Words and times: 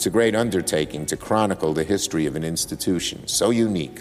It's 0.00 0.06
a 0.06 0.10
great 0.10 0.34
undertaking 0.34 1.04
to 1.04 1.16
chronicle 1.18 1.74
the 1.74 1.84
history 1.84 2.24
of 2.24 2.34
an 2.34 2.42
institution 2.42 3.28
so 3.28 3.50
unique, 3.50 4.00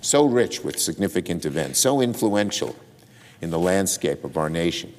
so 0.00 0.24
rich 0.24 0.62
with 0.62 0.78
significant 0.78 1.44
events, 1.44 1.80
so 1.80 2.00
influential 2.00 2.76
in 3.40 3.50
the 3.50 3.58
landscape 3.58 4.22
of 4.22 4.36
our 4.36 4.48
nation. 4.48 4.94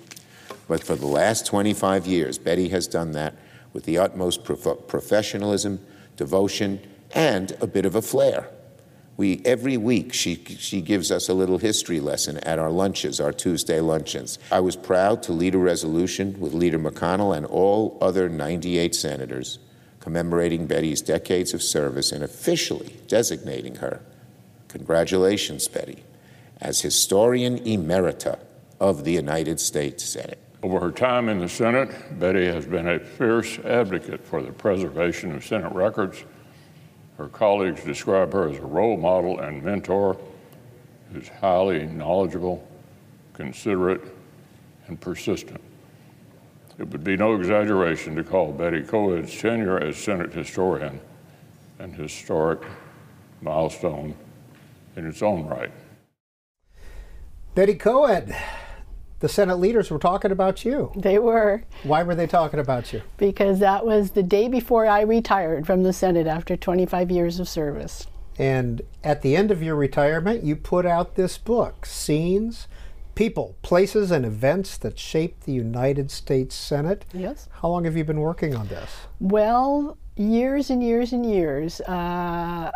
But 0.68 0.84
for 0.84 0.98
the 0.98 1.08
last 1.08 1.46
25 1.46 2.06
years, 2.06 2.38
Betty 2.38 2.68
has 2.68 2.88
done 2.88 3.14
that 3.14 3.36
with 3.72 3.86
the 3.86 3.98
utmost 3.98 4.44
prof- 4.44 4.86
professionalism, 4.86 5.80
devotion, 6.18 6.82
and 7.16 7.56
a 7.62 7.66
bit 7.66 7.86
of 7.86 7.96
a 7.96 8.02
flair. 8.02 8.50
We, 9.16 9.42
every 9.46 9.78
week, 9.78 10.12
she, 10.12 10.44
she 10.60 10.82
gives 10.82 11.10
us 11.10 11.30
a 11.30 11.34
little 11.34 11.60
history 11.60 12.02
lesson 12.02 12.40
at 12.40 12.60
our 12.60 12.70
lunches, 12.70 13.22
our 13.22 13.32
Tuesday 13.32 13.80
luncheons. 13.80 14.40
I 14.52 14.60
was 14.60 14.76
proud 14.76 15.24
to 15.24 15.32
lead 15.32 15.56
a 15.56 15.60
resolution 15.60 16.38
with 16.38 16.54
Leader 16.54 16.80
McConnell 16.80 17.34
and 17.34 17.46
all 17.46 17.98
other 18.02 18.28
98 18.28 18.94
senators 18.94 19.60
commemorating 20.04 20.68
Betty's 20.68 21.02
decades 21.02 21.54
of 21.54 21.64
service 21.64 22.12
and 22.12 22.26
officially 22.26 22.98
designating 23.08 23.76
her, 23.76 24.02
congratulations, 24.68 25.70
Betty, 25.70 26.04
as 26.60 26.82
Historian 26.82 27.58
Emerita 27.60 28.38
of 28.82 29.06
the 29.06 29.14
United 29.14 29.62
States 29.62 30.04
Senate. 30.04 30.40
Over 30.62 30.82
her 30.82 30.92
time 30.92 31.30
in 31.30 31.40
the 31.40 31.48
Senate, 31.48 32.20
Betty 32.20 32.46
has 32.48 32.66
been 32.66 32.90
a 32.90 33.00
fierce 33.00 33.58
advocate 33.60 34.26
for 34.26 34.42
the 34.42 34.52
preservation 34.52 35.34
of 35.34 35.46
Senate 35.46 35.72
records 35.72 36.26
her 37.18 37.30
colleagues 37.30 37.82
describe 37.86 38.34
her 38.34 38.50
as 38.50 38.58
a 38.58 38.66
role 38.66 38.98
model 38.98 39.40
and 39.40 39.64
mentor 39.64 40.18
who's 41.14 41.30
highly 41.30 41.86
knowledgeable, 41.86 42.68
considerate, 43.32 44.02
and 44.88 45.00
persistent. 45.00 45.62
It 46.80 46.90
would 46.90 47.04
be 47.04 47.16
no 47.16 47.36
exaggeration 47.36 48.16
to 48.16 48.24
call 48.24 48.52
Betty 48.52 48.82
Koed's 48.82 49.40
tenure 49.40 49.80
as 49.80 49.98
Senate 49.98 50.34
historian 50.34 51.00
an 51.80 51.94
historic 51.94 52.62
milestone 53.42 54.16
in 54.96 55.06
its 55.06 55.22
own 55.22 55.46
right. 55.46 55.72
Betty 57.56 57.76
Koed, 57.76 58.36
the 59.20 59.30
Senate 59.30 59.58
leaders 59.58 59.92
were 59.92 60.00
talking 60.00 60.32
about 60.32 60.66
you. 60.66 60.92
They 60.96 61.20
were. 61.20 61.64
Why 61.84 62.04
were 62.04 62.16
they 62.16 62.28
talking 62.28 62.60
about 62.60 62.94
you? 62.94 63.02
Because 63.18 63.60
that 63.60 63.86
was 63.86 64.12
the 64.12 64.24
day 64.24 64.48
before 64.48 64.88
I 64.88 65.02
retired 65.02 65.68
from 65.68 65.84
the 65.84 65.94
Senate 65.94 66.26
after 66.26 66.56
25 66.56 67.12
years 67.12 67.40
of 67.40 67.48
service. 67.48 68.08
And 68.38 68.82
at 69.04 69.22
the 69.22 69.36
end 69.36 69.52
of 69.52 69.62
your 69.62 69.76
retirement, 69.76 70.44
you 70.44 70.56
put 70.56 70.86
out 70.86 71.16
this 71.16 71.38
book, 71.38 71.86
Scenes, 71.86 72.68
People, 73.16 73.56
Places, 73.62 74.12
and 74.12 74.26
Events 74.26 74.78
That 74.78 74.98
Shaped 74.98 75.46
the 75.46 75.54
United 75.54 76.10
States 76.10 76.56
Senate. 76.56 77.06
Yes. 77.14 77.48
How 77.62 77.70
long 77.70 77.86
have 77.86 77.96
you 77.96 78.04
been 78.04 78.20
working 78.20 78.56
on 78.56 78.68
this? 78.68 78.90
Well, 79.20 79.98
years 80.16 80.70
and 80.70 80.84
years 80.84 81.14
and 81.14 81.26
years. 81.26 81.80
Uh, 81.82 82.72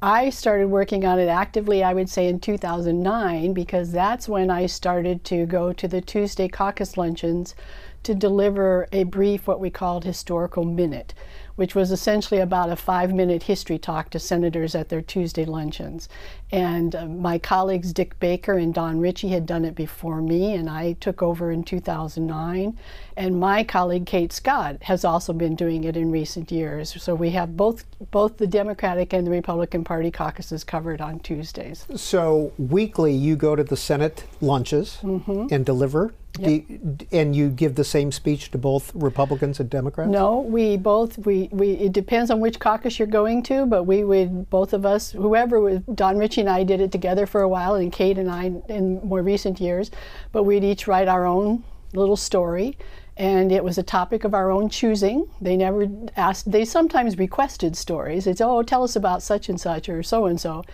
I 0.00 0.30
started 0.30 0.68
working 0.68 1.04
on 1.04 1.18
it 1.18 1.28
actively, 1.28 1.84
I 1.84 1.94
would 1.94 2.08
say, 2.08 2.26
in 2.26 2.40
2009, 2.40 3.52
because 3.52 3.92
that's 3.92 4.28
when 4.28 4.50
I 4.50 4.66
started 4.66 5.24
to 5.24 5.46
go 5.46 5.72
to 5.74 5.86
the 5.86 6.00
Tuesday 6.00 6.48
caucus 6.48 6.96
luncheons 6.96 7.54
to 8.02 8.14
deliver 8.14 8.88
a 8.92 9.04
brief, 9.04 9.46
what 9.46 9.60
we 9.60 9.70
called 9.70 10.04
historical 10.04 10.64
minute 10.64 11.14
which 11.56 11.74
was 11.74 11.90
essentially 11.90 12.40
about 12.40 12.70
a 12.70 12.76
five 12.76 13.12
minute 13.12 13.44
history 13.44 13.78
talk 13.78 14.10
to 14.10 14.18
senators 14.18 14.74
at 14.74 14.88
their 14.88 15.02
Tuesday 15.02 15.44
luncheons. 15.44 16.08
And 16.50 16.94
uh, 16.94 17.06
my 17.06 17.38
colleagues 17.38 17.92
Dick 17.92 18.18
Baker 18.20 18.54
and 18.54 18.74
Don 18.74 19.00
Ritchie 19.00 19.28
had 19.28 19.46
done 19.46 19.64
it 19.64 19.74
before 19.74 20.20
me, 20.20 20.54
and 20.54 20.68
I 20.68 20.92
took 20.94 21.22
over 21.22 21.50
in 21.50 21.64
2009. 21.64 22.78
And 23.16 23.40
my 23.40 23.64
colleague 23.64 24.06
Kate 24.06 24.32
Scott 24.32 24.82
has 24.82 25.04
also 25.04 25.32
been 25.32 25.54
doing 25.54 25.84
it 25.84 25.96
in 25.96 26.10
recent 26.10 26.50
years. 26.52 27.02
So 27.02 27.14
we 27.14 27.30
have 27.30 27.56
both 27.56 27.84
both 28.10 28.36
the 28.36 28.46
Democratic 28.46 29.12
and 29.12 29.26
the 29.26 29.30
Republican 29.30 29.84
Party 29.84 30.10
caucuses 30.10 30.64
covered 30.64 31.00
on 31.00 31.20
Tuesdays. 31.20 31.86
So 31.96 32.52
weekly, 32.58 33.14
you 33.14 33.36
go 33.36 33.56
to 33.56 33.64
the 33.64 33.76
Senate 33.76 34.24
lunches 34.40 34.98
mm-hmm. 35.02 35.46
and 35.50 35.64
deliver 35.64 36.12
Yep. 36.38 36.64
You, 36.68 36.98
and 37.12 37.36
you 37.36 37.50
give 37.50 37.74
the 37.74 37.84
same 37.84 38.10
speech 38.10 38.50
to 38.52 38.58
both 38.58 38.90
Republicans 38.94 39.60
and 39.60 39.68
Democrats? 39.68 40.10
No, 40.10 40.40
we 40.40 40.78
both 40.78 41.18
we, 41.18 41.50
we 41.52 41.72
it 41.72 41.92
depends 41.92 42.30
on 42.30 42.40
which 42.40 42.58
caucus 42.58 42.98
you're 42.98 43.06
going 43.06 43.42
to, 43.44 43.66
but 43.66 43.82
we 43.84 44.02
would 44.02 44.48
both 44.48 44.72
of 44.72 44.86
us, 44.86 45.12
whoever 45.12 45.60
was 45.60 45.80
Don 45.94 46.16
Ritchie 46.16 46.40
and 46.40 46.50
I 46.50 46.62
did 46.64 46.80
it 46.80 46.90
together 46.90 47.26
for 47.26 47.42
a 47.42 47.48
while, 47.48 47.74
and 47.74 47.92
Kate 47.92 48.16
and 48.16 48.30
I 48.30 48.52
in 48.68 49.00
more 49.04 49.22
recent 49.22 49.60
years, 49.60 49.90
but 50.32 50.44
we'd 50.44 50.64
each 50.64 50.86
write 50.86 51.06
our 51.08 51.26
own 51.26 51.64
little 51.92 52.16
story. 52.16 52.78
And 53.14 53.52
it 53.52 53.62
was 53.62 53.76
a 53.76 53.82
topic 53.82 54.24
of 54.24 54.32
our 54.32 54.50
own 54.50 54.70
choosing. 54.70 55.28
They 55.38 55.54
never 55.54 55.86
asked, 56.16 56.50
they 56.50 56.64
sometimes 56.64 57.18
requested 57.18 57.76
stories. 57.76 58.26
It's, 58.26 58.40
oh, 58.40 58.62
tell 58.62 58.82
us 58.82 58.96
about 58.96 59.22
such 59.22 59.50
and 59.50 59.60
such 59.60 59.90
or 59.90 60.02
so 60.02 60.24
and 60.24 60.40
so. 60.40 60.64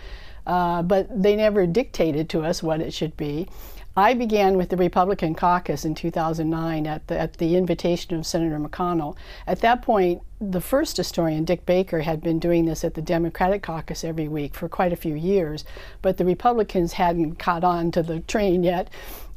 Uh, 0.47 0.81
but 0.81 1.21
they 1.21 1.35
never 1.35 1.67
dictated 1.67 2.29
to 2.29 2.41
us 2.41 2.63
what 2.63 2.79
it 2.79 2.93
should 2.93 3.17
be. 3.17 3.49
I 3.99 4.13
began 4.13 4.55
with 4.55 4.69
the 4.69 4.77
Republican 4.77 5.35
caucus 5.35 5.83
in 5.83 5.93
2009 5.93 6.87
at 6.87 7.07
the, 7.07 7.19
at 7.19 7.33
the 7.33 7.57
invitation 7.57 8.15
of 8.15 8.25
Senator 8.25 8.57
McConnell. 8.57 9.17
At 9.45 9.59
that 9.59 9.81
point, 9.81 10.21
the 10.39 10.61
first 10.61 10.95
historian, 10.95 11.43
Dick 11.43 11.65
Baker, 11.65 11.99
had 11.99 12.21
been 12.21 12.39
doing 12.39 12.65
this 12.65 12.85
at 12.85 12.93
the 12.93 13.01
Democratic 13.01 13.61
caucus 13.61 14.05
every 14.05 14.29
week 14.29 14.55
for 14.55 14.69
quite 14.69 14.93
a 14.93 14.97
few 14.97 15.15
years, 15.15 15.65
but 16.01 16.15
the 16.15 16.23
Republicans 16.23 16.93
hadn't 16.93 17.35
caught 17.35 17.65
on 17.65 17.91
to 17.91 18.01
the 18.01 18.21
train 18.21 18.63
yet. 18.63 18.89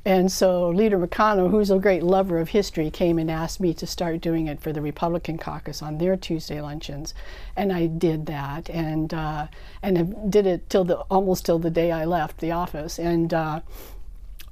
And 0.05 0.31
so 0.31 0.69
Leader 0.69 0.99
McConnell, 0.99 1.51
who's 1.51 1.71
a 1.71 1.79
great 1.79 2.03
lover 2.03 2.39
of 2.39 2.49
history, 2.49 2.91
came 2.91 3.19
and 3.19 3.31
asked 3.31 3.61
me 3.61 3.73
to 3.75 3.87
start 3.87 4.21
doing 4.21 4.49
it 4.49 4.61
for 4.61 4.73
the 4.73 4.81
Republican 4.81 5.39
caucus 5.39 5.81
on 5.81 5.99
their 5.99 6.17
Tuesday 6.17 6.61
luncheons, 6.61 7.15
and 7.57 7.73
I 7.73 7.87
did 7.87 8.27
that, 8.27 8.69
and 8.69 9.15
uh, 9.15 9.47
and 9.81 10.31
did 10.31 10.47
it 10.47 10.69
till 10.69 10.85
the 10.85 10.97
almost 11.03 11.47
till 11.47 11.61
the 11.61 11.71
day 11.71 11.93
I 11.93 12.05
left 12.05 12.39
the 12.39 12.53
office, 12.53 12.99
and. 12.99 13.33
Uh, 13.33 13.61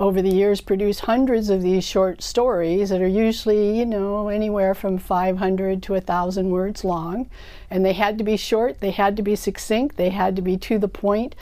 over 0.00 0.22
the 0.22 0.30
years 0.30 0.62
produced 0.62 1.00
hundreds 1.00 1.50
of 1.50 1.60
these 1.60 1.84
short 1.84 2.22
stories 2.22 2.88
that 2.88 3.02
are 3.02 3.06
usually, 3.06 3.78
you 3.78 3.84
know, 3.84 4.28
anywhere 4.28 4.74
from 4.74 4.96
500 4.96 5.82
to 5.82 5.92
1,000 5.92 6.48
words 6.48 6.84
long. 6.84 7.28
And 7.70 7.84
they 7.84 7.92
had 7.92 8.16
to 8.16 8.24
be 8.24 8.38
short, 8.38 8.80
they 8.80 8.92
had 8.92 9.14
to 9.18 9.22
be 9.22 9.36
succinct, 9.36 9.98
they 9.98 10.08
had 10.08 10.36
to 10.36 10.42
be 10.42 10.56
to 10.56 10.78
the 10.78 10.88
point 10.88 11.36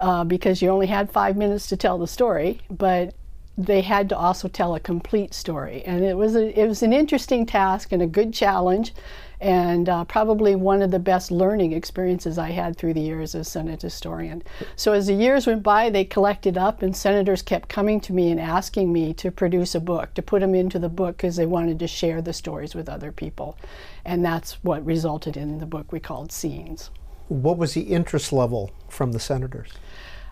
uh, 0.00 0.24
because 0.24 0.62
you 0.62 0.70
only 0.70 0.86
had 0.86 1.12
five 1.12 1.36
minutes 1.36 1.66
to 1.66 1.76
tell 1.76 1.98
the 1.98 2.06
story. 2.06 2.62
But 2.70 3.14
they 3.58 3.82
had 3.82 4.08
to 4.08 4.16
also 4.16 4.48
tell 4.48 4.74
a 4.74 4.80
complete 4.80 5.34
story. 5.34 5.82
And 5.84 6.02
it 6.02 6.16
was, 6.16 6.34
a, 6.34 6.58
it 6.58 6.66
was 6.66 6.82
an 6.82 6.94
interesting 6.94 7.44
task 7.44 7.92
and 7.92 8.00
a 8.00 8.06
good 8.06 8.32
challenge 8.32 8.94
and 9.40 9.88
uh, 9.88 10.04
probably 10.04 10.56
one 10.56 10.82
of 10.82 10.90
the 10.90 10.98
best 10.98 11.30
learning 11.30 11.72
experiences 11.72 12.38
I 12.38 12.50
had 12.50 12.76
through 12.76 12.94
the 12.94 13.00
years 13.00 13.34
as 13.34 13.48
Senate 13.48 13.82
historian. 13.82 14.42
So 14.76 14.92
as 14.92 15.06
the 15.06 15.14
years 15.14 15.46
went 15.46 15.62
by, 15.62 15.90
they 15.90 16.04
collected 16.04 16.58
up, 16.58 16.82
and 16.82 16.96
senators 16.96 17.42
kept 17.42 17.68
coming 17.68 18.00
to 18.02 18.12
me 18.12 18.30
and 18.30 18.40
asking 18.40 18.92
me 18.92 19.14
to 19.14 19.30
produce 19.30 19.74
a 19.74 19.80
book, 19.80 20.14
to 20.14 20.22
put 20.22 20.40
them 20.40 20.54
into 20.54 20.78
the 20.78 20.88
book 20.88 21.18
because 21.18 21.36
they 21.36 21.46
wanted 21.46 21.78
to 21.78 21.86
share 21.86 22.20
the 22.20 22.32
stories 22.32 22.74
with 22.74 22.88
other 22.88 23.12
people. 23.12 23.56
And 24.04 24.24
that's 24.24 24.54
what 24.64 24.84
resulted 24.84 25.36
in 25.36 25.58
the 25.58 25.66
book 25.66 25.92
we 25.92 26.00
called 26.00 26.32
Scenes. 26.32 26.90
What 27.28 27.58
was 27.58 27.74
the 27.74 27.82
interest 27.82 28.32
level 28.32 28.70
from 28.88 29.12
the 29.12 29.20
senators? 29.20 29.70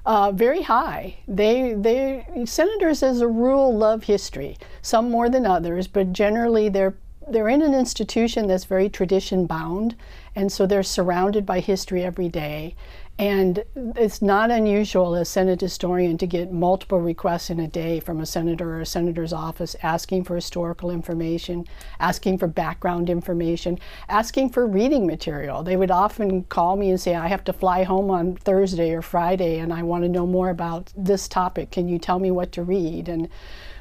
Uh, 0.07 0.31
very 0.31 0.63
high. 0.63 1.17
They, 1.27 1.75
they, 1.75 2.25
senators, 2.45 3.03
as 3.03 3.21
a 3.21 3.27
rule, 3.27 3.77
love 3.77 4.05
history. 4.05 4.57
Some 4.81 5.11
more 5.11 5.29
than 5.29 5.45
others, 5.45 5.89
but 5.89 6.13
generally 6.13 6.69
they're 6.69 6.97
they're 7.29 7.49
in 7.49 7.63
an 7.63 7.75
institution 7.75 8.47
that's 8.47 8.65
very 8.65 8.89
tradition 8.89 9.47
bound, 9.47 9.97
and 10.35 10.51
so 10.51 10.67
they're 10.67 10.83
surrounded 10.83 11.45
by 11.45 11.61
history 11.61 12.05
every 12.05 12.29
day. 12.29 12.75
And 13.19 13.65
it's 13.75 14.21
not 14.21 14.51
unusual 14.51 15.15
as 15.15 15.31
Senate 15.31 15.63
historian 15.63 16.19
to 16.19 16.27
get 16.27 16.53
multiple 16.53 17.01
requests 17.01 17.49
in 17.49 17.59
a 17.59 17.67
day 17.67 17.99
from 17.99 18.21
a 18.21 18.27
senator 18.27 18.75
or 18.75 18.81
a 18.83 18.87
senator's 18.87 19.33
office 19.33 19.75
asking 19.83 20.25
for 20.25 20.35
historical 20.35 20.91
information, 20.91 21.65
asking 21.99 22.37
for 22.37 22.47
background 22.47 23.09
information, 23.09 23.79
asking 24.11 24.51
for 24.51 24.67
reading 24.67 25.07
material. 25.07 25.63
They 25.63 25.77
would 25.77 25.91
often 25.91 26.45
call 26.45 26.77
me 26.77 26.91
and 26.91 27.01
say, 27.01 27.15
I 27.15 27.29
have 27.29 27.45
to 27.45 27.55
fly 27.55 27.85
home 27.85 28.11
on 28.11 28.37
Thursday 28.37 28.93
or 28.93 29.01
Friday 29.01 29.61
and 29.61 29.73
I 29.73 29.83
want 29.83 30.05
to 30.05 30.11
know 30.11 30.27
more 30.27 30.51
about 30.51 30.93
this 30.95 31.27
topic. 31.27 31.71
Can 31.71 31.89
you 31.89 31.99
tell 31.99 32.19
me 32.19 32.31
what 32.31 32.53
to 32.53 32.63
read? 32.63 33.09
And 33.09 33.31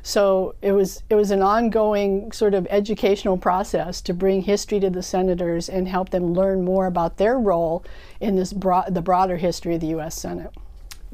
so 0.06 0.54
it 0.62 0.72
was 0.72 1.02
it 1.10 1.16
was 1.16 1.32
an 1.32 1.42
ongoing 1.42 2.32
sort 2.32 2.54
of 2.54 2.68
educational 2.70 3.38
process 3.38 4.02
to 4.02 4.14
bring 4.14 4.44
history 4.44 4.80
to 4.80 4.92
the 4.92 5.02
senators 5.02 5.68
and 5.68 5.88
help 5.88 6.12
them 6.12 6.32
learn 6.32 6.64
more 6.64 6.86
about 6.86 7.18
their 7.18 7.40
role 7.40 7.84
in 8.20 8.36
this 8.36 8.54
broad, 8.54 8.94
the 8.94 9.02
broader 9.02 9.38
history 9.38 9.74
of 9.74 9.82
the 9.82 9.88
U.S. 9.88 10.14
Senate. 10.14 10.54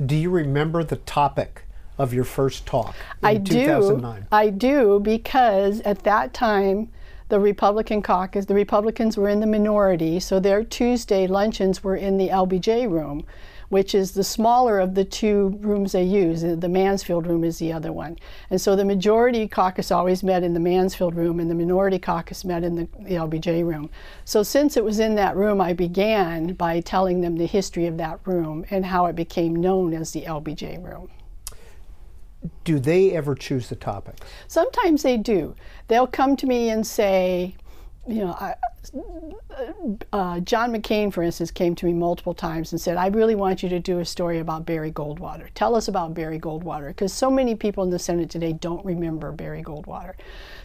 Do 0.06 0.14
you 0.14 0.30
remember 0.30 0.84
the 0.84 0.98
topic 0.98 1.64
of 1.98 2.14
your 2.14 2.26
first 2.26 2.66
talk 2.66 2.94
I 3.24 3.38
do. 3.38 4.26
I 4.30 4.50
do 4.50 5.00
because 5.00 5.80
at 5.82 6.04
that 6.04 6.34
time 6.34 6.90
the 7.30 7.40
Republican 7.40 8.02
caucus, 8.02 8.46
the 8.48 8.54
Republicans 8.54 9.16
were 9.16 9.30
in 9.30 9.40
the 9.40 9.48
minority, 9.48 10.20
so 10.20 10.38
their 10.38 10.66
Tuesday 10.66 11.28
luncheons 11.28 11.82
were 11.82 11.96
in 11.96 12.18
the 12.18 12.28
LBJ 12.28 12.92
room 12.92 13.24
which 13.72 13.96
is 13.96 14.12
the 14.12 14.24
smaller 14.24 14.80
of 14.80 14.96
the 14.96 15.06
two 15.06 15.58
rooms 15.62 15.94
they 15.94 16.04
use. 16.04 16.42
The 16.42 16.68
Mansfield 16.68 17.26
room 17.26 17.46
is 17.46 17.58
the 17.58 17.72
other 17.72 17.94
one. 17.94 18.18
And 18.50 18.60
so 18.60 18.76
the 18.76 18.84
majority 18.84 19.48
caucus 19.48 19.92
always 19.92 20.24
met 20.24 20.44
in 20.44 20.54
the 20.54 20.60
Mansfield 20.60 21.16
room, 21.16 21.40
and 21.40 21.50
the 21.50 21.56
minority 21.56 21.98
caucus 21.98 22.44
met 22.44 22.66
in 22.66 22.76
the, 22.76 22.90
the 23.00 23.16
LBJ 23.16 23.66
room. 23.66 23.90
So 24.26 24.44
since 24.44 24.76
it 24.76 24.84
was 24.84 25.00
in 25.00 25.16
that 25.16 25.38
room, 25.38 25.62
I 25.62 25.72
began 25.72 26.54
by 26.56 26.82
telling 26.82 27.22
them 27.22 27.38
the 27.38 27.46
history 27.46 27.88
of 27.88 27.96
that 27.96 28.20
room 28.26 28.66
and 28.70 28.86
how 28.86 29.06
it 29.06 29.16
became 29.16 29.56
known 29.56 29.94
as 29.94 30.12
the 30.12 30.24
LBJ 30.24 30.84
room 30.84 31.10
do 32.64 32.80
they 32.80 33.12
ever 33.12 33.36
choose 33.36 33.70
the 33.70 33.76
topics? 33.76 34.20
Sometimes 34.48 35.04
they 35.04 35.16
do. 35.16 35.56
They'll 35.88 36.08
come 36.08 36.36
to 36.38 36.48
me 36.48 36.70
and 36.70 36.86
say, 36.86 37.56
you 38.08 38.26
know, 38.26 38.32
I, 38.34 38.56
uh, 40.12 40.40
John 40.40 40.74
McCain, 40.74 41.14
for 41.14 41.22
instance, 41.22 41.52
came 41.52 41.76
to 41.76 41.86
me 41.86 41.94
multiple 41.94 42.34
times 42.34 42.72
and 42.72 42.82
said, 42.82 42.98
I 42.98 43.08
really 43.08 43.36
want 43.36 43.62
you 43.62 43.70
to 43.70 43.80
do 43.80 44.00
a 44.00 44.06
story 44.06 44.40
about 44.40 44.66
Barry 44.66 44.92
Goldwater. 44.92 45.50
Tell 45.54 45.76
us 45.76 45.88
about 45.88 46.16
Barry 46.16 46.40
Goldwater, 46.40 46.88
because 46.88 47.14
so 47.14 47.30
many 47.30 47.56
people 47.56 47.84
in 47.84 47.92
the 47.92 48.00
Senate 48.00 48.30
today 48.30 48.54
don't 48.54 48.84
remember 48.84 49.32
Barry 49.32 49.64
Goldwater. 49.64 50.14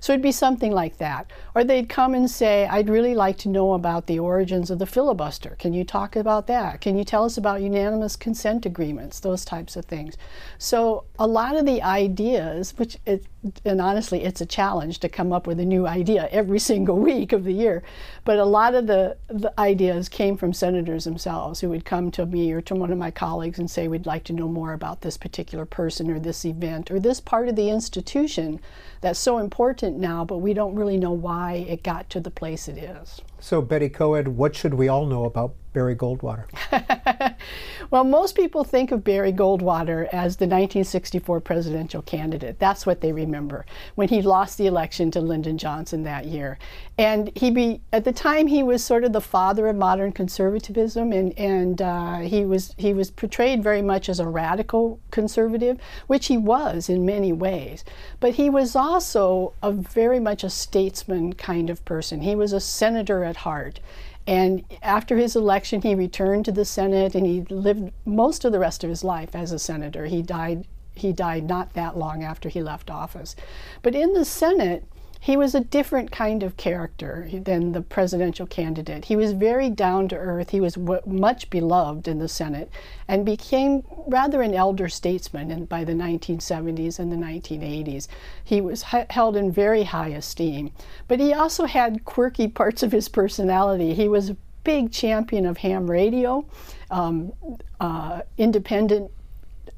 So 0.01 0.13
it'd 0.13 0.23
be 0.23 0.33
something 0.33 0.73
like 0.73 0.99
that. 0.99 1.31
Or 1.55 1.65
they'd 1.65 1.89
come 1.89 2.15
and 2.15 2.31
say, 2.31 2.67
I'd 2.67 2.89
really 2.89 3.15
like 3.15 3.39
to 3.39 3.49
know 3.49 3.73
about 3.73 4.07
the 4.07 4.19
origins 4.19 4.71
of 4.71 4.79
the 4.79 4.87
filibuster. 4.87 5.57
Can 5.59 5.73
you 5.73 5.85
talk 5.85 6.17
about 6.17 6.47
that? 6.47 6.81
Can 6.81 6.97
you 6.97 7.05
tell 7.05 7.25
us 7.25 7.37
about 7.37 7.63
unanimous 7.63 8.17
consent 8.17 8.67
agreements? 8.67 9.21
Those 9.21 9.45
types 9.45 9.77
of 9.77 9.85
things. 9.85 10.17
So 10.59 11.05
a 11.19 11.27
lot 11.27 11.57
of 11.57 11.67
the 11.67 11.83
ideas, 11.83 12.75
which, 12.77 12.99
it, 13.07 13.25
and 13.65 13.81
honestly, 13.81 14.25
it's 14.25 14.41
a 14.41 14.47
challenge 14.47 14.99
to 15.01 15.09
come 15.09 15.33
up 15.33 15.47
with 15.47 15.61
a 15.61 15.65
new 15.65 15.87
idea 15.87 16.29
every 16.31 16.59
single 16.67 16.99
week 16.99 17.33
of 17.33 17.45
the 17.45 17.53
year. 17.53 17.83
But 18.25 18.39
a 18.39 18.45
lot 18.45 18.75
of 18.75 18.87
the, 18.87 19.17
the 19.29 19.53
ideas 19.59 20.09
came 20.09 20.37
from 20.37 20.53
senators 20.53 21.05
themselves 21.05 21.61
who 21.61 21.69
would 21.71 21.85
come 21.85 22.11
to 22.13 22.27
me 22.27 22.53
or 22.53 22.61
to 22.63 22.75
one 22.75 22.91
of 22.91 22.99
my 22.99 23.11
colleagues 23.11 23.59
and 23.59 23.71
say, 23.71 23.89
We'd 23.89 24.07
like 24.07 24.25
to 24.25 24.33
know 24.33 24.49
more 24.49 24.73
about 24.73 25.01
this 25.01 25.17
particular 25.17 25.65
person 25.65 26.11
or 26.11 26.19
this 26.19 26.45
event 26.45 26.91
or 26.91 26.99
this 26.99 27.21
part 27.21 27.49
of 27.49 27.57
the 27.57 27.71
institution 27.71 28.61
that's 29.01 29.19
so 29.19 29.39
important 29.39 29.86
now, 29.95 30.25
but 30.25 30.39
we 30.39 30.55
don't 30.55 30.75
really 30.75 30.97
know 30.97 31.13
why 31.13 31.67
it 31.69 31.83
got 31.83 32.09
to 32.11 32.21
the 32.21 32.31
place 32.31 32.69
it 32.69 32.79
is. 32.79 33.21
So, 33.39 33.61
Betty 33.63 33.89
Koed, 33.89 34.29
what 34.29 34.57
should 34.57 34.75
we 34.75 34.89
all 34.89 35.07
know 35.07 35.25
about 35.25 35.55
Barry 35.77 35.95
Goldwater? 35.95 36.47
well, 37.91 38.03
most 38.03 38.35
people 38.35 38.65
think 38.65 38.93
of 38.93 39.05
Barry 39.05 39.31
Goldwater 39.31 40.07
as 40.07 40.37
the 40.37 40.47
1964 40.47 41.39
presidential 41.43 42.01
candidate. 42.01 42.59
That's 42.59 42.87
what 42.87 43.03
they 43.03 43.13
remember 43.13 43.67
when 43.95 44.09
he 44.09 44.23
lost 44.23 44.57
the 44.57 44.67
election 44.67 45.11
to 45.11 45.21
Lyndon 45.21 45.59
Johnson 45.59 46.03
that 46.05 46.25
year. 46.25 46.59
And 46.97 47.31
he 47.37 47.51
be 47.51 47.83
at 47.93 48.05
the 48.05 48.13
time 48.13 48.47
he 48.47 48.63
was 48.63 48.83
sort 48.83 49.05
of 49.05 49.13
the 49.13 49.21
father 49.21 49.67
of 49.69 49.77
modern 49.77 50.13
conservatism, 50.13 51.13
and 51.13 51.39
and 51.39 51.83
uh, 51.83 52.21
he 52.21 52.47
was 52.47 52.75
he 52.79 52.95
was 52.95 53.11
portrayed 53.11 53.63
very 53.63 53.83
much 53.83 54.09
as 54.09 54.19
a 54.19 54.27
radical 54.27 54.99
conservative, 55.11 55.79
which 56.07 56.29
he 56.29 56.39
was 56.39 56.89
in 56.89 57.05
many 57.05 57.35
ways. 57.35 57.85
But 58.19 58.37
he 58.37 58.49
was 58.49 58.75
also 58.75 59.53
a 59.63 59.73
very 59.73 60.21
much 60.21 60.43
a 60.43 60.49
statesman 60.49 61.35
kind 61.35 61.69
of 61.69 61.85
person. 61.85 62.23
He 62.23 62.35
was 62.35 62.55
a 62.55 62.61
senator 62.61 63.25
at 63.25 63.37
heart. 63.37 63.79
And 64.27 64.65
after 64.83 65.17
his 65.17 65.37
election, 65.37 65.83
he 65.83 65.95
returned 65.95 66.45
to 66.47 66.53
the 66.53 66.65
Senate 66.65 67.15
and 67.15 67.27
he 67.27 67.43
lived 67.43 67.93
most 68.05 68.45
of 68.45 68.53
the 68.53 68.59
rest 68.59 68.83
of 68.83 68.91
his 68.91 69.05
life 69.05 69.35
as 69.37 69.53
a 69.53 69.59
senator. 69.59 70.07
He 70.07 70.21
died, 70.21 70.67
he 70.95 71.13
died 71.13 71.45
not 71.45 71.75
that 71.75 71.97
long 71.97 72.25
after 72.25 72.49
he 72.49 72.63
left 72.63 72.91
office. 72.91 73.37
But 73.83 73.95
in 73.95 74.15
the 74.15 74.25
Senate, 74.25 74.85
he 75.27 75.37
was 75.37 75.57
a 75.57 75.61
different 75.61 76.13
kind 76.13 76.45
of 76.45 76.57
character 76.57 77.29
than 77.33 77.73
the 77.73 77.81
presidential 77.81 78.47
candidate. 78.47 79.07
He 79.07 79.17
was 79.17 79.33
very 79.33 79.69
down 79.69 80.07
to 80.11 80.17
earth. 80.17 80.51
He 80.51 80.61
was 80.61 80.75
w- 80.75 81.01
much 81.05 81.51
beloved 81.51 82.07
in 82.07 82.21
the 82.21 82.29
Senate 82.29 82.71
and 83.09 83.27
became 83.27 83.83
rather 84.07 84.41
an 84.41 84.55
elder 84.55 84.89
statesman 84.89 85.51
in, 85.51 85.65
by 85.65 85.83
the 85.83 85.95
1970s 85.95 87.01
and 87.01 87.11
the 87.11 87.17
1980s. 87.17 88.07
He 88.45 88.61
was 88.61 88.83
held 88.83 89.37
in 89.37 89.51
very 89.51 89.83
high 89.83 90.11
esteem. 90.11 90.71
But 91.09 91.19
he 91.19 91.35
also 91.35 91.65
had 91.65 92.05
quirky 92.05 92.47
parts 92.47 92.85
of 92.85 92.93
his 92.93 93.09
personality. 93.09 93.95
He 93.95 94.07
was 94.07 94.31
a 94.31 94.37
big 94.63 94.93
champion 94.93 95.45
of 95.45 95.57
ham 95.57 95.91
radio, 95.91 96.47
um, 96.89 97.33
uh, 97.81 98.21
independent 98.39 99.11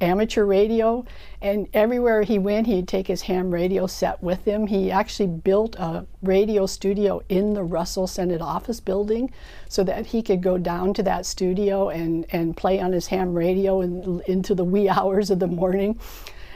amateur 0.01 0.45
radio, 0.45 1.05
and 1.41 1.69
everywhere 1.73 2.23
he 2.23 2.39
went, 2.39 2.67
he'd 2.67 2.89
take 2.89 3.07
his 3.07 3.23
ham 3.23 3.51
radio 3.51 3.87
set 3.87 4.23
with 4.23 4.45
him. 4.45 4.67
He 4.67 4.91
actually 4.91 5.29
built 5.29 5.77
a 5.77 6.07
radio 6.23 6.67
studio 6.67 7.23
in 7.29 7.55
the 7.55 7.63
Russell 7.63 8.07
Senate 8.07 8.41
office 8.41 8.81
building 8.81 9.33
so 9.69 9.85
that 9.85 10.07
he 10.07 10.23
could 10.23 10.43
go 10.43 10.59
down 10.59 10.95
to 10.95 11.03
that 11.05 11.27
studio 11.27 11.89
and, 11.89 12.27
and 12.31 12.57
play 12.57 12.81
on 12.81 12.93
his 12.93 13.07
ham 13.09 13.35
radio 13.35 13.81
in, 13.81 14.23
into 14.27 14.55
the 14.55 14.65
wee 14.65 14.89
hours 14.89 15.31
of 15.31 15.39
the 15.39 15.47
morning. 15.47 15.99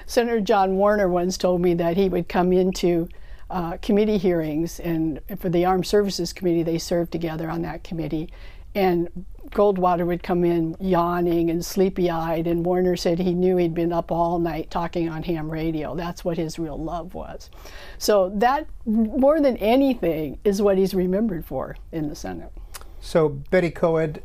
Senator 0.07 0.41
John 0.41 0.77
Warner 0.77 1.09
once 1.09 1.37
told 1.37 1.61
me 1.61 1.75
that 1.75 1.97
he 1.97 2.09
would 2.09 2.29
come 2.29 2.53
into 2.53 3.09
uh, 3.51 3.77
committee 3.83 4.19
hearings, 4.19 4.81
and 4.81 5.21
for 5.39 5.51
the 5.51 5.65
Armed 5.65 5.87
Services 5.87 6.33
Committee, 6.33 6.63
they 6.63 6.79
served 6.79 7.13
together 7.13 7.51
on 7.51 7.63
that 7.63 7.85
committee. 7.85 8.33
And 8.75 9.27
Goldwater 9.53 10.07
would 10.07 10.23
come 10.23 10.45
in 10.45 10.77
yawning 10.81 11.51
and 11.51 11.65
sleepy 11.65 12.11
eyed, 12.11 12.47
and 12.47 12.65
Warner 12.65 12.97
said 12.97 13.19
he 13.19 13.35
knew 13.35 13.57
he'd 13.57 13.75
been 13.75 13.93
up 13.93 14.11
all 14.11 14.39
night 14.39 14.71
talking 14.71 15.09
on 15.09 15.23
ham 15.23 15.51
radio. 15.51 15.95
That's 15.95 16.25
what 16.25 16.39
his 16.39 16.59
real 16.59 16.79
love 16.79 17.15
was. 17.15 17.51
So, 17.99 18.31
that 18.37 18.67
more 18.87 19.41
than 19.41 19.57
anything 19.59 20.39
is 20.45 20.63
what 20.63 20.79
he's 20.79 20.95
remembered 20.95 21.45
for 21.45 21.77
in 21.93 22.09
the 22.09 22.15
Senate. 22.15 22.53
So, 23.01 23.29
Betty 23.29 23.71
Koed, 23.71 24.23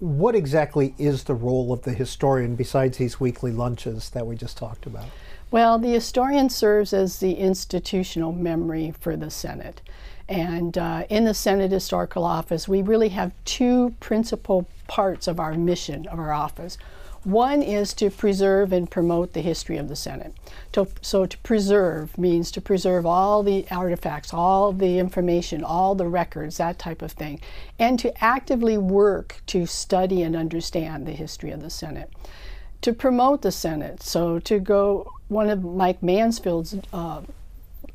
what 0.00 0.34
exactly 0.34 0.94
is 0.98 1.24
the 1.24 1.34
role 1.34 1.72
of 1.72 1.82
the 1.82 1.92
historian 1.92 2.56
besides 2.56 2.98
these 2.98 3.18
weekly 3.18 3.52
lunches 3.52 4.10
that 4.10 4.26
we 4.26 4.36
just 4.36 4.58
talked 4.58 4.86
about? 4.86 5.06
Well, 5.50 5.78
the 5.78 5.92
historian 5.92 6.50
serves 6.50 6.92
as 6.92 7.20
the 7.20 7.34
institutional 7.34 8.32
memory 8.32 8.92
for 8.98 9.16
the 9.16 9.30
Senate. 9.30 9.80
And 10.28 10.78
uh, 10.78 11.04
in 11.10 11.24
the 11.24 11.34
Senate 11.34 11.70
Historical 11.70 12.24
Office, 12.24 12.66
we 12.66 12.82
really 12.82 13.10
have 13.10 13.32
two 13.44 13.94
principal 14.00 14.66
parts 14.88 15.28
of 15.28 15.38
our 15.38 15.54
mission 15.54 16.06
of 16.08 16.18
our 16.18 16.32
office. 16.32 16.78
One 17.24 17.62
is 17.62 17.94
to 17.94 18.10
preserve 18.10 18.70
and 18.70 18.90
promote 18.90 19.32
the 19.32 19.40
history 19.40 19.78
of 19.78 19.88
the 19.88 19.96
Senate. 19.96 20.34
To, 20.72 20.86
so, 21.00 21.24
to 21.24 21.38
preserve 21.38 22.18
means 22.18 22.50
to 22.50 22.60
preserve 22.60 23.06
all 23.06 23.42
the 23.42 23.66
artifacts, 23.70 24.34
all 24.34 24.72
the 24.72 24.98
information, 24.98 25.64
all 25.64 25.94
the 25.94 26.06
records, 26.06 26.58
that 26.58 26.78
type 26.78 27.00
of 27.00 27.12
thing, 27.12 27.40
and 27.78 27.98
to 27.98 28.12
actively 28.22 28.76
work 28.76 29.40
to 29.46 29.64
study 29.64 30.22
and 30.22 30.36
understand 30.36 31.06
the 31.06 31.12
history 31.12 31.50
of 31.50 31.62
the 31.62 31.70
Senate. 31.70 32.10
To 32.82 32.92
promote 32.92 33.40
the 33.40 33.52
Senate, 33.52 34.02
so 34.02 34.38
to 34.40 34.58
go, 34.58 35.10
one 35.28 35.48
of 35.48 35.64
Mike 35.64 36.02
Mansfield's 36.02 36.76
uh, 36.92 37.22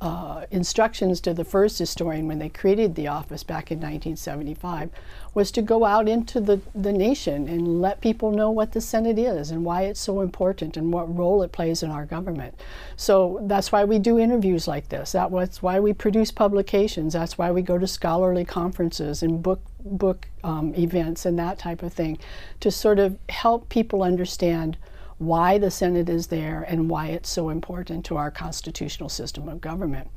uh, 0.01 0.46
instructions 0.50 1.20
to 1.20 1.34
the 1.34 1.44
first 1.44 1.77
historian 1.77 2.27
when 2.27 2.39
they 2.39 2.48
created 2.48 2.96
the 2.96 3.08
office 3.08 3.44
back 3.44 3.70
in 3.70 3.77
1975 3.79 4.89
was 5.34 5.51
to 5.51 5.62
go 5.62 5.84
out 5.84 6.08
into 6.08 6.39
the, 6.39 6.62
the 6.74 6.94
nation 6.94 7.50
and 7.50 7.82
let 7.82 8.00
people 8.00 8.32
know 8.32 8.50
what 8.50 8.72
the 8.72 8.79
Senate 8.79 9.20
is 9.20 9.51
and 9.51 9.65
why 9.65 9.84
it's 9.84 10.00
so 10.00 10.22
important 10.22 10.77
and 10.77 10.94
what 10.94 11.15
role 11.15 11.44
it 11.44 11.51
plays 11.51 11.84
in 11.84 11.91
our 11.91 12.06
government. 12.06 12.58
So 12.96 13.39
that's 13.44 13.72
why 13.74 13.84
we 13.84 14.00
do 14.00 14.18
interviews 14.18 14.68
like 14.68 14.88
this. 14.88 15.12
That's 15.12 15.62
why 15.62 15.79
we 15.82 15.91
produce 15.91 16.32
publications. 16.32 17.13
That's 17.13 17.38
why 17.38 17.51
we 17.51 17.62
go 17.62 17.77
to 17.77 17.88
scholarly 17.88 18.46
conferences 18.46 19.22
and 19.22 19.44
book 19.44 19.62
book 19.82 20.27
um, 20.44 20.75
events 20.75 21.25
and 21.25 21.39
that 21.39 21.58
type 21.58 21.82
of 21.84 21.94
thing 21.94 22.18
to 22.60 22.70
sort 22.70 23.00
of 23.00 23.18
help 23.29 23.70
people 23.70 24.03
understand 24.03 24.77
why 25.20 25.58
the 25.58 25.70
Senate 25.70 26.10
is 26.10 26.28
there 26.28 26.66
and 26.68 26.90
why 26.90 27.08
it's 27.08 27.30
so 27.30 27.50
important 27.50 28.06
to 28.06 28.18
our 28.18 28.32
constitutional 28.32 29.10
system 29.10 29.48
of 29.48 29.62
government. 29.62 30.10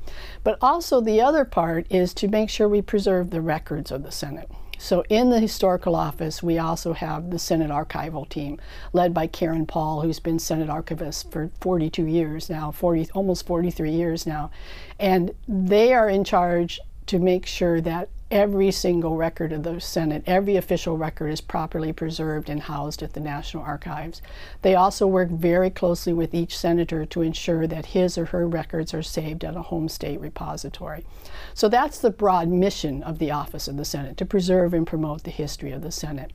But 0.43 0.57
also, 0.61 0.99
the 1.01 1.21
other 1.21 1.45
part 1.45 1.85
is 1.89 2.13
to 2.15 2.27
make 2.27 2.49
sure 2.49 2.67
we 2.67 2.81
preserve 2.81 3.29
the 3.29 3.41
records 3.41 3.91
of 3.91 4.03
the 4.03 4.11
Senate. 4.11 4.49
So, 4.79 5.03
in 5.09 5.29
the 5.29 5.39
historical 5.39 5.95
office, 5.95 6.41
we 6.41 6.57
also 6.57 6.93
have 6.93 7.29
the 7.29 7.39
Senate 7.39 7.69
archival 7.69 8.27
team, 8.27 8.59
led 8.91 9.13
by 9.13 9.27
Karen 9.27 9.65
Paul, 9.65 10.01
who's 10.01 10.19
been 10.19 10.39
Senate 10.39 10.69
archivist 10.69 11.31
for 11.31 11.51
42 11.61 12.05
years 12.05 12.49
now, 12.49 12.71
40, 12.71 13.09
almost 13.13 13.45
43 13.45 13.91
years 13.91 14.25
now. 14.25 14.51
And 14.99 15.31
they 15.47 15.93
are 15.93 16.09
in 16.09 16.23
charge 16.23 16.79
to 17.05 17.19
make 17.19 17.45
sure 17.45 17.81
that 17.81 18.09
every 18.33 18.71
single 18.71 19.15
record 19.15 19.53
of 19.53 19.61
the 19.61 19.79
Senate, 19.79 20.23
every 20.25 20.55
official 20.55 20.97
record 20.97 21.27
is 21.27 21.39
properly 21.39 21.93
preserved 21.93 22.49
and 22.49 22.63
housed 22.63 23.03
at 23.03 23.13
the 23.13 23.19
National 23.19 23.61
Archives. 23.61 24.23
They 24.63 24.73
also 24.73 25.05
work 25.05 25.29
very 25.29 25.69
closely 25.69 26.13
with 26.13 26.33
each 26.33 26.57
senator 26.57 27.05
to 27.05 27.21
ensure 27.21 27.67
that 27.67 27.85
his 27.85 28.17
or 28.17 28.25
her 28.25 28.47
records 28.47 28.91
are 28.91 29.03
saved 29.03 29.45
at 29.45 29.55
a 29.55 29.61
home 29.61 29.87
state 29.87 30.19
repository. 30.19 31.05
So 31.53 31.69
that's 31.69 31.99
the 31.99 32.09
broad 32.09 32.49
mission 32.49 33.03
of 33.03 33.19
the 33.19 33.29
Office 33.29 33.67
of 33.67 33.77
the 33.77 33.85
Senate, 33.85 34.17
to 34.17 34.25
preserve 34.25 34.73
and 34.73 34.87
promote 34.87 35.23
the 35.23 35.29
history 35.29 35.71
of 35.71 35.83
the 35.83 35.91
Senate. 35.91 36.33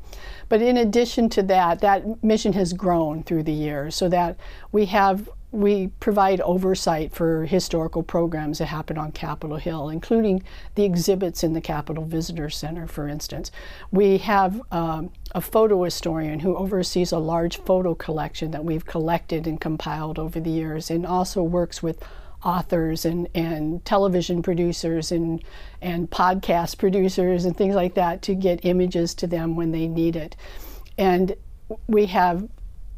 But 0.48 0.62
in 0.62 0.76
addition 0.76 1.28
to 1.30 1.42
that, 1.42 1.80
that 1.80 2.22
mission 2.22 2.52
has 2.52 2.72
grown 2.74 3.24
through 3.24 3.42
the 3.42 3.52
years 3.52 3.96
so 3.96 4.08
that 4.08 4.36
we 4.70 4.86
have 4.86 5.28
we 5.50 5.88
provide 6.00 6.40
oversight 6.42 7.12
for 7.12 7.46
historical 7.46 8.02
programs 8.02 8.58
that 8.58 8.66
happen 8.66 8.98
on 8.98 9.12
Capitol 9.12 9.56
Hill, 9.56 9.88
including 9.88 10.42
the 10.74 10.84
exhibits 10.84 11.42
in 11.42 11.54
the 11.54 11.60
Capitol 11.60 12.04
Visitor 12.04 12.50
Center, 12.50 12.86
for 12.86 13.08
instance. 13.08 13.50
We 13.90 14.18
have 14.18 14.60
um, 14.70 15.10
a 15.34 15.40
photo 15.40 15.82
historian 15.84 16.40
who 16.40 16.56
oversees 16.56 17.12
a 17.12 17.18
large 17.18 17.56
photo 17.58 17.94
collection 17.94 18.50
that 18.50 18.64
we've 18.64 18.84
collected 18.84 19.46
and 19.46 19.58
compiled 19.58 20.18
over 20.18 20.38
the 20.38 20.50
years 20.50 20.90
and 20.90 21.06
also 21.06 21.42
works 21.42 21.82
with 21.82 22.04
authors 22.44 23.04
and, 23.04 23.26
and 23.34 23.84
television 23.84 24.42
producers 24.42 25.10
and, 25.10 25.42
and 25.80 26.10
podcast 26.10 26.78
producers 26.78 27.46
and 27.46 27.56
things 27.56 27.74
like 27.74 27.94
that 27.94 28.20
to 28.22 28.34
get 28.34 28.64
images 28.64 29.14
to 29.14 29.26
them 29.26 29.56
when 29.56 29.72
they 29.72 29.88
need 29.88 30.14
it. 30.14 30.36
And 30.98 31.34
we 31.86 32.06
have 32.06 32.48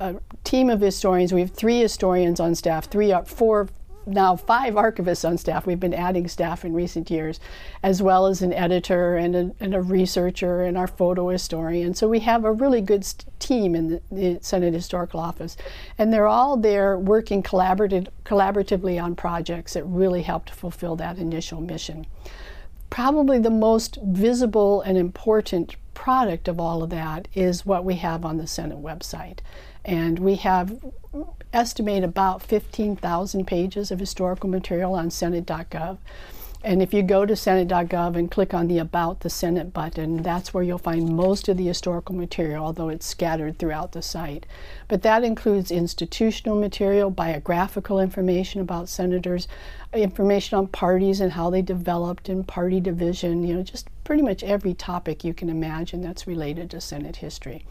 a 0.00 0.16
team 0.45 0.71
of 0.71 0.80
historians. 0.80 1.33
We 1.33 1.40
have 1.42 1.52
three 1.52 1.78
historians 1.78 2.40
on 2.40 2.54
staff, 2.54 2.87
three, 2.87 3.12
uh, 3.12 3.23
four, 3.23 3.69
now 4.07 4.35
five 4.35 4.75
archivists 4.75 5.28
on 5.28 5.37
staff. 5.37 5.66
We've 5.66 5.78
been 5.78 5.95
adding 5.95 6.26
staff 6.26 6.64
in 6.64 6.73
recent 6.73 7.11
years, 7.11 7.38
as 7.83 8.02
well 8.02 8.26
as 8.26 8.40
an 8.40 8.52
editor 8.54 9.16
and 9.16 9.37
a, 9.37 9.50
and 9.61 9.75
a 9.75 9.83
researcher 9.83 10.64
and 10.64 10.78
our 10.78 10.87
photo 10.87 11.28
historian. 11.28 11.92
So 11.95 12.09
we 12.09 12.21
have 12.21 12.45
a 12.45 12.52
really 12.52 12.80
good 12.80 13.07
team 13.38 13.75
in 13.75 13.88
the, 13.88 14.02
the, 14.11 14.38
Senate 14.40 14.73
Historical 14.73 15.21
Office, 15.21 15.57
and 15.99 16.12
they're 16.12 16.26
all 16.26 16.57
there 16.57 16.99
working 16.99 17.42
collaborative, 17.42 18.09
collaboratively 18.25 19.00
on 19.00 19.14
projects 19.14 19.75
that 19.75 19.85
really 19.85 20.23
help 20.23 20.47
to 20.47 20.54
fulfill 20.54 20.97
that 20.97 21.19
initial 21.19 21.61
mission. 21.61 22.07
Probably 22.88 23.38
the 23.38 23.50
most 23.50 23.99
visible 24.02 24.80
and 24.80 24.97
important 24.97 25.76
product 25.92 26.49
of 26.49 26.59
all 26.59 26.83
of 26.83 26.88
that 26.90 27.28
is 27.35 27.66
what 27.66 27.85
we 27.85 27.97
have 27.97 28.25
on 28.25 28.38
the 28.38 28.47
Senate 28.47 28.83
website. 28.83 29.40
And 29.84 30.18
we 30.18 30.37
have 30.37 30.78
estimate 31.52 32.04
about 32.04 32.42
15,000 32.42 33.46
pages 33.46 33.90
of 33.90 33.99
historical 33.99 34.49
material 34.49 34.94
on 34.94 35.10
Senate.gov. 35.10 35.99
And 36.62 36.82
if 36.82 36.92
you 36.92 37.02
go 37.02 37.25
to 37.25 37.34
Senate.gov 37.34 38.16
and 38.16 38.30
click 38.30 38.52
on 38.52 38.68
the 38.68 38.78
About 38.78 39.20
the 39.20 39.30
Senate 39.30 39.72
button, 39.72 40.22
that's 40.22 40.52
where 40.52 40.62
you'll 40.62 40.76
find 40.76 41.16
most 41.16 41.49
of 41.49 41.56
the 41.56 41.66
historical 41.66 42.14
material, 42.14 42.66
although 42.66 42.90
it's 42.90 43.06
scattered 43.06 43.58
throughout 43.58 43.92
the 43.92 44.02
site. 44.02 44.44
But 44.87 45.00
that 45.00 45.25
includes 45.25 45.70
institutional 45.70 46.60
material, 46.60 47.10
biographical 47.10 47.99
information 47.99 48.60
about 48.60 48.90
senators, 48.90 49.49
information 49.94 50.58
on 50.58 50.66
parties 50.66 51.20
and 51.20 51.32
how 51.32 51.49
they 51.49 51.62
developed 51.62 52.28
and 52.28 52.46
party 52.46 52.78
division, 52.78 53.42
you 53.42 53.54
know, 53.54 53.62
just 53.62 53.88
pretty 54.04 54.22
much 54.22 54.42
every 54.42 54.75
topic 54.75 55.25
you 55.25 55.32
can 55.32 55.49
imagine 55.49 56.02
that's 56.02 56.26
related 56.26 56.70
to 56.70 56.80
Senate 56.80 57.16
history. 57.16 57.64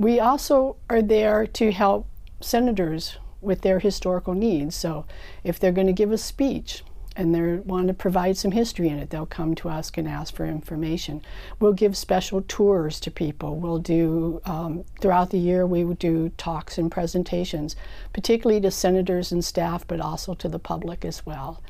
We 0.00 0.18
also 0.18 0.76
are 0.88 1.02
there 1.02 1.46
to 1.46 1.72
help 1.72 2.06
senators 2.40 3.18
with 3.42 3.60
their 3.60 3.80
historical 3.80 4.32
needs. 4.32 4.74
So 4.74 5.04
if 5.44 5.60
they're 5.60 5.72
going 5.72 5.88
to 5.88 5.92
give 5.92 6.10
a 6.10 6.16
speech 6.16 6.82
and 7.16 7.34
they 7.34 7.56
want 7.56 7.88
to 7.88 7.92
provide 7.92 8.38
some 8.38 8.52
history 8.52 8.88
in 8.88 8.96
it, 8.96 9.10
they'll 9.10 9.26
come 9.26 9.54
to 9.56 9.68
us 9.68 9.92
and 9.98 10.08
ask 10.08 10.34
for 10.34 10.46
information. 10.46 11.20
We'll 11.58 11.74
give 11.74 11.98
special 11.98 12.40
tours 12.48 12.98
to 13.00 13.10
people. 13.10 13.56
We'll 13.56 13.78
do, 13.78 14.40
um, 14.46 14.86
throughout 15.02 15.28
the 15.28 15.38
year, 15.38 15.66
we 15.66 15.84
would 15.84 15.98
do 15.98 16.30
talks 16.38 16.78
and 16.78 16.90
presentations, 16.90 17.76
particularly 18.14 18.62
to 18.62 18.70
senators 18.70 19.32
and 19.32 19.44
staff, 19.44 19.86
but 19.86 20.00
also 20.00 20.32
to 20.32 20.48
the 20.48 20.58
public 20.58 21.04
as 21.04 21.26
well. 21.26 21.62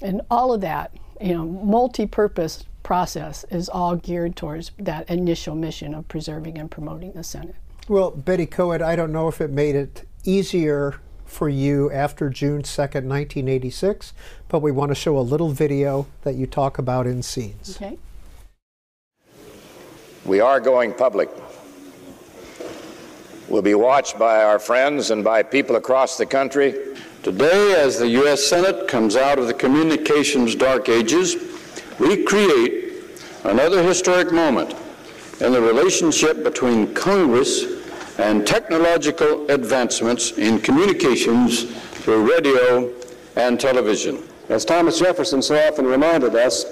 And 0.00 0.20
all 0.32 0.52
of 0.52 0.62
that, 0.62 0.96
you 1.20 1.32
know, 1.32 1.46
multi-purpose 1.46 2.64
process 2.82 3.44
is 3.50 3.68
all 3.68 3.94
geared 3.94 4.34
towards 4.34 4.72
that 4.80 5.08
initial 5.08 5.54
mission 5.54 5.94
of 5.94 6.08
preserving 6.08 6.58
and 6.58 6.68
promoting 6.68 7.12
the 7.12 7.22
Senate. 7.22 7.54
Well, 7.88 8.10
Betty 8.10 8.44
Koed, 8.44 8.82
I 8.82 8.96
don't 8.96 9.12
know 9.12 9.28
if 9.28 9.40
it 9.40 9.50
made 9.50 9.74
it 9.74 10.06
easier 10.22 11.00
for 11.24 11.48
you 11.48 11.90
after 11.90 12.28
June 12.28 12.62
2nd, 12.62 13.06
1986, 13.06 14.12
but 14.48 14.60
we 14.60 14.70
want 14.70 14.90
to 14.90 14.94
show 14.94 15.16
a 15.18 15.20
little 15.20 15.48
video 15.48 16.06
that 16.22 16.34
you 16.34 16.46
talk 16.46 16.76
about 16.76 17.06
in 17.06 17.22
scenes. 17.22 17.76
Okay. 17.76 17.96
We 20.26 20.40
are 20.40 20.60
going 20.60 20.92
public. 20.92 21.30
We'll 23.48 23.62
be 23.62 23.74
watched 23.74 24.18
by 24.18 24.44
our 24.44 24.58
friends 24.58 25.10
and 25.10 25.24
by 25.24 25.42
people 25.42 25.76
across 25.76 26.18
the 26.18 26.26
country. 26.26 26.74
Today, 27.22 27.74
as 27.74 27.98
the 27.98 28.08
U.S. 28.08 28.46
Senate 28.46 28.86
comes 28.86 29.16
out 29.16 29.38
of 29.38 29.46
the 29.46 29.54
communications 29.54 30.54
dark 30.54 30.90
ages, 30.90 31.36
we 31.98 32.22
create 32.24 32.92
another 33.44 33.82
historic 33.82 34.30
moment 34.30 34.74
in 35.40 35.52
the 35.52 35.60
relationship 35.62 36.44
between 36.44 36.92
Congress 36.92 37.77
and 38.18 38.46
technological 38.46 39.48
advancements 39.50 40.32
in 40.32 40.60
communications 40.60 41.64
through 42.02 42.28
radio 42.28 42.92
and 43.36 43.58
television. 43.58 44.22
As 44.48 44.64
Thomas 44.64 44.98
Jefferson 44.98 45.40
so 45.40 45.56
often 45.68 45.86
reminded 45.86 46.34
us, 46.34 46.64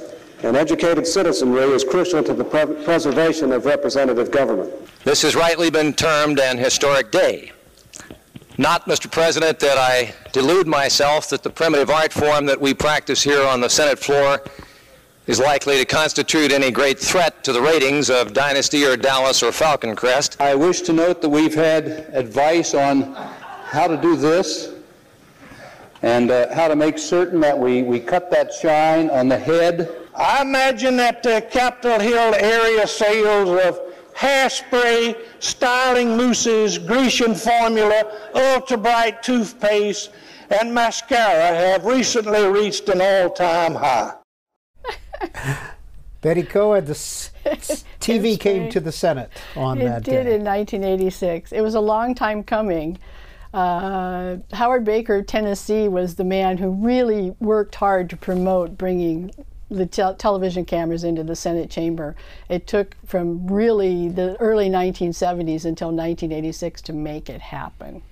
an 0.42 0.56
educated 0.56 1.06
citizenry 1.06 1.62
is 1.62 1.84
crucial 1.84 2.22
to 2.22 2.34
the 2.34 2.44
pre- 2.44 2.84
preservation 2.84 3.52
of 3.52 3.64
representative 3.64 4.30
government. 4.30 4.72
This 5.04 5.22
has 5.22 5.34
rightly 5.34 5.70
been 5.70 5.92
termed 5.92 6.40
an 6.40 6.58
historic 6.58 7.10
day. 7.10 7.52
Not, 8.58 8.86
Mr. 8.86 9.10
President, 9.10 9.60
that 9.60 9.76
I 9.78 10.14
delude 10.32 10.66
myself 10.66 11.28
that 11.30 11.42
the 11.42 11.50
primitive 11.50 11.90
art 11.90 12.12
form 12.12 12.46
that 12.46 12.60
we 12.60 12.74
practice 12.74 13.22
here 13.22 13.46
on 13.46 13.60
the 13.60 13.68
Senate 13.68 13.98
floor 13.98 14.42
is 15.26 15.40
likely 15.40 15.76
to 15.78 15.84
constitute 15.84 16.52
any 16.52 16.70
great 16.70 16.98
threat 16.98 17.42
to 17.42 17.52
the 17.52 17.60
ratings 17.60 18.10
of 18.10 18.32
Dynasty 18.32 18.84
or 18.84 18.96
Dallas 18.96 19.42
or 19.42 19.50
Falcon 19.50 19.96
Crest. 19.96 20.40
I 20.40 20.54
wish 20.54 20.82
to 20.82 20.92
note 20.92 21.20
that 21.22 21.28
we've 21.28 21.54
had 21.54 21.86
advice 22.12 22.74
on 22.74 23.14
how 23.64 23.88
to 23.88 23.96
do 23.96 24.16
this 24.16 24.72
and 26.02 26.30
uh, 26.30 26.54
how 26.54 26.68
to 26.68 26.76
make 26.76 26.98
certain 26.98 27.40
that 27.40 27.58
we, 27.58 27.82
we 27.82 27.98
cut 27.98 28.30
that 28.30 28.52
shine 28.52 29.10
on 29.10 29.28
the 29.28 29.38
head. 29.38 29.90
I 30.14 30.42
imagine 30.42 30.96
that 30.98 31.24
the 31.24 31.44
Capitol 31.50 31.98
Hill 31.98 32.34
area 32.34 32.86
sales 32.86 33.48
of 33.66 33.80
hairspray, 34.14 35.16
styling 35.40 36.16
mousses, 36.16 36.78
Grecian 36.78 37.34
formula, 37.34 38.04
ultra 38.34 38.78
bright 38.78 39.22
toothpaste, 39.24 40.10
and 40.50 40.72
mascara 40.72 41.48
have 41.48 41.84
recently 41.84 42.46
reached 42.46 42.88
an 42.88 43.00
all-time 43.00 43.74
high. 43.74 44.14
Betty 46.22 46.42
Koed, 46.42 46.86
the 46.86 46.92
TV 48.00 48.38
came 48.38 48.68
to 48.70 48.80
the 48.80 48.90
Senate 48.92 49.30
on 49.54 49.78
it 49.80 49.84
that 49.84 50.02
day. 50.02 50.12
It 50.12 50.24
did 50.24 50.26
in 50.26 50.44
1986. 50.44 51.52
It 51.52 51.60
was 51.60 51.74
a 51.74 51.80
long 51.80 52.14
time 52.14 52.42
coming. 52.42 52.98
Uh, 53.54 54.38
Howard 54.52 54.84
Baker, 54.84 55.22
Tennessee, 55.22 55.88
was 55.88 56.16
the 56.16 56.24
man 56.24 56.58
who 56.58 56.70
really 56.70 57.34
worked 57.40 57.76
hard 57.76 58.10
to 58.10 58.16
promote 58.16 58.76
bringing 58.76 59.30
the 59.70 59.86
te- 59.86 60.14
television 60.18 60.64
cameras 60.64 61.04
into 61.04 61.24
the 61.24 61.36
Senate 61.36 61.70
chamber. 61.70 62.14
It 62.48 62.66
took 62.66 62.96
from 63.06 63.46
really 63.46 64.08
the 64.08 64.36
early 64.40 64.68
1970s 64.68 65.64
until 65.64 65.88
1986 65.88 66.82
to 66.82 66.92
make 66.92 67.28
it 67.30 67.40
happen. 67.40 68.02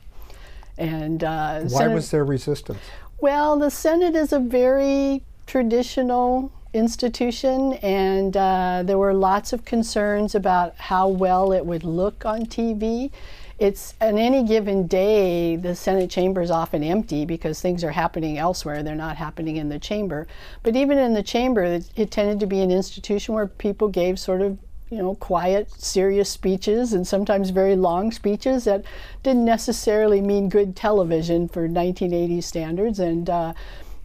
And 0.79 1.23
uh, 1.23 1.61
Why 1.63 1.69
Senate- 1.69 1.95
was 1.95 2.11
there 2.11 2.25
resistance? 2.25 2.81
well, 3.19 3.59
the 3.59 3.71
Senate 3.71 4.15
is 4.15 4.33
a 4.33 4.39
very 4.39 5.23
traditional 5.47 6.51
institution, 6.75 7.75
and 7.75 8.37
uh, 8.37 8.83
there 8.85 8.99
were 8.99 9.15
lots 9.15 9.53
of 9.53 9.65
concerns 9.65 10.35
about 10.35 10.77
how 10.77 11.09
well 11.09 11.53
it 11.53 11.65
would 11.65 11.85
look 11.85 12.27
on 12.27 12.47
TV. 12.47 13.11
It's 13.59 13.95
on 14.01 14.19
any 14.19 14.43
given 14.43 14.89
day, 14.89 15.55
the 15.55 15.77
Senate 15.77 16.11
chamber 16.11 16.43
is 16.43 16.51
often 16.51 16.83
empty 16.83 17.25
because 17.25 17.61
things 17.61 17.85
are 17.85 17.93
happening 17.93 18.37
elsewhere. 18.37 18.83
They're 18.83 18.97
not 18.97 19.17
happening 19.17 19.57
in 19.57 19.69
the 19.69 19.79
chamber. 19.79 20.27
But 20.65 20.75
even 20.75 20.99
in 20.99 21.15
the 21.15 21.23
chamber, 21.23 21.63
it, 21.63 21.89
it 21.95 22.11
tended 22.11 22.41
to 22.41 22.47
be 22.47 22.61
an 22.61 22.73
institution 22.73 23.35
where 23.35 23.47
people 23.47 23.89
gave 23.89 24.19
sort 24.19 24.43
of 24.43 24.59
you 24.91 24.99
know, 24.99 25.15
quiet, 25.15 25.71
serious 25.73 26.29
speeches 26.29 26.93
and 26.93 27.07
sometimes 27.07 27.51
very 27.51 27.77
long 27.77 28.13
speeches 28.13 28.65
that 28.65 28.85
didn't 29.23 29.45
necessarily 29.45 30.21
mean 30.21 30.49
good 30.49 30.77
television 30.77 31.49
for 31.49 31.63
1980 31.63 32.41
standards. 32.41 32.99
And 32.99 33.31
uh, 33.31 33.55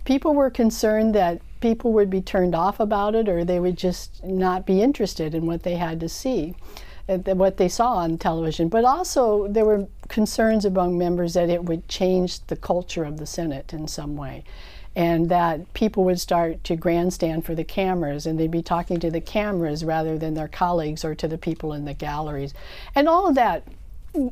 people 0.06 0.34
were 0.34 0.50
concerned 0.50 1.14
that 1.16 1.42
people 1.60 1.94
would 1.94 2.10
be 2.10 2.22
turned 2.22 2.56
off 2.56 2.80
about 2.80 3.16
it 3.16 3.28
or 3.28 3.44
they 3.44 3.60
would 3.60 3.78
just 3.78 4.24
not 4.24 4.66
be 4.66 4.82
interested 4.82 5.36
in 5.36 5.46
what 5.46 5.64
they 5.64 5.76
had 5.76 6.00
to 6.00 6.10
see, 6.10 6.56
uh, 7.08 7.18
what 7.36 7.58
they 7.58 7.68
saw 7.68 7.96
on 7.96 8.18
television. 8.18 8.70
But 8.70 8.86
also, 8.86 9.48
there 9.48 9.66
were 9.66 9.88
concerns 10.08 10.66
among 10.66 10.98
members 10.98 11.34
that 11.34 11.50
it 11.50 11.66
would 11.66 11.88
change 11.88 12.46
the 12.48 12.56
culture 12.56 13.04
of 13.04 13.18
the 13.18 13.26
Senate 13.26 13.74
in 13.74 13.88
some 13.88 14.16
way 14.16 14.44
and 14.96 15.30
that 15.30 15.74
people 15.74 16.04
would 16.04 16.20
start 16.20 16.64
to 16.64 16.76
grandstand 16.76 17.46
for 17.46 17.56
the 17.56 17.64
cameras 17.64 18.26
and 18.26 18.40
they'd 18.40 18.52
be 18.52 18.62
talking 18.62 19.00
to 19.00 19.12
the 19.12 19.22
cameras 19.22 19.86
rather 19.86 20.18
than 20.18 20.34
their 20.34 20.48
colleagues 20.48 21.06
or 21.06 21.14
to 21.14 21.28
the 21.28 21.38
people 21.38 21.74
in 21.74 21.86
the 21.86 21.94
galleries. 21.94 22.54
And 22.96 23.08
all 23.08 23.28
of 23.28 23.36
that 23.36 23.64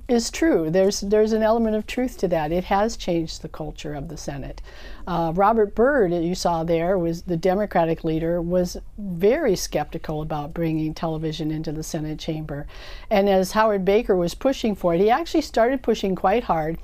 is 0.07 0.31
true. 0.31 0.69
There's 0.69 1.01
there's 1.01 1.33
an 1.33 1.43
element 1.43 1.75
of 1.75 1.85
truth 1.85 2.17
to 2.19 2.27
that. 2.29 2.51
It 2.51 2.65
has 2.65 2.97
changed 2.97 3.41
the 3.41 3.49
culture 3.49 3.93
of 3.93 4.07
the 4.07 4.17
Senate. 4.17 4.61
Uh, 5.05 5.31
Robert 5.35 5.75
Byrd, 5.75 6.11
you 6.13 6.35
saw 6.35 6.63
there, 6.63 6.97
was 6.97 7.23
the 7.23 7.37
Democratic 7.37 8.03
leader, 8.03 8.41
was 8.41 8.77
very 8.97 9.55
skeptical 9.55 10.21
about 10.21 10.53
bringing 10.53 10.93
television 10.93 11.51
into 11.51 11.71
the 11.71 11.83
Senate 11.83 12.19
chamber, 12.19 12.67
and 13.09 13.29
as 13.29 13.51
Howard 13.51 13.85
Baker 13.85 14.15
was 14.15 14.33
pushing 14.33 14.75
for 14.75 14.95
it, 14.95 15.01
he 15.01 15.09
actually 15.09 15.41
started 15.41 15.81
pushing 15.83 16.15
quite 16.15 16.43
hard. 16.43 16.77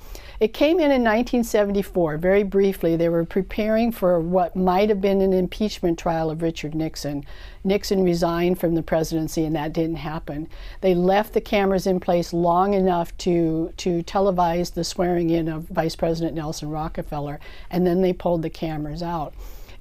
It 0.44 0.52
came 0.52 0.76
in 0.76 0.90
in 0.90 1.02
1974, 1.02 2.18
very 2.18 2.42
briefly. 2.42 2.96
They 2.96 3.08
were 3.08 3.24
preparing 3.24 3.90
for 3.90 4.20
what 4.20 4.54
might 4.54 4.90
have 4.90 5.00
been 5.00 5.22
an 5.22 5.32
impeachment 5.32 5.98
trial 5.98 6.28
of 6.28 6.42
Richard 6.42 6.74
Nixon. 6.74 7.24
Nixon 7.64 8.04
resigned 8.04 8.60
from 8.60 8.74
the 8.74 8.82
presidency, 8.82 9.46
and 9.46 9.56
that 9.56 9.72
didn't 9.72 9.96
happen. 9.96 10.50
They 10.82 10.94
left 10.94 11.32
the 11.32 11.40
cameras 11.40 11.86
in 11.86 11.98
place 11.98 12.34
long 12.34 12.74
enough 12.74 13.16
to, 13.18 13.72
to 13.78 14.02
televise 14.02 14.74
the 14.74 14.84
swearing 14.84 15.30
in 15.30 15.48
of 15.48 15.62
Vice 15.68 15.96
President 15.96 16.36
Nelson 16.36 16.68
Rockefeller, 16.68 17.40
and 17.70 17.86
then 17.86 18.02
they 18.02 18.12
pulled 18.12 18.42
the 18.42 18.50
cameras 18.50 19.02
out. 19.02 19.32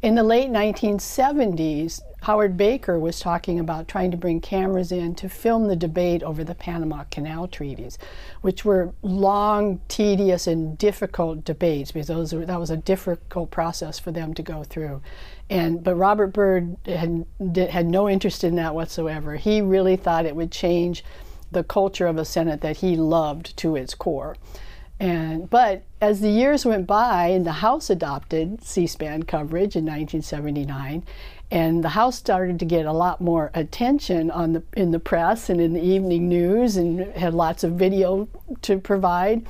In 0.03 0.15
the 0.15 0.23
late 0.23 0.49
1970s, 0.49 2.01
Howard 2.23 2.57
Baker 2.57 2.99
was 2.99 3.21
talking 3.21 3.57
about 3.57 3.87
trying 3.87 4.11
to 4.11 4.17
bring 4.17 4.41
cameras 4.41 4.91
in 4.91 5.15
to 5.15 5.29
film 5.29 5.69
the 5.69 5.77
debate 5.77 6.21
over 6.23 6.43
the 6.43 6.55
Panama 6.55 7.05
Canal 7.09 7.47
treaties, 7.47 7.97
which 8.41 8.65
were 8.65 8.93
long, 9.01 9.79
tedious, 9.87 10.45
and 10.45 10.77
difficult 10.77 11.45
debates 11.45 11.93
because 11.93 12.07
those 12.07 12.33
were, 12.33 12.45
that 12.45 12.59
was 12.59 12.69
a 12.69 12.75
difficult 12.75 13.49
process 13.49 13.97
for 13.97 14.11
them 14.11 14.33
to 14.33 14.43
go 14.43 14.65
through. 14.65 15.01
And 15.49 15.81
but 15.81 15.95
Robert 15.95 16.33
Byrd 16.33 16.75
had 16.85 17.25
had 17.55 17.85
no 17.85 18.09
interest 18.09 18.43
in 18.43 18.55
that 18.55 18.75
whatsoever. 18.75 19.37
He 19.37 19.61
really 19.61 19.95
thought 19.95 20.25
it 20.25 20.35
would 20.35 20.51
change 20.51 21.05
the 21.49 21.63
culture 21.63 22.07
of 22.07 22.17
a 22.17 22.25
Senate 22.25 22.59
that 22.59 22.77
he 22.77 22.97
loved 22.97 23.55
to 23.55 23.77
its 23.77 23.95
core. 23.95 24.35
And 25.03 25.49
but 25.49 25.83
as 25.99 26.21
the 26.21 26.29
years 26.29 26.65
went 26.65 26.87
by 26.87 27.27
and 27.27 27.45
the 27.45 27.51
House 27.51 27.89
adopted 27.89 28.63
C-SPAN 28.63 29.23
coverage 29.23 29.75
in 29.75 29.83
1979, 29.83 31.03
and 31.51 31.83
the 31.83 31.89
House 31.89 32.15
started 32.15 32.57
to 32.59 32.65
get 32.65 32.85
a 32.85 32.93
lot 32.93 33.19
more 33.19 33.51
attention 33.53 34.31
on 34.31 34.53
the 34.53 34.63
in 34.77 34.91
the 34.91 35.01
press 35.01 35.49
and 35.49 35.59
in 35.59 35.73
the 35.73 35.81
evening 35.81 36.29
news, 36.29 36.77
and 36.77 37.01
had 37.17 37.33
lots 37.33 37.65
of 37.65 37.73
video 37.73 38.29
to 38.61 38.79
provide. 38.79 39.45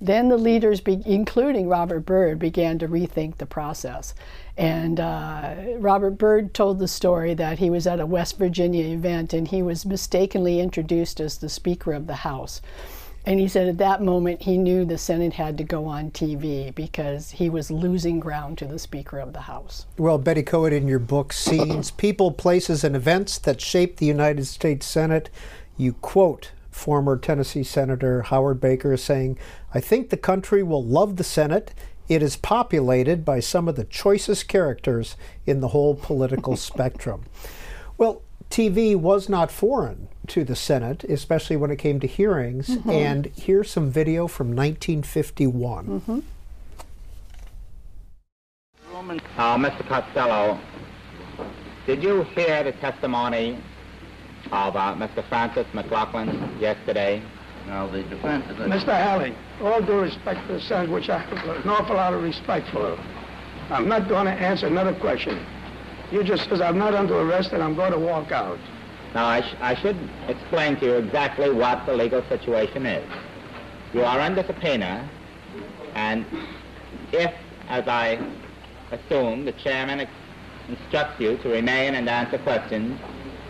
Then 0.00 0.28
the 0.28 0.36
leaders, 0.36 0.80
be, 0.80 1.02
including 1.04 1.68
Robert 1.68 2.06
Byrd, 2.06 2.38
began 2.38 2.78
to 2.78 2.86
rethink 2.86 3.38
the 3.38 3.46
process. 3.46 4.14
And 4.56 5.00
uh, 5.00 5.54
Robert 5.78 6.12
Byrd 6.12 6.54
told 6.54 6.78
the 6.78 6.86
story 6.86 7.34
that 7.34 7.58
he 7.58 7.70
was 7.70 7.88
at 7.88 7.98
a 7.98 8.06
West 8.06 8.38
Virginia 8.38 8.84
event 8.84 9.32
and 9.32 9.48
he 9.48 9.62
was 9.62 9.84
mistakenly 9.84 10.60
introduced 10.60 11.18
as 11.18 11.38
the 11.38 11.48
Speaker 11.48 11.92
of 11.92 12.06
the 12.06 12.16
House. 12.16 12.62
And 13.26 13.40
he 13.40 13.48
said 13.48 13.66
at 13.66 13.78
that 13.78 14.02
moment 14.02 14.42
he 14.42 14.56
knew 14.56 14.84
the 14.84 14.96
Senate 14.96 15.32
had 15.32 15.58
to 15.58 15.64
go 15.64 15.86
on 15.86 16.12
TV 16.12 16.72
because 16.72 17.32
he 17.32 17.50
was 17.50 17.72
losing 17.72 18.20
ground 18.20 18.56
to 18.58 18.66
the 18.66 18.78
Speaker 18.78 19.18
of 19.18 19.32
the 19.32 19.40
House. 19.40 19.86
Well, 19.98 20.16
Betty 20.16 20.44
Koed, 20.44 20.72
in 20.72 20.86
your 20.86 21.00
book, 21.00 21.32
Scenes, 21.32 21.90
People, 21.90 22.30
Places, 22.30 22.84
and 22.84 22.94
Events 22.94 23.38
That 23.38 23.60
Shaped 23.60 23.98
the 23.98 24.06
United 24.06 24.46
States 24.46 24.86
Senate, 24.86 25.28
you 25.76 25.94
quote 25.94 26.52
former 26.70 27.16
Tennessee 27.16 27.64
Senator 27.64 28.22
Howard 28.22 28.60
Baker 28.60 28.96
saying, 28.96 29.38
I 29.74 29.80
think 29.80 30.10
the 30.10 30.16
country 30.16 30.62
will 30.62 30.84
love 30.84 31.16
the 31.16 31.24
Senate. 31.24 31.74
It 32.08 32.22
is 32.22 32.36
populated 32.36 33.24
by 33.24 33.40
some 33.40 33.66
of 33.66 33.74
the 33.74 33.84
choicest 33.84 34.46
characters 34.46 35.16
in 35.46 35.60
the 35.60 35.68
whole 35.68 35.96
political 35.96 36.56
spectrum. 36.56 37.24
Well, 37.98 38.22
TV 38.50 38.96
was 38.96 39.28
not 39.28 39.50
foreign 39.50 40.08
to 40.28 40.44
the 40.44 40.56
Senate, 40.56 41.04
especially 41.04 41.56
when 41.56 41.70
it 41.70 41.76
came 41.76 42.00
to 42.00 42.06
hearings. 42.06 42.68
Mm-hmm. 42.68 42.90
And 42.90 43.26
here's 43.36 43.70
some 43.70 43.90
video 43.90 44.26
from 44.26 44.48
1951. 44.48 45.86
Mm-hmm. 45.86 46.20
Uh, 49.36 49.56
Mr. 49.58 49.86
Costello, 49.86 50.58
did 51.86 52.02
you 52.02 52.22
hear 52.34 52.64
the 52.64 52.72
testimony 52.72 53.58
of 54.50 54.74
uh, 54.74 54.94
Mr. 54.94 55.26
Francis 55.28 55.66
McLaughlin 55.74 56.58
yesterday? 56.58 57.22
No, 57.66 57.90
the 57.90 58.02
defense 58.04 58.44
is... 58.50 58.56
Mr. 58.56 58.86
Halley, 58.86 59.34
all 59.60 59.82
due 59.82 60.00
respect 60.00 60.46
to 60.46 60.54
the 60.54 60.60
Senate, 60.60 60.90
which 60.90 61.08
I 61.08 61.18
have 61.18 61.56
an 61.56 61.68
awful 61.68 61.96
lot 61.96 62.14
of 62.14 62.22
respect 62.22 62.68
for, 62.70 62.98
I'm 63.70 63.88
not 63.88 64.08
going 64.08 64.26
to 64.26 64.32
answer 64.32 64.66
another 64.66 64.94
question. 64.94 65.44
You 66.12 66.22
just 66.22 66.48
says 66.48 66.60
I'm 66.60 66.78
not 66.78 66.94
under 66.94 67.18
arrest 67.20 67.52
and 67.52 67.62
I'm 67.62 67.74
going 67.74 67.92
to 67.92 67.98
walk 67.98 68.30
out. 68.32 68.58
Now, 69.14 69.26
I, 69.26 69.40
sh 69.40 69.54
I 69.60 69.74
should 69.74 69.96
explain 70.28 70.76
to 70.76 70.86
you 70.86 70.94
exactly 70.94 71.50
what 71.50 71.86
the 71.86 71.94
legal 71.94 72.22
situation 72.28 72.86
is. 72.86 73.08
You 73.94 74.02
are 74.02 74.20
under 74.20 74.44
subpoena, 74.44 75.08
and 75.94 76.26
if, 77.12 77.32
as 77.68 77.88
I 77.88 78.18
assume, 78.92 79.44
the 79.44 79.52
chairman 79.52 80.06
instructs 80.68 81.20
you 81.20 81.38
to 81.38 81.48
remain 81.48 81.94
and 81.94 82.08
answer 82.08 82.38
questions, 82.38 83.00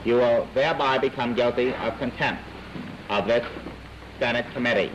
you 0.05 0.15
will 0.15 0.47
thereby 0.55 0.99
become 0.99 1.35
guilty 1.35 1.75
of 1.75 1.99
contempt 1.99 2.43
of 3.09 3.27
this 3.27 3.45
Senate 4.21 4.47
committee. 4.53 4.93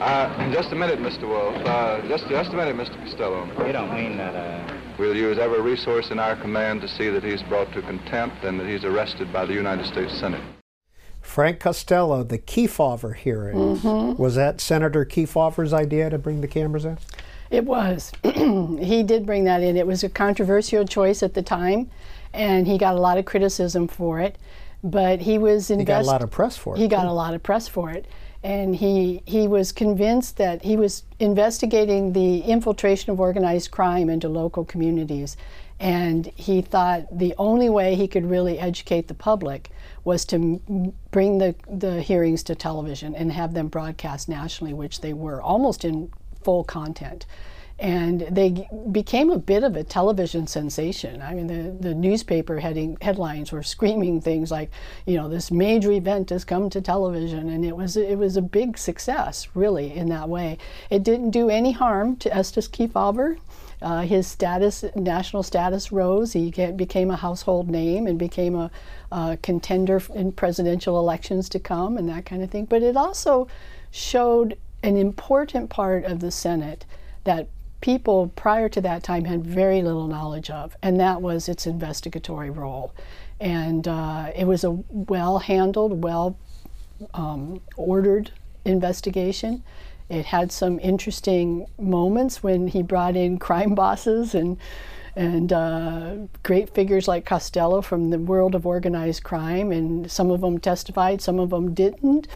Uh, 0.00 0.52
just 0.52 0.70
a 0.70 0.76
minute, 0.76 1.00
Mr. 1.00 1.26
Wolf. 1.28 1.54
Uh, 1.66 2.00
just, 2.06 2.28
just 2.28 2.52
a 2.52 2.56
minute, 2.56 2.76
Mr. 2.76 2.96
Costello. 3.02 3.46
You 3.66 3.72
don't 3.72 3.92
mean 3.92 4.16
that, 4.16 4.34
uh... 4.34 4.77
We'll 4.98 5.16
use 5.16 5.38
every 5.38 5.60
resource 5.60 6.10
in 6.10 6.18
our 6.18 6.34
command 6.34 6.80
to 6.80 6.88
see 6.88 7.08
that 7.08 7.22
he's 7.22 7.42
brought 7.44 7.72
to 7.74 7.82
contempt 7.82 8.42
and 8.42 8.58
that 8.58 8.66
he's 8.66 8.84
arrested 8.84 9.32
by 9.32 9.46
the 9.46 9.52
United 9.52 9.86
States 9.86 10.18
Senate. 10.18 10.42
Frank 11.20 11.60
Costello, 11.60 12.24
the 12.24 12.38
Kefauver 12.38 13.14
hearing. 13.14 13.56
Mm-hmm. 13.56 14.20
Was 14.20 14.34
that 14.34 14.60
Senator 14.60 15.04
Kefauver's 15.04 15.72
idea 15.72 16.10
to 16.10 16.18
bring 16.18 16.40
the 16.40 16.48
cameras 16.48 16.84
in? 16.84 16.98
It 17.48 17.64
was. 17.64 18.10
he 18.24 19.04
did 19.04 19.24
bring 19.24 19.44
that 19.44 19.62
in. 19.62 19.76
It 19.76 19.86
was 19.86 20.02
a 20.02 20.08
controversial 20.08 20.84
choice 20.84 21.22
at 21.22 21.34
the 21.34 21.42
time, 21.42 21.90
and 22.32 22.66
he 22.66 22.76
got 22.76 22.96
a 22.96 23.00
lot 23.00 23.18
of 23.18 23.24
criticism 23.24 23.86
for 23.86 24.18
it. 24.18 24.36
But 24.82 25.20
he 25.20 25.38
was 25.38 25.70
invest- 25.70 25.88
He 25.88 25.94
got 25.94 26.02
a 26.02 26.06
lot 26.06 26.22
of 26.22 26.30
press 26.30 26.56
for 26.56 26.74
it. 26.74 26.78
He 26.78 26.88
got 26.88 27.06
a 27.06 27.12
lot 27.12 27.34
of 27.34 27.42
press 27.42 27.68
for 27.68 27.90
it 27.90 28.06
and 28.42 28.76
he 28.76 29.22
he 29.26 29.48
was 29.48 29.72
convinced 29.72 30.36
that 30.36 30.62
he 30.62 30.76
was 30.76 31.02
investigating 31.18 32.12
the 32.12 32.40
infiltration 32.40 33.10
of 33.10 33.20
organized 33.20 33.70
crime 33.70 34.08
into 34.08 34.28
local 34.28 34.64
communities. 34.64 35.36
And 35.80 36.26
he 36.34 36.60
thought 36.60 37.06
the 37.16 37.34
only 37.38 37.68
way 37.68 37.94
he 37.94 38.08
could 38.08 38.28
really 38.28 38.58
educate 38.58 39.06
the 39.06 39.14
public 39.14 39.70
was 40.02 40.24
to 40.26 40.60
bring 41.12 41.38
the, 41.38 41.54
the 41.68 42.02
hearings 42.02 42.42
to 42.44 42.56
television 42.56 43.14
and 43.14 43.30
have 43.30 43.54
them 43.54 43.68
broadcast 43.68 44.28
nationally 44.28 44.74
which 44.74 45.02
they 45.02 45.12
were 45.12 45.40
almost 45.40 45.84
in 45.84 46.10
full 46.42 46.64
content 46.64 47.26
and 47.78 48.22
they 48.22 48.68
became 48.90 49.30
a 49.30 49.38
bit 49.38 49.62
of 49.62 49.76
a 49.76 49.84
television 49.84 50.48
sensation. 50.48 51.22
I 51.22 51.32
mean, 51.32 51.46
the, 51.46 51.88
the 51.88 51.94
newspaper 51.94 52.58
heading, 52.58 52.98
headlines 53.00 53.52
were 53.52 53.62
screaming 53.62 54.20
things 54.20 54.50
like, 54.50 54.70
you 55.06 55.16
know, 55.16 55.28
this 55.28 55.52
major 55.52 55.92
event 55.92 56.30
has 56.30 56.44
come 56.44 56.70
to 56.70 56.80
television, 56.80 57.48
and 57.48 57.64
it 57.64 57.76
was 57.76 57.96
it 57.96 58.18
was 58.18 58.36
a 58.36 58.42
big 58.42 58.76
success, 58.78 59.48
really, 59.54 59.94
in 59.94 60.08
that 60.08 60.28
way. 60.28 60.58
It 60.90 61.04
didn't 61.04 61.30
do 61.30 61.48
any 61.50 61.72
harm 61.72 62.16
to 62.16 62.34
Estes 62.34 62.68
Kefauver. 62.68 63.38
Uh, 63.80 64.00
his 64.00 64.26
status, 64.26 64.84
national 64.96 65.44
status, 65.44 65.92
rose. 65.92 66.32
He 66.32 66.50
became 66.50 67.12
a 67.12 67.16
household 67.16 67.70
name 67.70 68.08
and 68.08 68.18
became 68.18 68.56
a, 68.56 68.72
a 69.12 69.38
contender 69.40 70.02
in 70.16 70.32
presidential 70.32 70.98
elections 70.98 71.48
to 71.50 71.60
come, 71.60 71.96
and 71.96 72.08
that 72.08 72.26
kind 72.26 72.42
of 72.42 72.50
thing. 72.50 72.64
But 72.64 72.82
it 72.82 72.96
also 72.96 73.46
showed 73.92 74.58
an 74.82 74.96
important 74.96 75.70
part 75.70 76.04
of 76.04 76.18
the 76.18 76.32
Senate 76.32 76.86
that 77.22 77.46
people 77.80 78.32
prior 78.34 78.68
to 78.68 78.80
that 78.80 79.02
time 79.02 79.24
had 79.24 79.46
very 79.46 79.82
little 79.82 80.06
knowledge 80.06 80.50
of, 80.50 80.76
and 80.82 80.98
that 81.00 81.22
was 81.22 81.48
its 81.48 81.66
investigatory 81.66 82.50
role. 82.50 82.94
And 83.40 83.86
uh, 83.86 84.32
it 84.34 84.46
was 84.46 84.64
a 84.64 84.70
well 84.90 85.38
handled, 85.38 86.02
well 86.02 86.36
um, 87.14 87.60
ordered 87.76 88.32
investigation. 88.64 89.62
It 90.08 90.26
had 90.26 90.50
some 90.50 90.80
interesting 90.80 91.66
moments 91.78 92.42
when 92.42 92.68
he 92.68 92.82
brought 92.82 93.16
in 93.16 93.38
crime 93.48 93.74
bosses 93.74 94.34
and 94.34 94.58
and 95.16 95.52
uh, 95.52 96.14
great 96.44 96.72
figures 96.74 97.08
like 97.08 97.26
Costello 97.26 97.82
from 97.82 98.10
the 98.10 98.20
world 98.20 98.54
of 98.54 98.64
organized 98.64 99.24
crime, 99.24 99.72
and 99.72 100.08
some 100.08 100.30
of 100.30 100.40
them 100.42 100.58
testified, 100.58 101.20
some 101.20 101.40
of 101.40 101.50
them 101.50 101.74
didn't. 101.74 102.28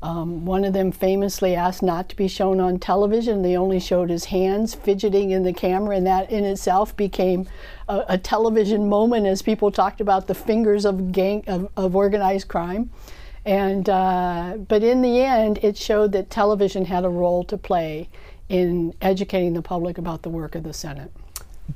Um, 0.00 0.44
one 0.44 0.64
of 0.64 0.72
them 0.72 0.92
famously 0.92 1.54
asked 1.56 1.82
not 1.82 2.08
to 2.10 2.16
be 2.16 2.28
shown 2.28 2.60
on 2.60 2.78
television. 2.78 3.42
They 3.42 3.56
only 3.56 3.80
showed 3.80 4.10
his 4.10 4.26
hands 4.26 4.74
fidgeting 4.74 5.30
in 5.32 5.42
the 5.42 5.52
camera, 5.52 5.96
and 5.96 6.06
that 6.06 6.30
in 6.30 6.44
itself 6.44 6.96
became 6.96 7.48
a, 7.88 8.04
a 8.10 8.18
television 8.18 8.88
moment 8.88 9.26
as 9.26 9.42
people 9.42 9.72
talked 9.72 10.00
about 10.00 10.28
the 10.28 10.34
fingers 10.34 10.84
of 10.84 11.10
gang 11.10 11.42
of, 11.48 11.70
of 11.76 11.96
organized 11.96 12.48
crime. 12.48 12.90
And 13.44 13.88
uh, 13.88 14.58
but 14.68 14.82
in 14.82 15.02
the 15.02 15.20
end, 15.20 15.58
it 15.62 15.76
showed 15.76 16.12
that 16.12 16.30
television 16.30 16.84
had 16.84 17.04
a 17.04 17.08
role 17.08 17.42
to 17.44 17.56
play 17.56 18.08
in 18.48 18.94
educating 19.00 19.54
the 19.54 19.62
public 19.62 19.98
about 19.98 20.22
the 20.22 20.28
work 20.28 20.54
of 20.54 20.62
the 20.62 20.72
Senate. 20.72 21.12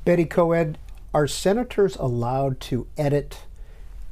Betty 0.05 0.25
Koed, 0.25 0.77
are 1.13 1.27
senators 1.27 1.95
allowed 1.97 2.59
to 2.59 2.87
edit 2.97 3.43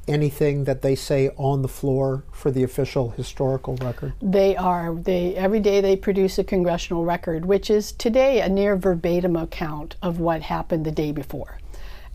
anything 0.08 0.64
that 0.64 0.82
they 0.82 0.94
say 0.94 1.30
on 1.36 1.62
the 1.62 1.68
floor 1.68 2.24
for 2.32 2.50
the 2.50 2.62
official 2.62 3.10
historical 3.10 3.76
record? 3.76 4.12
They 4.20 4.56
are. 4.56 4.94
They 4.94 5.34
every 5.36 5.60
day 5.60 5.80
they 5.80 5.96
produce 5.96 6.38
a 6.38 6.44
congressional 6.44 7.04
record, 7.04 7.44
which 7.44 7.70
is 7.70 7.92
today 7.92 8.40
a 8.40 8.48
near 8.48 8.76
verbatim 8.76 9.36
account 9.36 9.96
of 10.02 10.18
what 10.18 10.42
happened 10.42 10.84
the 10.84 10.92
day 10.92 11.12
before. 11.12 11.58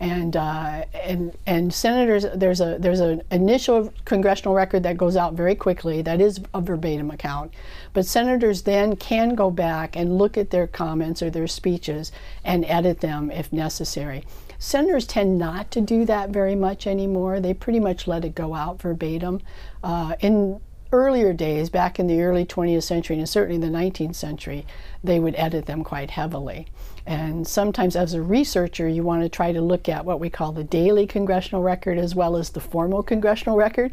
And 0.00 0.36
uh, 0.36 0.84
and 0.94 1.36
and 1.44 1.74
senators, 1.74 2.24
there's 2.32 2.60
a 2.60 2.76
there's 2.78 3.00
an 3.00 3.22
initial 3.32 3.92
congressional 4.04 4.54
record 4.54 4.84
that 4.84 4.96
goes 4.96 5.16
out 5.16 5.34
very 5.34 5.56
quickly. 5.56 6.02
That 6.02 6.20
is 6.20 6.40
a 6.54 6.60
verbatim 6.60 7.10
account, 7.10 7.52
but 7.94 8.06
senators 8.06 8.62
then 8.62 8.94
can 8.94 9.34
go 9.34 9.50
back 9.50 9.96
and 9.96 10.16
look 10.16 10.38
at 10.38 10.50
their 10.50 10.68
comments 10.68 11.20
or 11.20 11.30
their 11.30 11.48
speeches 11.48 12.12
and 12.44 12.64
edit 12.66 13.00
them 13.00 13.32
if 13.32 13.52
necessary. 13.52 14.24
Senators 14.58 15.06
tend 15.06 15.38
not 15.38 15.70
to 15.70 15.80
do 15.80 16.04
that 16.04 16.30
very 16.30 16.56
much 16.56 16.86
anymore. 16.86 17.38
They 17.40 17.54
pretty 17.54 17.80
much 17.80 18.06
let 18.08 18.24
it 18.24 18.34
go 18.34 18.54
out 18.54 18.82
verbatim. 18.82 19.40
Uh, 19.82 20.16
in 20.20 20.60
earlier 20.92 21.32
days, 21.32 21.70
back 21.70 21.98
in 21.98 22.06
the 22.06 22.22
early 22.22 22.44
20th 22.44 22.82
century 22.82 23.18
and 23.18 23.28
certainly 23.28 23.58
the 23.58 23.72
19th 23.72 24.14
century, 24.14 24.66
they 25.02 25.20
would 25.20 25.34
edit 25.36 25.66
them 25.66 25.84
quite 25.84 26.10
heavily. 26.10 26.66
And 27.06 27.46
sometimes, 27.46 27.96
as 27.96 28.12
a 28.12 28.20
researcher, 28.20 28.86
you 28.86 29.02
want 29.02 29.22
to 29.22 29.28
try 29.28 29.52
to 29.52 29.60
look 29.60 29.88
at 29.88 30.04
what 30.04 30.20
we 30.20 30.28
call 30.28 30.52
the 30.52 30.64
daily 30.64 31.06
congressional 31.06 31.62
record 31.62 31.98
as 31.98 32.14
well 32.14 32.36
as 32.36 32.50
the 32.50 32.60
formal 32.60 33.02
congressional 33.02 33.56
record 33.56 33.92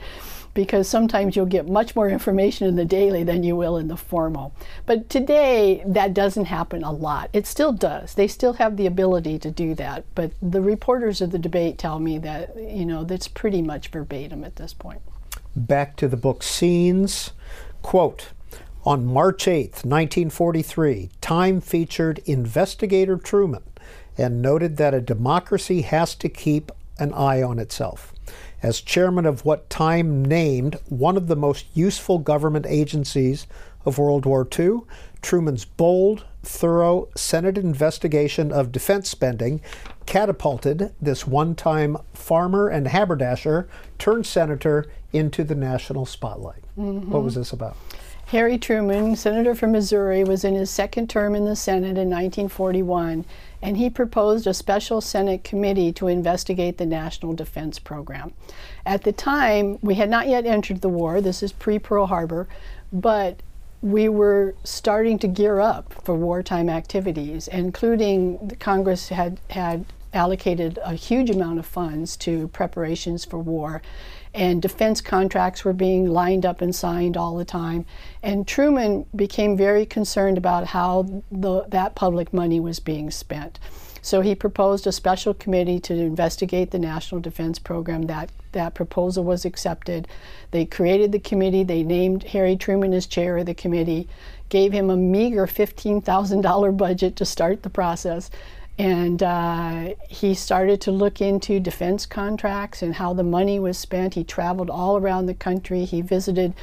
because 0.55 0.88
sometimes 0.88 1.36
you'll 1.36 1.45
get 1.45 1.67
much 1.67 1.95
more 1.95 2.10
information 2.10 2.65
in 2.65 2.75
the 2.75 2.86
daily 2.86 3.23
than 3.23 3.43
you 3.43 3.55
will 3.55 3.77
in 3.77 3.89
the 3.89 3.97
formal. 3.97 4.53
But 4.86 5.10
today, 5.10 5.84
that 5.86 6.13
doesn't 6.13 6.45
happen 6.45 6.84
a 6.84 6.91
lot. 6.91 7.29
It 7.34 7.45
still 7.45 7.73
does. 7.73 8.15
They 8.15 8.27
still 8.27 8.53
have 8.53 8.77
the 8.77 8.88
ability 8.88 9.38
to 9.39 9.51
do 9.51 9.75
that. 9.75 10.05
But 10.15 10.31
the 10.41 10.62
reporters 10.62 11.21
of 11.21 11.31
the 11.31 11.39
debate 11.39 11.77
tell 11.77 11.99
me 11.99 12.17
that, 12.19 12.55
you 12.58 12.86
know, 12.86 13.03
that's 13.03 13.27
pretty 13.27 13.62
much 13.62 13.89
verbatim 13.89 14.43
at 14.43 14.55
this 14.55 14.73
point. 14.73 15.01
Back 15.55 15.95
to 15.97 16.07
the 16.07 16.17
book 16.17 16.43
Scenes. 16.43 17.31
Quote, 17.81 18.29
on 18.83 19.05
March 19.05 19.47
8, 19.47 19.85
1943, 19.85 21.09
Time 21.21 21.61
featured 21.61 22.19
investigator 22.25 23.17
Truman 23.17 23.63
and 24.17 24.41
noted 24.41 24.77
that 24.77 24.93
a 24.93 25.01
democracy 25.01 25.81
has 25.81 26.13
to 26.15 26.29
keep 26.29 26.71
an 26.99 27.13
eye 27.13 27.41
on 27.41 27.59
itself 27.59 28.13
as 28.61 28.81
chairman 28.81 29.25
of 29.25 29.45
what 29.45 29.69
Time 29.69 30.25
named 30.25 30.77
one 30.89 31.15
of 31.15 31.27
the 31.27 31.35
most 31.35 31.65
useful 31.73 32.19
government 32.19 32.65
agencies 32.67 33.47
of 33.85 33.97
World 33.97 34.25
War 34.25 34.47
II, 34.57 34.79
Truman's 35.21 35.65
bold, 35.65 36.25
thorough 36.45 37.10
Senate 37.15 37.58
investigation 37.58 38.51
of 38.51 38.71
defense 38.71 39.10
spending 39.10 39.62
catapulted 40.05 40.93
this 41.01 41.25
one 41.25 41.55
time 41.55 41.97
farmer 42.13 42.67
and 42.67 42.88
haberdasher 42.88 43.67
turned 43.97 44.25
senator 44.25 44.86
into 45.12 45.43
the 45.43 45.55
national 45.55 46.05
spotlight. 46.05 46.63
Mm-hmm. 46.77 47.12
What 47.12 47.23
was 47.23 47.36
this 47.36 47.51
about? 47.51 47.75
Harry 48.27 48.58
Truman, 48.58 49.15
senator 49.15 49.53
from 49.53 49.71
Missouri, 49.71 50.23
was 50.23 50.43
in 50.43 50.55
his 50.55 50.71
second 50.71 51.10
term 51.10 51.36
in 51.36 51.45
the 51.45 51.55
Senate 51.55 51.97
in 51.97 52.10
1941 52.10 53.23
and 53.62 53.77
he 53.77 53.89
proposed 53.89 54.45
a 54.45 54.53
special 54.53 55.01
Senate 55.01 55.43
committee 55.43 55.91
to 55.91 56.08
investigate 56.08 56.77
the 56.77 56.86
National 56.86 57.34
Defense 57.34 57.79
Program. 57.79 58.31
At 58.86 59.03
the 59.03 59.12
time, 59.12 59.79
we 59.81 59.95
had 59.95 60.10
not 60.10 60.27
yet 60.27 60.45
entered 60.45 60.81
the 60.81 60.89
war, 60.89 61.19
this 61.19 61.41
is 61.41 61.51
pre 61.51 61.79
Pearl 61.79 62.05
Harbor, 62.05 62.47
but 62.93 63.41
we 63.81 64.09
were 64.09 64.55
starting 64.63 65.19
to 65.19 65.27
gear 65.27 65.59
up 65.59 65.93
for 66.03 66.15
wartime 66.15 66.69
activities, 66.69 67.47
including 67.47 68.51
Congress 68.59 69.09
had, 69.09 69.39
had 69.49 69.85
allocated 70.13 70.79
a 70.83 70.93
huge 70.95 71.29
amount 71.29 71.59
of 71.59 71.65
funds 71.65 72.17
to 72.17 72.47
preparations 72.49 73.25
for 73.25 73.38
war 73.38 73.81
and 74.35 74.61
defense 74.61 74.99
contracts 74.99 75.63
were 75.63 75.73
being 75.73 76.07
lined 76.07 76.45
up 76.45 76.59
and 76.59 76.75
signed 76.75 77.15
all 77.15 77.38
the 77.38 77.45
time. 77.45 77.85
And 78.21 78.45
Truman 78.45 79.05
became 79.15 79.55
very 79.55 79.85
concerned 79.85 80.38
about 80.38 80.67
how 80.67 81.23
the, 81.31 81.63
that 81.69 81.95
public 81.95 82.33
money 82.33 82.59
was 82.59 82.81
being 82.81 83.09
spent. 83.11 83.59
So 84.05 84.21
he 84.21 84.35
proposed 84.35 84.85
a 84.85 84.91
special 84.91 85.33
committee 85.33 85.79
to 85.79 85.95
investigate 85.95 86.69
the 86.69 86.77
National 86.77 87.19
Defense 87.19 87.57
Program. 87.57 88.03
That, 88.03 88.29
that 88.51 88.75
proposal 88.75 89.23
was 89.23 89.45
accepted. 89.45 90.07
They 90.51 90.63
created 90.63 91.11
the 91.11 91.17
committee. 91.17 91.63
They 91.63 91.81
named 91.81 92.25
Harry 92.25 92.55
Truman 92.55 92.93
as 92.93 93.07
chair 93.07 93.35
of 93.39 93.47
the 93.47 93.55
committee, 93.55 94.07
gave 94.49 94.73
him 94.73 94.91
a 94.91 94.95
meager 94.95 95.47
$15,000 95.47 96.77
budget 96.77 97.15
to 97.15 97.25
start 97.25 97.63
the 97.63 97.69
process. 97.71 98.29
And 98.77 99.23
uh, 99.23 99.95
he 100.07 100.35
started 100.35 100.81
to 100.81 100.91
look 100.91 101.19
into 101.19 101.59
defense 101.59 102.05
contracts 102.05 102.83
and 102.83 102.93
how 102.93 103.11
the 103.15 103.23
money 103.23 103.59
was 103.59 103.75
spent. 103.75 104.13
He 104.13 104.23
traveled 104.23 104.69
all 104.69 104.97
around 104.97 105.25
the 105.25 105.33
country. 105.33 105.83
He 105.83 106.01
visited 106.01 106.53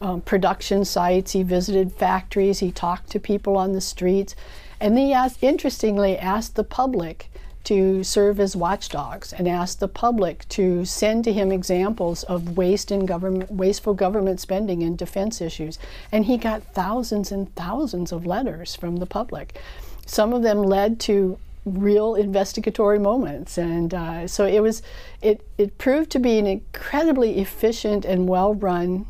um, 0.00 0.22
production 0.22 0.84
sites, 0.84 1.32
he 1.32 1.44
visited 1.44 1.92
factories, 1.92 2.58
he 2.58 2.72
talked 2.72 3.10
to 3.10 3.20
people 3.20 3.56
on 3.56 3.74
the 3.74 3.80
streets. 3.80 4.34
And 4.80 4.98
he 4.98 5.12
asked, 5.12 5.42
interestingly 5.42 6.16
asked 6.16 6.56
the 6.56 6.64
public 6.64 7.30
to 7.64 8.02
serve 8.02 8.40
as 8.40 8.56
watchdogs 8.56 9.32
and 9.32 9.46
asked 9.46 9.80
the 9.80 9.88
public 9.88 10.48
to 10.48 10.84
send 10.84 11.24
to 11.24 11.32
him 11.32 11.52
examples 11.52 12.22
of 12.24 12.56
waste 12.56 12.90
in 12.90 13.04
government, 13.04 13.50
wasteful 13.50 13.92
government 13.92 14.40
spending 14.40 14.80
in 14.80 14.96
defense 14.96 15.40
issues. 15.40 15.78
And 16.10 16.24
he 16.24 16.38
got 16.38 16.62
thousands 16.62 17.30
and 17.30 17.54
thousands 17.54 18.12
of 18.12 18.26
letters 18.26 18.74
from 18.74 18.96
the 18.96 19.06
public. 19.06 19.60
Some 20.06 20.32
of 20.32 20.42
them 20.42 20.62
led 20.62 20.98
to 21.00 21.38
real 21.66 22.14
investigatory 22.14 22.98
moments 22.98 23.58
and 23.58 23.92
uh, 23.92 24.26
so 24.26 24.46
it 24.46 24.60
was 24.60 24.82
it, 25.20 25.46
it 25.58 25.76
proved 25.76 26.10
to 26.10 26.18
be 26.18 26.38
an 26.38 26.46
incredibly 26.46 27.38
efficient 27.38 28.06
and 28.06 28.26
well 28.26 28.54
run 28.54 29.04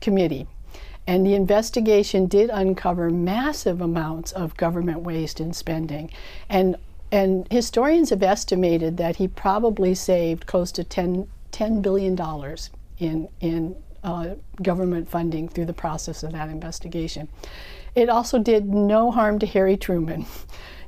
committee 0.00 0.48
and 1.06 1.26
the 1.26 1.34
investigation 1.34 2.26
did 2.26 2.50
uncover 2.50 3.10
massive 3.10 3.80
amounts 3.80 4.32
of 4.32 4.56
government 4.56 5.00
waste 5.00 5.40
and 5.40 5.54
spending 5.54 6.10
and 6.48 6.76
and 7.14 7.46
historians 7.48 8.10
have 8.10 8.24
estimated 8.24 8.96
that 8.96 9.16
he 9.16 9.28
probably 9.28 9.94
saved 9.94 10.46
close 10.46 10.72
to 10.72 10.82
10, 10.82 11.28
$10 11.52 11.80
billion 11.80 12.18
in 12.98 13.28
in 13.40 13.76
uh, 14.02 14.34
government 14.62 15.08
funding 15.08 15.48
through 15.48 15.64
the 15.64 15.72
process 15.72 16.22
of 16.24 16.32
that 16.32 16.48
investigation. 16.48 17.28
It 17.94 18.08
also 18.08 18.38
did 18.38 18.66
no 18.66 19.10
harm 19.10 19.38
to 19.38 19.46
Harry 19.46 19.76
Truman. 19.76 20.26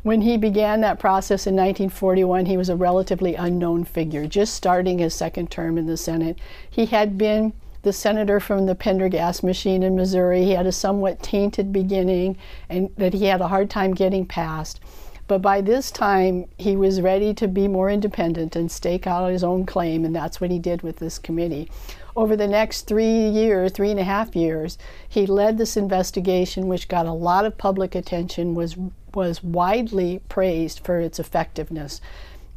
When 0.03 0.21
he 0.21 0.37
began 0.37 0.83
that 0.83 1.01
process 1.01 1.49
in 1.49 1.57
1941, 1.57 2.47
he 2.47 2.57
was 2.57 2.69
a 2.69 2.77
relatively 2.77 3.35
unknown 3.35 3.83
figure, 3.83 4.29
just 4.29 4.55
starting 4.55 4.99
his 4.99 5.15
second 5.15 5.51
term 5.51 5.77
in 5.77 5.87
the 5.87 5.97
Senate. 5.97 6.39
He 6.71 6.87
had 6.87 7.19
been 7.19 7.55
the 7.87 7.93
senator 7.93 8.41
from 8.41 8.67
the 8.67 8.75
Pendergast 8.75 9.45
machine 9.45 9.85
in 9.85 9.95
Missouri. 9.95 10.43
He 10.43 10.51
had 10.51 10.67
a 10.67 10.73
somewhat 10.73 11.23
tainted 11.23 11.73
beginning 11.73 12.37
and 12.69 12.91
that 12.97 13.15
he 13.15 13.27
had 13.27 13.41
a 13.41 13.47
hard 13.47 13.71
time 13.71 13.95
getting 13.95 14.27
past. 14.27 14.81
But 15.29 15.41
by 15.41 15.61
this 15.61 15.93
time, 15.93 16.47
he 16.59 16.75
was 16.75 17.01
ready 17.01 17.33
to 17.35 17.47
be 17.47 17.69
more 17.69 17.89
independent 17.89 18.57
and 18.57 18.73
stake 18.73 19.07
out 19.07 19.31
his 19.31 19.45
own 19.45 19.67
claim, 19.67 20.05
and 20.05 20.15
that's 20.15 20.41
what 20.41 20.51
he 20.51 20.59
did 20.59 20.83
with 20.83 20.97
this 20.97 21.17
committee. 21.17 21.71
Over 22.17 22.35
the 22.35 22.49
next 22.49 22.89
three 22.89 23.29
years, 23.29 23.71
three 23.71 23.93
and 23.93 24.01
a 24.01 24.05
half 24.05 24.35
years, 24.35 24.79
he 25.09 25.25
led 25.25 25.57
this 25.57 25.77
investigation, 25.77 26.67
which 26.67 26.89
got 26.89 27.07
a 27.07 27.13
lot 27.13 27.45
of 27.45 27.57
public 27.57 27.95
attention, 27.95 28.57
was 28.57 28.77
was 29.15 29.45
widely 29.45 30.21
praised 30.29 30.81
for 30.81 30.99
its 30.99 31.21
effectiveness. 31.21 32.01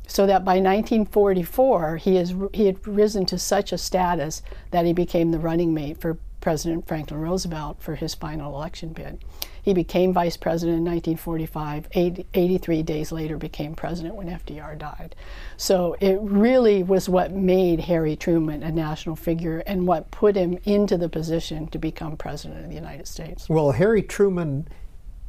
So 0.10 0.26
that 0.26 0.44
by 0.44 0.54
1944, 0.54 1.98
he, 1.98 2.18
is, 2.18 2.34
he 2.52 2.66
had 2.66 2.86
risen 2.88 3.26
to 3.28 3.38
such 3.38 3.72
a 3.72 3.78
status 3.78 4.42
that 4.72 4.86
he 4.86 4.92
became 4.92 5.32
the 5.32 5.40
running 5.40 5.74
mate 5.74 6.02
for 6.02 6.18
President 6.42 6.88
Franklin 6.88 7.20
Roosevelt 7.20 7.82
for 7.82 7.96
his 7.96 8.16
final 8.16 8.56
election 8.56 8.90
bid. 8.94 9.24
He 9.62 9.74
became 9.74 10.12
vice 10.12 10.36
president 10.36 10.80
in 10.80 10.86
1945, 10.86 11.90
80, 11.92 12.26
83 12.34 12.84
days 12.84 13.12
later 13.12 13.38
became 13.38 13.76
president 13.76 14.16
when 14.16 14.28
FDR 14.28 14.78
died. 14.78 15.16
So 15.58 15.96
it 16.00 16.18
really 16.22 16.82
was 16.82 17.08
what 17.08 17.32
made 17.32 17.82
Harry 17.82 18.16
Truman 18.16 18.64
a 18.64 18.72
national 18.72 19.16
figure 19.16 19.60
and 19.68 19.86
what 19.86 20.10
put 20.10 20.36
him 20.36 20.58
into 20.64 20.98
the 20.98 21.10
position 21.10 21.68
to 21.68 21.78
become 21.78 22.18
president 22.18 22.64
of 22.64 22.70
the 22.70 22.76
United 22.76 23.08
States. 23.08 23.48
Well, 23.48 23.72
Harry 23.72 24.02
Truman 24.02 24.68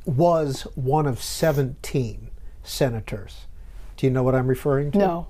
was 0.07 0.63
one 0.75 1.07
of 1.07 1.23
17 1.23 2.31
senators. 2.63 3.47
Do 4.01 4.07
you 4.07 4.11
know 4.11 4.23
what 4.23 4.35
I'm 4.35 4.47
referring 4.47 4.93
to? 4.93 4.99
No. 4.99 5.27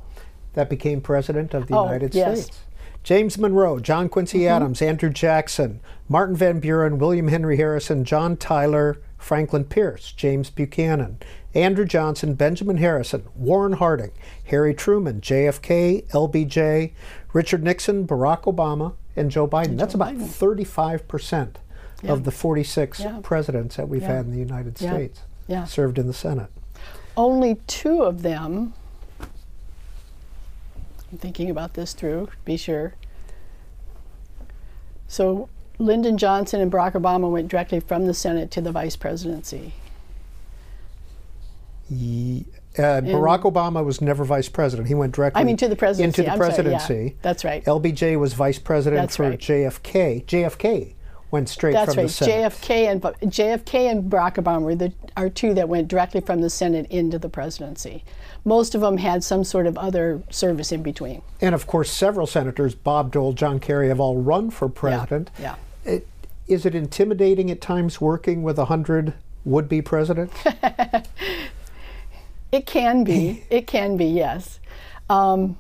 That 0.53 0.71
became 0.71 1.01
president 1.01 1.55
of 1.55 1.67
the 1.67 1.77
oh, 1.77 1.87
United 1.87 2.15
yes. 2.15 2.43
States. 2.43 2.61
James 3.03 3.37
Monroe, 3.37 3.81
John 3.81 4.09
Quincy 4.09 4.41
mm-hmm. 4.41 4.55
Adams, 4.55 4.81
Andrew 4.81 5.11
Jackson, 5.11 5.81
Martin 6.09 6.37
Van 6.37 6.61
Buren, 6.61 6.99
William 6.99 7.27
Henry 7.27 7.57
Harrison, 7.57 8.05
John 8.05 8.37
Tyler, 8.37 9.01
Franklin 9.19 9.65
Pierce, 9.65 10.13
James 10.13 10.51
Buchanan, 10.51 11.19
Andrew 11.53 11.85
Johnson, 11.85 12.35
Benjamin 12.35 12.77
Harrison, 12.77 13.25
Warren 13.35 13.73
Harding, 13.73 14.13
Harry 14.45 14.73
Truman, 14.73 15.21
JFK, 15.21 16.09
LBJ, 16.11 16.93
Richard 17.33 17.65
Nixon, 17.65 18.07
Barack 18.07 18.43
Obama, 18.43 18.95
and 19.17 19.33
Joe 19.33 19.49
Biden. 19.49 19.71
And 19.71 19.81
That's 19.81 19.95
Joe 19.95 20.03
about 20.03 20.15
Biden. 20.15 20.29
35 20.29 21.09
percent 21.09 21.59
yeah. 22.05 22.13
of 22.13 22.23
the 22.23 22.31
46 22.31 23.01
yeah. 23.01 23.19
presidents 23.21 23.75
that 23.75 23.89
we've 23.89 24.03
had 24.03 24.27
in 24.27 24.31
the 24.31 24.39
United 24.39 24.79
States 24.79 25.23
served 25.67 25.99
in 25.99 26.07
the 26.07 26.15
Senate. 26.15 26.51
Only 27.21 27.57
two 27.67 28.03
of 28.03 28.23
them 28.23 28.73
I'm 31.13 31.19
thinking 31.19 31.51
about 31.51 31.75
this 31.75 31.93
through, 31.93 32.31
be 32.47 32.57
sure. 32.57 32.95
So 35.07 35.51
Lyndon 35.79 36.17
Johnson 36.17 36.63
and 36.63 36.73
Barack 36.73 36.93
Obama 36.93 37.31
went 37.31 37.49
directly 37.49 37.79
from 37.79 38.07
the 38.07 38.15
Senate 38.15 38.51
to 38.53 38.63
the 38.63 38.73
vice 38.73 38.97
presidency. 38.97 39.75
Ye- 41.91 42.47
uh, 42.79 43.03
Barack 43.03 43.43
Obama 43.43 43.85
was 43.85 44.01
never 44.01 44.25
vice 44.25 44.49
president. 44.49 44.89
He 44.89 44.95
went 44.95 45.15
directly 45.15 45.43
I 45.43 45.45
mean, 45.45 45.59
to 45.59 45.69
the 45.69 45.77
presidency. 45.77 46.23
into 46.23 46.23
the 46.23 46.33
I'm 46.33 46.39
sorry, 46.39 46.71
yeah. 46.71 46.79
presidency. 46.79 47.17
That's 47.21 47.45
right. 47.45 47.63
LBJ 47.67 48.19
was 48.19 48.33
vice 48.33 48.59
president 48.59 49.03
That's 49.03 49.17
for 49.17 49.29
right. 49.29 49.39
JFK. 49.39 50.25
JFK 50.25 50.95
went 51.31 51.49
straight 51.49 51.73
That's 51.73 51.95
from 51.95 52.03
right. 52.03 52.09
the 52.09 52.13
Senate. 52.13 52.53
JFK 52.53 52.91
and 52.91 53.03
JFK 53.03 53.91
and 53.91 54.11
Barack 54.11 54.35
Obama 54.35 54.63
were 54.63 54.75
the 54.75 54.93
are 55.17 55.29
two 55.29 55.55
that 55.55 55.69
went 55.69 55.89
directly 55.89 56.21
from 56.21 56.41
the 56.41 56.51
Senate 56.51 56.87
into 56.91 57.19
the 57.19 57.29
presidency. 57.29 58.05
Most 58.45 58.75
of 58.75 58.81
them 58.81 58.97
had 58.97 59.23
some 59.23 59.45
sort 59.45 59.67
of 59.67 59.77
other 59.77 60.23
service 60.31 60.73
in 60.73 60.83
between. 60.83 61.23
And 61.41 61.55
of 61.55 61.67
course, 61.67 61.91
several 61.91 62.27
senators, 62.27 62.75
Bob 62.75 63.13
Dole, 63.13 63.33
John 63.33 63.61
Kerry, 63.61 63.89
have 63.89 64.01
all 64.01 64.17
run 64.17 64.51
for 64.51 64.69
president. 64.69 65.31
Yeah. 65.39 65.57
yeah. 65.85 65.93
It, 65.93 66.07
is 66.49 66.67
it 66.67 66.75
intimidating 66.75 67.51
at 67.51 67.61
times 67.61 68.01
working 68.01 68.43
with 68.43 68.59
a 68.59 68.65
hundred 68.65 69.15
would-be 69.45 69.83
presidents? 69.83 70.35
It 72.53 72.67
can 72.67 73.05
be. 73.05 73.45
it 73.51 73.67
can 73.67 73.97
be. 73.97 74.07
Yes. 74.07 74.61
Um, 75.09 75.59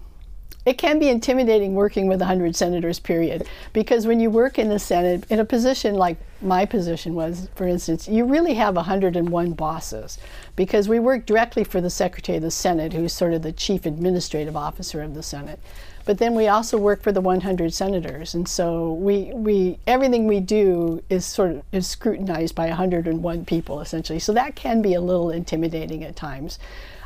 it 0.70 0.78
can 0.78 1.00
be 1.00 1.08
intimidating 1.08 1.74
working 1.74 2.06
with 2.06 2.20
100 2.20 2.54
senators, 2.54 3.00
period. 3.00 3.44
Because 3.72 4.06
when 4.06 4.20
you 4.20 4.30
work 4.30 4.56
in 4.56 4.68
the 4.68 4.78
Senate, 4.78 5.24
in 5.28 5.40
a 5.40 5.44
position 5.44 5.96
like 5.96 6.16
my 6.40 6.64
position 6.64 7.16
was, 7.16 7.48
for 7.56 7.66
instance, 7.66 8.06
you 8.06 8.24
really 8.24 8.54
have 8.54 8.76
101 8.76 9.52
bosses. 9.54 10.16
Because 10.54 10.88
we 10.88 11.00
work 11.00 11.26
directly 11.26 11.64
for 11.64 11.80
the 11.80 11.90
Secretary 11.90 12.36
of 12.36 12.42
the 12.42 12.52
Senate, 12.52 12.92
who's 12.92 13.12
sort 13.12 13.34
of 13.34 13.42
the 13.42 13.50
chief 13.50 13.84
administrative 13.84 14.56
officer 14.56 15.02
of 15.02 15.14
the 15.14 15.24
Senate. 15.24 15.58
But 16.04 16.18
then 16.18 16.36
we 16.36 16.46
also 16.46 16.78
work 16.78 17.02
for 17.02 17.10
the 17.10 17.20
100 17.20 17.74
senators, 17.74 18.34
and 18.34 18.48
so 18.48 18.92
we, 18.92 19.32
we 19.34 19.78
everything 19.88 20.28
we 20.28 20.38
do 20.40 21.02
is 21.10 21.26
sort 21.26 21.50
of 21.50 21.62
is 21.72 21.88
scrutinized 21.88 22.54
by 22.54 22.68
101 22.68 23.44
people 23.44 23.80
essentially. 23.80 24.20
So 24.20 24.32
that 24.32 24.54
can 24.54 24.82
be 24.82 24.94
a 24.94 25.00
little 25.00 25.30
intimidating 25.30 26.04
at 26.04 26.14
times. 26.14 26.60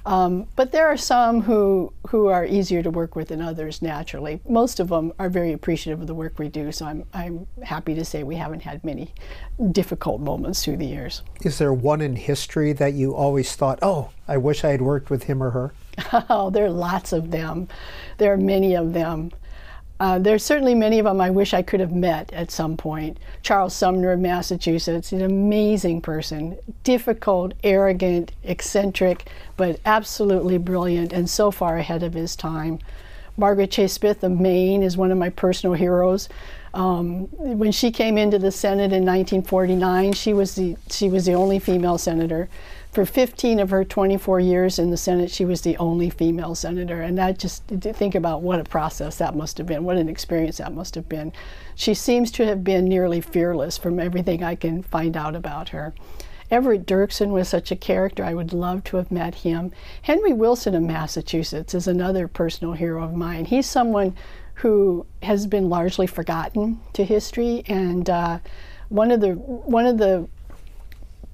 Um, 0.07 0.47
but 0.55 0.71
there 0.71 0.87
are 0.87 0.97
some 0.97 1.43
who 1.43 1.93
who 2.09 2.27
are 2.27 2.45
easier 2.45 2.83
to 2.83 2.91
work 2.91 3.17
with 3.17 3.29
than 3.29 3.41
others 3.41 3.81
naturally. 3.81 4.41
Most 4.49 4.79
of 4.79 4.89
them 4.89 5.13
are 5.19 5.31
very 5.31 5.53
appreciative 5.53 6.01
of 6.01 6.07
the 6.07 6.15
work 6.15 6.39
we 6.39 6.49
do, 6.49 6.73
so 6.73 6.85
I'm 6.87 7.05
I'm 7.15 7.47
happy 7.63 7.95
to 7.95 8.05
say 8.05 8.23
we 8.23 8.37
haven't 8.37 8.61
had 8.61 8.85
many 8.85 9.15
difficult 9.73 10.21
moments 10.21 10.65
through 10.65 10.77
the 10.77 10.87
years. 10.87 11.23
is 11.43 11.59
there 11.59 11.73
one 11.73 12.01
in 12.01 12.17
history 12.17 12.73
that 12.75 12.93
you 12.95 13.15
always 13.15 13.57
thought, 13.57 13.79
oh, 13.83 14.11
I 14.29 14.37
wish 14.37 14.65
I 14.65 14.71
had 14.71 14.83
worked 14.83 15.11
with 15.11 15.25
him 15.25 15.43
or 15.43 15.51
her? 15.51 15.73
Oh, 16.29 16.51
there 16.51 16.65
are 16.65 16.71
lots 16.71 17.13
of 17.13 17.31
them. 17.31 17.69
There 18.19 18.33
are 18.33 18.37
many 18.37 18.75
of 18.75 18.93
them. 18.93 19.31
Uh, 20.05 20.19
there's 20.19 20.45
certainly 20.45 20.75
many 20.75 20.99
of 20.99 21.07
them 21.07 21.19
I 21.19 21.31
wish 21.31 21.55
I 21.55 21.63
could 21.63 21.81
have 21.81 21.93
met 21.93 22.31
at 22.35 22.51
some 22.51 22.77
point. 22.77 23.17
Charles 23.43 23.73
Sumner 23.73 24.13
of 24.13 24.21
Massachusetts, 24.21 25.13
an 25.13 25.23
amazing 25.23 26.03
person, 26.03 26.59
difficult, 26.83 27.55
arrogant, 27.65 28.31
eccentric, 28.43 29.31
but 29.57 29.81
absolutely 29.87 30.59
brilliant 30.59 31.15
and 31.15 31.31
so 31.31 31.51
far 31.51 31.79
ahead 31.79 32.03
of 32.03 32.13
his 32.13 32.37
time. 32.37 32.81
Margaret 33.39 33.71
Chase 33.71 33.95
Smith 33.95 34.23
of 34.23 34.33
Maine 34.33 34.83
is 34.83 34.95
one 34.99 35.11
of 35.11 35.17
my 35.17 35.31
personal 35.31 35.73
heroes. 35.73 36.29
Um, 36.75 37.29
when 37.39 37.73
she 37.73 37.91
came 37.91 38.19
into 38.19 38.39
the 38.39 38.53
Senate 38.53 38.93
in 38.93 39.07
1949, 39.07 40.13
she 40.13 40.35
was 40.35 40.55
the 40.55 40.77
she 40.91 41.09
was 41.09 41.25
the 41.25 41.33
only 41.33 41.59
female 41.59 41.97
senator. 41.97 42.51
For 42.95 43.05
15 43.05 43.59
of 43.59 43.71
her 43.71 43.85
24 43.85 44.39
years 44.39 44.79
in 44.79 44.93
the 44.93 44.97
Senate, 44.97 45.29
she 45.29 45.45
was 45.45 45.63
the 45.63 45.77
only 45.79 46.11
female 46.11 46.55
senator, 46.55 47.03
and 47.03 47.19
that 47.19 47.41
just 47.41 47.67
think 47.67 48.15
about 48.15 48.43
what 48.43 48.61
a 48.61 48.65
process 48.65 49.17
that 49.17 49.35
must 49.35 49.59
have 49.59 49.67
been, 49.67 49.83
what 49.83 49.97
an 49.97 50.09
experience 50.09 50.59
that 50.59 50.73
must 50.73 50.95
have 50.95 51.09
been. 51.09 51.33
She 51.75 51.93
seems 51.93 52.31
to 52.31 52.47
have 52.47 52.63
been 52.63 52.85
nearly 52.85 53.21
fearless 53.21 53.77
from 53.77 53.99
everything 53.99 54.45
I 54.45 54.55
can 54.55 54.85
find 54.85 55.17
out 55.17 55.35
about 55.35 55.71
her. 55.71 55.93
Everett 56.53 56.87
Dirksen 56.87 57.31
was 57.31 57.49
such 57.49 57.73
a 57.73 57.77
character. 57.77 58.23
I 58.23 58.35
would 58.35 58.53
love 58.53 58.85
to 58.85 58.99
have 58.99 59.11
met 59.11 59.35
him. 59.35 59.73
Henry 60.03 60.33
Wilson 60.33 60.77
of 60.77 60.83
Massachusetts 60.85 61.75
is 61.75 61.89
another 61.89 62.29
personal 62.29 62.75
hero 62.75 63.03
of 63.03 63.13
mine. 63.13 63.47
He's 63.47 63.67
someone 63.67 64.15
who 64.55 65.05
has 65.21 65.49
been 65.49 65.69
largely 65.69 66.07
forgotten 66.07 66.79
to 66.93 67.05
history, 67.05 67.65
and 67.67 68.09
uh, 68.09 68.39
one 68.89 69.11
of 69.11 69.21
the 69.21 69.33
one 69.33 69.87
of 69.87 69.99
the 69.99 70.29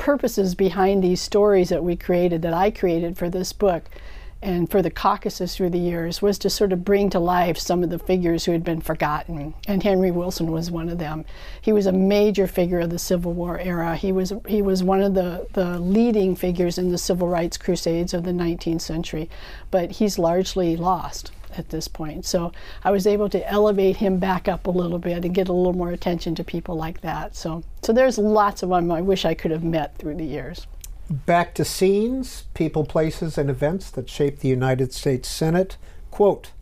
purposes 0.00 0.54
behind 0.54 1.04
these 1.04 1.20
stories 1.20 1.68
that 1.68 1.84
we 1.84 1.94
created, 1.94 2.40
that 2.40 2.54
I 2.54 2.70
created 2.70 3.18
for 3.18 3.28
this 3.28 3.52
book 3.52 3.84
and 4.42 4.70
for 4.70 4.80
the 4.80 4.90
caucuses 4.90 5.54
through 5.54 5.70
the 5.70 5.78
years, 5.78 6.22
was 6.22 6.38
to 6.38 6.50
sort 6.50 6.72
of 6.72 6.84
bring 6.84 7.10
to 7.10 7.18
life 7.18 7.58
some 7.58 7.82
of 7.82 7.90
the 7.90 7.98
figures 7.98 8.44
who 8.44 8.52
had 8.52 8.64
been 8.64 8.80
forgotten. 8.80 9.54
And 9.68 9.82
Henry 9.82 10.10
Wilson 10.10 10.50
was 10.50 10.70
one 10.70 10.88
of 10.88 10.98
them. 10.98 11.24
He 11.60 11.72
was 11.72 11.86
a 11.86 11.92
major 11.92 12.46
figure 12.46 12.80
of 12.80 12.90
the 12.90 12.98
Civil 12.98 13.34
War 13.34 13.58
era. 13.58 13.96
He 13.96 14.12
was, 14.12 14.32
he 14.48 14.62
was 14.62 14.82
one 14.82 15.02
of 15.02 15.14
the, 15.14 15.46
the 15.52 15.78
leading 15.78 16.34
figures 16.36 16.78
in 16.78 16.90
the 16.90 16.98
civil 16.98 17.28
rights 17.28 17.58
crusades 17.58 18.14
of 18.14 18.24
the 18.24 18.32
19th 18.32 18.80
century, 18.80 19.28
but 19.70 19.92
he's 19.92 20.18
largely 20.18 20.76
lost 20.76 21.32
at 21.56 21.68
this 21.70 21.88
point. 21.88 22.24
So 22.24 22.52
I 22.84 22.90
was 22.90 23.06
able 23.06 23.28
to 23.30 23.50
elevate 23.50 23.96
him 23.96 24.18
back 24.18 24.48
up 24.48 24.66
a 24.66 24.70
little 24.70 24.98
bit 24.98 25.24
and 25.24 25.34
get 25.34 25.48
a 25.48 25.52
little 25.52 25.72
more 25.72 25.90
attention 25.90 26.34
to 26.36 26.44
people 26.44 26.76
like 26.76 27.00
that. 27.02 27.36
So, 27.36 27.62
so 27.82 27.92
there's 27.92 28.18
lots 28.18 28.62
of 28.62 28.70
them 28.70 28.90
I 28.90 29.00
wish 29.00 29.24
I 29.24 29.34
could 29.34 29.50
have 29.50 29.64
met 29.64 29.96
through 29.98 30.16
the 30.16 30.24
years. 30.24 30.66
Back 31.10 31.56
to 31.56 31.64
scenes, 31.64 32.44
people, 32.54 32.84
places, 32.84 33.36
and 33.36 33.50
events 33.50 33.90
that 33.90 34.08
shaped 34.08 34.42
the 34.42 34.48
United 34.48 34.92
States 34.92 35.28
Senate. 35.28 35.76
Quote 36.12 36.52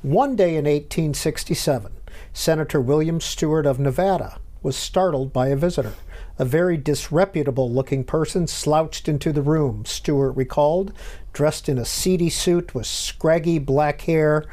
One 0.00 0.34
day 0.34 0.52
in 0.52 0.64
1867, 0.64 1.92
Senator 2.32 2.80
William 2.80 3.20
Stewart 3.20 3.66
of 3.66 3.78
Nevada 3.78 4.40
was 4.62 4.76
startled 4.76 5.30
by 5.30 5.48
a 5.48 5.56
visitor. 5.56 5.92
A 6.38 6.46
very 6.46 6.78
disreputable 6.78 7.70
looking 7.70 8.02
person 8.02 8.46
slouched 8.46 9.10
into 9.10 9.30
the 9.30 9.42
room, 9.42 9.84
Stewart 9.84 10.34
recalled, 10.34 10.94
dressed 11.34 11.68
in 11.68 11.76
a 11.76 11.84
seedy 11.84 12.30
suit 12.30 12.74
with 12.74 12.86
scraggy 12.86 13.58
black 13.58 14.00
hair 14.00 14.46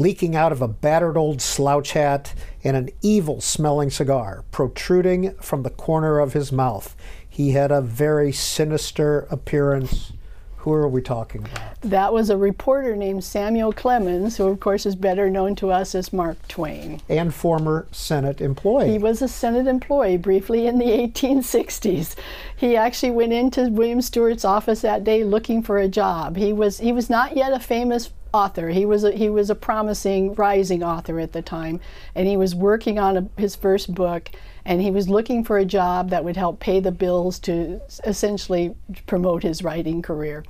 leaking 0.00 0.34
out 0.34 0.50
of 0.50 0.62
a 0.62 0.68
battered 0.68 1.16
old 1.16 1.42
slouch 1.42 1.92
hat 1.92 2.32
and 2.64 2.74
an 2.74 2.88
evil 3.02 3.38
smelling 3.38 3.90
cigar 3.90 4.44
protruding 4.50 5.34
from 5.34 5.62
the 5.62 5.70
corner 5.70 6.18
of 6.18 6.32
his 6.32 6.50
mouth. 6.50 6.96
He 7.30 7.52
had 7.52 7.70
a 7.70 7.80
very 7.80 8.32
sinister 8.32 9.26
appearance. 9.30 10.12
Who 10.58 10.72
are 10.74 10.88
we 10.88 11.00
talking 11.00 11.44
about? 11.44 11.80
That 11.80 12.12
was 12.12 12.28
a 12.28 12.36
reporter 12.36 12.94
named 12.94 13.24
Samuel 13.24 13.72
Clemens, 13.72 14.36
who, 14.36 14.46
of 14.48 14.60
course, 14.60 14.84
is 14.84 14.94
better 14.94 15.30
known 15.30 15.54
to 15.54 15.70
us 15.70 15.94
as 15.94 16.12
Mark 16.12 16.36
Twain. 16.48 17.00
And 17.08 17.32
former 17.32 17.86
Senate 17.92 18.42
employee. 18.42 18.90
He 18.90 18.98
was 18.98 19.22
a 19.22 19.28
Senate 19.28 19.66
employee 19.66 20.18
briefly 20.18 20.66
in 20.66 20.78
the 20.78 20.84
1860s. 20.84 22.14
He 22.54 22.76
actually 22.76 23.12
went 23.12 23.32
into 23.32 23.70
William 23.70 24.02
Stewart's 24.02 24.44
office 24.44 24.82
that 24.82 25.02
day 25.02 25.24
looking 25.24 25.62
for 25.62 25.78
a 25.78 25.88
job. 25.88 26.36
He 26.36 26.52
was 26.52 26.78
he 26.78 26.92
was 26.92 27.08
not 27.08 27.38
yet 27.38 27.54
a 27.54 27.60
famous 27.60 28.10
author. 28.34 28.68
He 28.68 28.84
was 28.84 29.04
a, 29.04 29.12
he 29.12 29.30
was 29.30 29.50
a 29.50 29.54
promising 29.54 30.34
rising 30.34 30.82
author 30.82 31.18
at 31.20 31.32
the 31.32 31.42
time, 31.42 31.80
and 32.14 32.28
he 32.28 32.36
was 32.36 32.54
working 32.54 32.98
on 32.98 33.16
a, 33.16 33.28
his 33.40 33.56
first 33.56 33.94
book. 33.94 34.30
And 34.64 34.80
he 34.82 34.90
was 34.90 35.08
looking 35.08 35.44
for 35.44 35.58
a 35.58 35.64
job 35.64 36.10
that 36.10 36.24
would 36.24 36.36
help 36.36 36.60
pay 36.60 36.80
the 36.80 36.92
bills 36.92 37.38
to 37.40 37.80
essentially 38.04 38.74
promote 39.06 39.42
his 39.42 39.62
writing 39.62 40.02
career. 40.02 40.44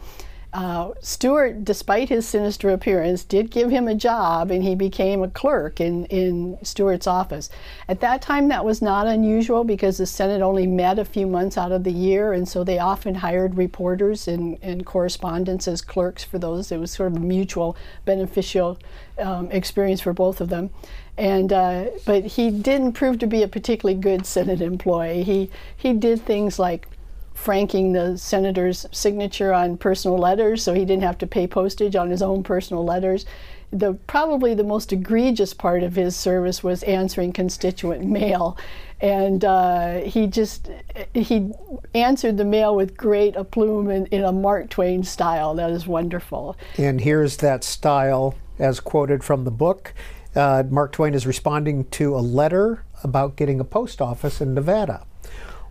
Uh, 0.52 0.90
Stewart, 1.00 1.64
despite 1.64 2.08
his 2.08 2.26
sinister 2.26 2.70
appearance, 2.70 3.22
did 3.22 3.52
give 3.52 3.70
him 3.70 3.86
a 3.86 3.94
job 3.94 4.50
and 4.50 4.64
he 4.64 4.74
became 4.74 5.22
a 5.22 5.28
clerk 5.28 5.80
in, 5.80 6.06
in 6.06 6.58
Stewart's 6.64 7.06
office. 7.06 7.48
At 7.88 8.00
that 8.00 8.20
time, 8.20 8.48
that 8.48 8.64
was 8.64 8.82
not 8.82 9.06
unusual 9.06 9.62
because 9.62 9.98
the 9.98 10.06
Senate 10.06 10.42
only 10.42 10.66
met 10.66 10.98
a 10.98 11.04
few 11.04 11.28
months 11.28 11.56
out 11.56 11.70
of 11.70 11.84
the 11.84 11.92
year, 11.92 12.32
and 12.32 12.48
so 12.48 12.64
they 12.64 12.80
often 12.80 13.14
hired 13.14 13.56
reporters 13.56 14.26
and, 14.26 14.58
and 14.60 14.84
correspondents 14.84 15.68
as 15.68 15.82
clerks 15.82 16.24
for 16.24 16.38
those. 16.38 16.72
It 16.72 16.78
was 16.78 16.90
sort 16.90 17.12
of 17.12 17.18
a 17.18 17.20
mutual 17.20 17.76
beneficial 18.04 18.76
um, 19.20 19.52
experience 19.52 20.00
for 20.00 20.12
both 20.12 20.40
of 20.40 20.48
them. 20.48 20.70
And 21.16 21.52
uh, 21.52 21.86
but 22.06 22.24
he 22.24 22.50
didn't 22.50 22.94
prove 22.94 23.18
to 23.20 23.26
be 23.26 23.42
a 23.42 23.48
particularly 23.48 24.00
good 24.00 24.26
Senate 24.26 24.62
employee. 24.62 25.22
He 25.22 25.50
he 25.76 25.92
did 25.92 26.24
things 26.24 26.58
like 26.58 26.88
franking 27.34 27.92
the 27.92 28.18
senator's 28.18 28.86
signature 28.92 29.52
on 29.52 29.76
personal 29.76 30.18
letters, 30.18 30.62
so 30.62 30.74
he 30.74 30.84
didn't 30.84 31.02
have 31.02 31.18
to 31.18 31.26
pay 31.26 31.46
postage 31.46 31.96
on 31.96 32.10
his 32.10 32.22
own 32.22 32.42
personal 32.42 32.84
letters. 32.84 33.24
The 33.72 33.94
probably 34.06 34.54
the 34.54 34.64
most 34.64 34.92
egregious 34.92 35.54
part 35.54 35.82
of 35.82 35.94
his 35.94 36.16
service 36.16 36.62
was 36.62 36.82
answering 36.82 37.32
constituent 37.32 38.04
mail, 38.04 38.58
and 39.00 39.44
uh, 39.44 40.00
he 40.00 40.26
just 40.26 40.70
he 41.14 41.52
answered 41.94 42.36
the 42.36 42.44
mail 42.44 42.74
with 42.74 42.96
great 42.96 43.36
aplomb 43.36 43.90
in, 43.90 44.06
in 44.06 44.24
a 44.24 44.32
Mark 44.32 44.70
Twain 44.70 45.04
style. 45.04 45.54
That 45.54 45.70
is 45.70 45.86
wonderful. 45.86 46.56
And 46.76 47.00
here's 47.00 47.36
that 47.38 47.62
style 47.64 48.34
as 48.58 48.80
quoted 48.80 49.22
from 49.24 49.44
the 49.44 49.50
book. 49.50 49.94
Uh, 50.34 50.64
Mark 50.68 50.92
Twain 50.92 51.14
is 51.14 51.26
responding 51.26 51.84
to 51.90 52.14
a 52.14 52.20
letter 52.20 52.84
about 53.02 53.36
getting 53.36 53.60
a 53.60 53.64
post 53.64 54.00
office 54.00 54.40
in 54.40 54.54
Nevada. 54.54 55.06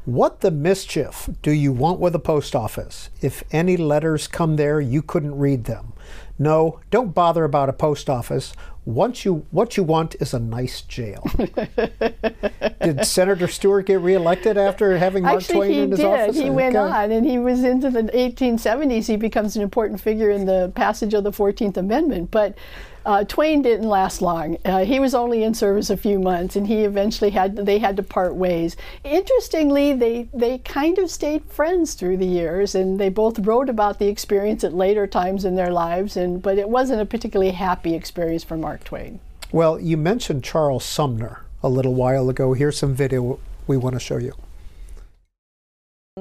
What 0.10 0.41
the 0.41 0.50
mischief 0.50 1.30
do 1.43 1.52
you 1.52 1.72
want 1.72 2.00
with 2.00 2.15
a 2.15 2.19
post 2.19 2.56
office? 2.56 3.12
If 3.22 3.43
any 3.52 3.78
letters 3.78 4.28
come 4.28 4.56
there, 4.56 4.82
you 4.82 5.04
couldn't 5.04 5.38
read 5.38 5.65
them. 5.65 5.93
No, 6.39 6.80
don't 6.89 7.13
bother 7.13 7.43
about 7.43 7.69
a 7.69 7.74
post 7.74 8.10
office. 8.10 8.54
Once 8.86 9.24
you, 9.24 9.45
what 9.52 9.78
you 9.78 9.84
want 9.84 10.15
is 10.19 10.34
a 10.34 10.39
nice 10.39 10.82
jail. 10.82 11.24
did 12.82 13.06
Senator 13.06 13.48
Stewart 13.48 13.86
get 13.86 14.02
reelected 14.02 14.58
after 14.58 14.98
having 14.98 15.22
Mark 15.22 15.41
Actually, 15.43 15.67
Twain 15.67 15.84
in 15.84 15.91
his 15.91 16.00
did. 16.00 16.08
office? 16.08 16.38
He 16.39 16.50
went 16.50 16.76
Okay. 16.76 16.91
on, 16.91 17.12
and 17.12 17.24
he 17.24 17.38
was 17.38 17.63
into 17.63 17.91
the 17.91 18.02
1870s. 18.04 19.06
He 19.06 19.15
becomes 19.15 19.56
an 19.56 19.62
important 19.62 20.02
figure 20.02 20.32
in 20.32 20.45
the 20.45 20.72
passage 20.74 21.13
of 21.13 21.24
the 21.24 21.32
14th 21.32 21.78
Amendment. 21.78 22.32
But 22.32 22.58
uh, 23.06 23.24
Twain 23.24 23.62
didn't 23.62 23.88
last 23.88 24.22
long. 24.22 24.58
Uh, 24.66 24.86
he 24.86 25.00
was 25.00 25.16
only 25.16 25.44
in 25.44 25.54
service 25.54 25.90
a 25.90 25.98
few 25.98 26.20
months, 26.20 26.56
and 26.56 26.68
he 26.68 26.84
eventually 26.84 27.32
had 27.32 27.56
they 27.56 27.80
had 27.80 27.98
to 27.98 28.04
part 28.04 28.36
ways. 28.36 28.76
Interestingly, 29.04 29.94
they 29.94 30.30
they 30.34 30.60
kind 30.60 30.98
of 30.98 31.10
stayed 31.10 31.44
friends 31.46 31.94
through 31.94 32.18
the 32.18 32.26
years, 32.26 32.76
and 32.76 33.00
they 33.00 33.10
both 33.10 33.40
wrote 33.40 33.70
about 33.70 34.00
the 34.00 34.08
experience 34.08 34.64
at 34.64 34.74
later 34.74 35.08
times 35.08 35.46
in 35.46 35.56
their 35.56 35.72
lives. 35.72 36.18
And 36.18 36.42
but 36.42 36.58
it 36.58 36.70
wasn't 36.70 37.02
a 37.02 37.06
particularly 37.06 37.52
happy 37.52 37.96
experience 37.96 38.44
for 38.44 38.58
Mark 38.58 38.84
Twain. 38.84 39.20
Well, 39.52 39.80
you 39.80 39.98
mentioned 39.98 40.44
Charles 40.44 40.86
Sumner 40.86 41.44
a 41.64 41.70
little 41.70 41.94
while 41.94 42.30
ago. 42.30 42.54
Here's 42.54 42.78
some 42.78 42.94
video 42.94 43.40
we 43.66 43.78
want 43.78 43.96
to 43.96 44.00
show 44.00 44.18
you. 44.18 44.34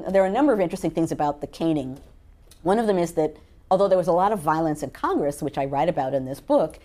There 0.08 0.22
are 0.22 0.26
a 0.26 0.30
number 0.30 0.52
of 0.52 0.60
interesting 0.60 0.90
things 0.90 1.12
about 1.12 1.40
the 1.40 1.46
caning. 1.46 1.98
One 2.62 2.78
of 2.78 2.86
them 2.86 2.98
is 2.98 3.12
that 3.12 3.36
although 3.70 3.88
there 3.88 3.98
was 3.98 4.08
a 4.08 4.12
lot 4.12 4.32
of 4.32 4.40
violence 4.40 4.82
in 4.82 4.90
Congress, 4.90 5.42
which 5.42 5.58
I 5.58 5.64
write 5.64 5.88
about 5.88 6.14
in 6.14 6.24
this 6.24 6.40
book, 6.40 6.78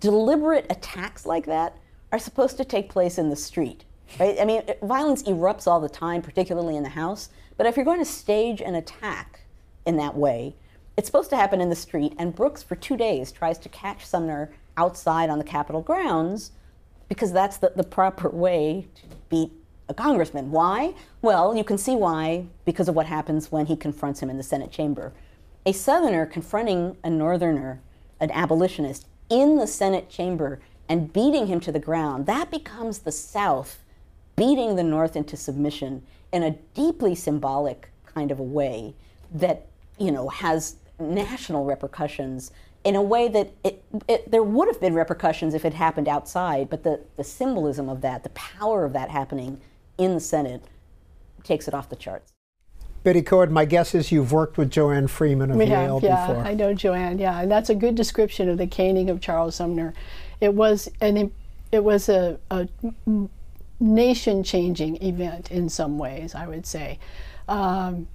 deliberate 0.00 0.66
attacks 0.70 1.26
like 1.26 1.46
that 1.46 1.76
are 2.12 2.18
supposed 2.18 2.56
to 2.56 2.64
take 2.64 2.88
place 2.88 3.18
in 3.18 3.30
the 3.30 3.36
street. 3.36 3.84
Right? 4.20 4.40
I 4.40 4.44
mean, 4.44 4.62
violence 4.82 5.22
erupts 5.24 5.66
all 5.66 5.80
the 5.80 5.88
time, 5.88 6.22
particularly 6.22 6.76
in 6.76 6.82
the 6.82 6.90
House. 6.90 7.28
But 7.56 7.66
if 7.66 7.76
you're 7.76 7.84
going 7.84 7.98
to 7.98 8.04
stage 8.04 8.60
an 8.60 8.74
attack 8.74 9.40
in 9.84 9.96
that 9.96 10.16
way, 10.16 10.54
it's 10.96 11.06
supposed 11.06 11.30
to 11.30 11.36
happen 11.36 11.60
in 11.60 11.68
the 11.68 11.76
street. 11.76 12.14
And 12.18 12.34
Brooks, 12.34 12.62
for 12.62 12.76
two 12.76 12.96
days, 12.96 13.32
tries 13.32 13.58
to 13.58 13.68
catch 13.68 14.06
Sumner 14.06 14.50
outside 14.76 15.30
on 15.30 15.38
the 15.38 15.44
Capitol 15.44 15.82
grounds 15.82 16.52
because 17.08 17.32
that's 17.32 17.58
the, 17.58 17.72
the 17.74 17.84
proper 17.84 18.28
way 18.28 18.88
to 18.94 19.02
beat 19.28 19.52
a 19.88 19.94
congressman. 19.94 20.50
Why? 20.50 20.94
Well, 21.22 21.56
you 21.56 21.64
can 21.64 21.78
see 21.78 21.94
why 21.94 22.46
because 22.64 22.88
of 22.88 22.94
what 22.94 23.06
happens 23.06 23.52
when 23.52 23.66
he 23.66 23.76
confronts 23.76 24.20
him 24.20 24.30
in 24.30 24.36
the 24.36 24.42
Senate 24.42 24.70
chamber. 24.70 25.12
A 25.66 25.72
Southerner 25.72 26.26
confronting 26.26 26.96
a 27.02 27.10
Northerner, 27.10 27.80
an 28.20 28.30
abolitionist, 28.30 29.04
in 29.28 29.56
the 29.56 29.66
Senate 29.66 30.08
chamber 30.08 30.60
and 30.88 31.12
beating 31.12 31.48
him 31.48 31.58
to 31.58 31.72
the 31.72 31.80
ground, 31.80 32.26
that 32.26 32.52
becomes 32.52 33.00
the 33.00 33.10
South 33.10 33.82
beating 34.36 34.76
the 34.76 34.84
North 34.84 35.16
into 35.16 35.36
submission 35.36 36.04
in 36.32 36.44
a 36.44 36.52
deeply 36.74 37.16
symbolic 37.16 37.90
kind 38.04 38.30
of 38.30 38.38
a 38.38 38.44
way 38.44 38.94
that, 39.34 39.66
you 39.98 40.12
know, 40.12 40.28
has 40.28 40.76
national 41.00 41.64
repercussions 41.64 42.52
in 42.84 42.94
a 42.94 43.02
way 43.02 43.26
that 43.26 43.52
it, 43.64 43.82
it, 44.06 44.30
there 44.30 44.44
would 44.44 44.68
have 44.68 44.80
been 44.80 44.94
repercussions 44.94 45.52
if 45.52 45.64
it 45.64 45.74
happened 45.74 46.06
outside, 46.06 46.70
but 46.70 46.84
the, 46.84 47.00
the 47.16 47.24
symbolism 47.24 47.88
of 47.88 48.02
that, 48.02 48.22
the 48.22 48.28
power 48.30 48.84
of 48.84 48.92
that 48.92 49.10
happening 49.10 49.60
in 49.98 50.14
the 50.14 50.20
Senate, 50.20 50.62
takes 51.42 51.66
it 51.66 51.74
off 51.74 51.88
the 51.88 51.96
charts. 51.96 52.35
Betty 53.06 53.22
Koed, 53.22 53.52
my 53.52 53.64
guess 53.64 53.94
is 53.94 54.10
you've 54.10 54.32
worked 54.32 54.58
with 54.58 54.68
Joanne 54.68 55.06
Freeman 55.06 55.52
of 55.52 55.56
We 55.58 55.66
Yale 55.66 56.00
have, 56.00 56.02
yeah, 56.02 56.26
before. 56.26 56.42
I 56.42 56.54
know 56.54 56.74
Joanne. 56.74 57.20
Yeah, 57.20 57.40
and 57.40 57.48
that's 57.48 57.70
a 57.70 57.74
good 57.76 57.94
description 57.94 58.48
of 58.48 58.58
the 58.58 58.66
caning 58.66 59.10
of 59.10 59.20
Charles 59.20 59.54
Sumner. 59.54 59.94
It 60.40 60.54
was 60.54 60.88
an 61.00 61.30
it 61.70 61.84
was 61.84 62.08
a, 62.08 62.40
a 62.50 62.68
nation-changing 63.78 65.04
event 65.04 65.52
in 65.52 65.68
some 65.68 65.98
ways. 65.98 66.34
I 66.34 66.48
would 66.48 66.66
say. 66.66 66.98
Um, 67.46 68.08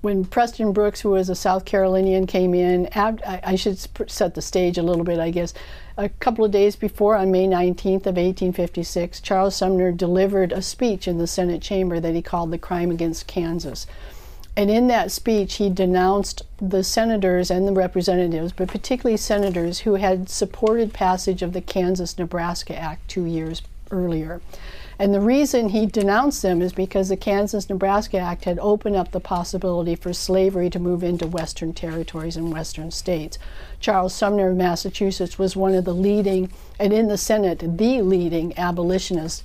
when 0.00 0.24
Preston 0.24 0.72
Brooks, 0.72 1.00
who 1.00 1.10
was 1.10 1.28
a 1.28 1.36
South 1.36 1.64
Carolinian, 1.64 2.26
came 2.26 2.52
in, 2.52 2.88
I, 2.96 3.40
I 3.44 3.54
should 3.54 3.78
set 4.10 4.34
the 4.34 4.42
stage 4.42 4.76
a 4.76 4.82
little 4.82 5.04
bit, 5.04 5.20
I 5.20 5.30
guess. 5.30 5.54
A 5.96 6.08
couple 6.08 6.44
of 6.44 6.50
days 6.50 6.74
before, 6.74 7.14
on 7.14 7.30
May 7.30 7.46
19th 7.46 8.06
of 8.06 8.16
1856, 8.16 9.20
Charles 9.20 9.54
Sumner 9.54 9.92
delivered 9.92 10.50
a 10.50 10.62
speech 10.62 11.06
in 11.06 11.18
the 11.18 11.28
Senate 11.28 11.62
chamber 11.62 12.00
that 12.00 12.16
he 12.16 12.22
called 12.22 12.50
"The 12.50 12.58
Crime 12.58 12.90
Against 12.90 13.28
Kansas." 13.28 13.86
And 14.56 14.70
in 14.70 14.86
that 14.88 15.12
speech, 15.12 15.56
he 15.56 15.68
denounced 15.68 16.42
the 16.56 16.82
senators 16.82 17.50
and 17.50 17.68
the 17.68 17.72
representatives, 17.72 18.52
but 18.52 18.68
particularly 18.68 19.18
senators 19.18 19.80
who 19.80 19.96
had 19.96 20.30
supported 20.30 20.94
passage 20.94 21.42
of 21.42 21.52
the 21.52 21.60
Kansas 21.60 22.18
Nebraska 22.18 22.74
Act 22.74 23.06
two 23.06 23.26
years 23.26 23.60
earlier. 23.90 24.40
And 24.98 25.12
the 25.12 25.20
reason 25.20 25.68
he 25.68 25.84
denounced 25.84 26.40
them 26.40 26.62
is 26.62 26.72
because 26.72 27.10
the 27.10 27.18
Kansas 27.18 27.68
Nebraska 27.68 28.18
Act 28.18 28.46
had 28.46 28.58
opened 28.60 28.96
up 28.96 29.12
the 29.12 29.20
possibility 29.20 29.94
for 29.94 30.14
slavery 30.14 30.70
to 30.70 30.78
move 30.78 31.04
into 31.04 31.26
Western 31.26 31.74
territories 31.74 32.34
and 32.34 32.50
Western 32.50 32.90
states. 32.90 33.38
Charles 33.78 34.14
Sumner 34.14 34.48
of 34.48 34.56
Massachusetts 34.56 35.38
was 35.38 35.54
one 35.54 35.74
of 35.74 35.84
the 35.84 35.94
leading, 35.94 36.50
and 36.80 36.94
in 36.94 37.08
the 37.08 37.18
Senate, 37.18 37.58
the 37.76 38.00
leading 38.00 38.56
abolitionists 38.58 39.44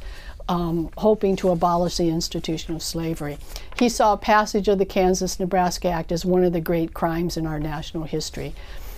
um, 0.51 0.89
hoping 0.97 1.37
to 1.37 1.49
abolish 1.49 1.95
the 1.95 2.09
institution 2.09 2.75
of 2.75 2.83
slavery. 2.83 3.37
He 3.79 3.87
saw 3.87 4.17
passage 4.17 4.67
of 4.67 4.79
the 4.79 4.85
Kansas 4.85 5.39
Nebraska 5.39 5.87
Act 5.87 6.11
as 6.11 6.25
one 6.25 6.43
of 6.43 6.51
the 6.51 6.59
great 6.59 6.93
crimes 6.93 7.37
in 7.37 7.47
our 7.47 7.57
national 7.57 8.03
history. 8.03 8.53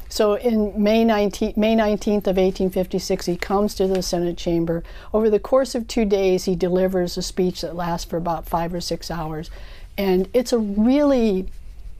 So 0.09 0.33
in 0.33 0.73
May 0.81 1.05
19, 1.05 1.53
May 1.55 1.75
19th 1.75 2.25
of 2.25 2.37
1856, 2.37 3.27
he 3.27 3.37
comes 3.37 3.75
to 3.75 3.85
the 3.85 4.01
Senate 4.01 4.35
chamber. 4.35 4.83
Over 5.13 5.29
the 5.29 5.39
course 5.39 5.75
of 5.75 5.87
two 5.87 6.05
days, 6.05 6.45
he 6.45 6.55
delivers 6.55 7.17
a 7.17 7.21
speech 7.21 7.61
that 7.61 7.75
lasts 7.75 8.09
for 8.09 8.17
about 8.17 8.47
five 8.47 8.73
or 8.73 8.81
six 8.81 9.11
hours. 9.11 9.51
And 9.95 10.29
it's 10.33 10.53
a 10.53 10.57
really 10.57 11.49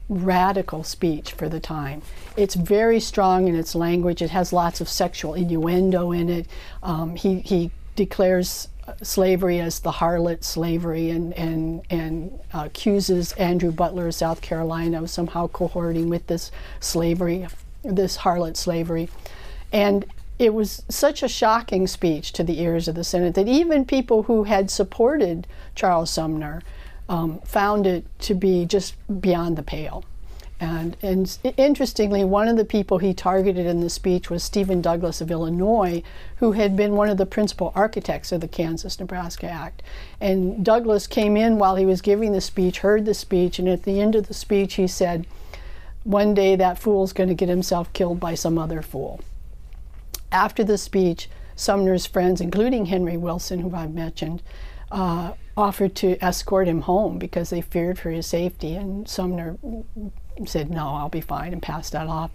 radical 0.08 0.82
speech 0.82 1.30
for 1.30 1.48
the 1.48 1.60
time. 1.60 2.02
It's 2.36 2.56
very 2.56 2.98
strong 2.98 3.46
in 3.46 3.54
its 3.54 3.76
language. 3.76 4.20
It 4.20 4.30
has 4.30 4.52
lots 4.52 4.80
of 4.80 4.88
sexual 4.88 5.34
innuendo 5.34 6.10
in 6.10 6.28
it. 6.28 6.46
Um, 6.82 7.14
he, 7.14 7.38
he 7.38 7.70
declares 7.94 8.66
slavery 9.02 9.60
as 9.60 9.80
the 9.80 9.92
harlot 9.92 10.44
slavery 10.44 11.10
and, 11.10 11.32
and, 11.34 11.82
and 11.90 12.38
uh, 12.52 12.64
accuses 12.66 13.32
Andrew 13.32 13.72
Butler 13.72 14.08
of 14.08 14.14
South 14.14 14.40
Carolina 14.40 15.02
of 15.02 15.10
somehow 15.10 15.48
cohorting 15.48 16.08
with 16.08 16.26
this 16.26 16.50
slavery, 16.80 17.46
this 17.82 18.18
harlot 18.18 18.56
slavery. 18.56 19.08
And 19.72 20.04
it 20.38 20.52
was 20.52 20.82
such 20.88 21.22
a 21.22 21.28
shocking 21.28 21.86
speech 21.86 22.32
to 22.32 22.44
the 22.44 22.60
ears 22.60 22.88
of 22.88 22.94
the 22.94 23.04
Senate 23.04 23.34
that 23.34 23.48
even 23.48 23.84
people 23.84 24.24
who 24.24 24.44
had 24.44 24.70
supported 24.70 25.46
Charles 25.74 26.10
Sumner 26.10 26.62
um, 27.08 27.40
found 27.40 27.86
it 27.86 28.04
to 28.20 28.34
be 28.34 28.64
just 28.64 28.94
beyond 29.20 29.56
the 29.56 29.62
pale. 29.62 30.04
And, 30.60 30.96
and 31.02 31.36
interestingly, 31.56 32.24
one 32.24 32.46
of 32.46 32.56
the 32.56 32.64
people 32.64 32.98
he 32.98 33.12
targeted 33.12 33.66
in 33.66 33.80
the 33.80 33.90
speech 33.90 34.30
was 34.30 34.44
Stephen 34.44 34.80
Douglas 34.80 35.20
of 35.20 35.30
Illinois, 35.30 36.02
who 36.36 36.52
had 36.52 36.76
been 36.76 36.94
one 36.94 37.08
of 37.08 37.16
the 37.16 37.26
principal 37.26 37.72
architects 37.74 38.30
of 38.30 38.40
the 38.40 38.48
Kansas 38.48 38.98
Nebraska 39.00 39.48
Act. 39.48 39.82
And 40.20 40.64
Douglas 40.64 41.06
came 41.06 41.36
in 41.36 41.58
while 41.58 41.74
he 41.74 41.84
was 41.84 42.00
giving 42.00 42.32
the 42.32 42.40
speech, 42.40 42.78
heard 42.78 43.04
the 43.04 43.14
speech, 43.14 43.58
and 43.58 43.68
at 43.68 43.82
the 43.82 44.00
end 44.00 44.14
of 44.14 44.28
the 44.28 44.34
speech, 44.34 44.74
he 44.74 44.86
said, 44.86 45.26
One 46.04 46.34
day 46.34 46.54
that 46.54 46.78
fool's 46.78 47.12
going 47.12 47.28
to 47.28 47.34
get 47.34 47.48
himself 47.48 47.92
killed 47.92 48.20
by 48.20 48.34
some 48.34 48.56
other 48.56 48.80
fool. 48.80 49.20
After 50.30 50.62
the 50.62 50.78
speech, 50.78 51.28
Sumner's 51.56 52.06
friends, 52.06 52.40
including 52.40 52.86
Henry 52.86 53.16
Wilson, 53.16 53.60
who 53.60 53.74
I've 53.74 53.94
mentioned, 53.94 54.40
uh, 54.90 55.32
offered 55.56 55.94
to 55.96 56.16
escort 56.24 56.68
him 56.68 56.82
home 56.82 57.18
because 57.18 57.50
they 57.50 57.60
feared 57.60 57.98
for 57.98 58.10
his 58.10 58.26
safety. 58.26 58.76
And 58.76 59.08
Sumner 59.08 59.56
said, 60.46 60.70
No, 60.70 60.88
I'll 60.88 61.08
be 61.08 61.20
fine, 61.20 61.52
and 61.52 61.62
passed 61.62 61.92
that 61.92 62.06
off. 62.06 62.30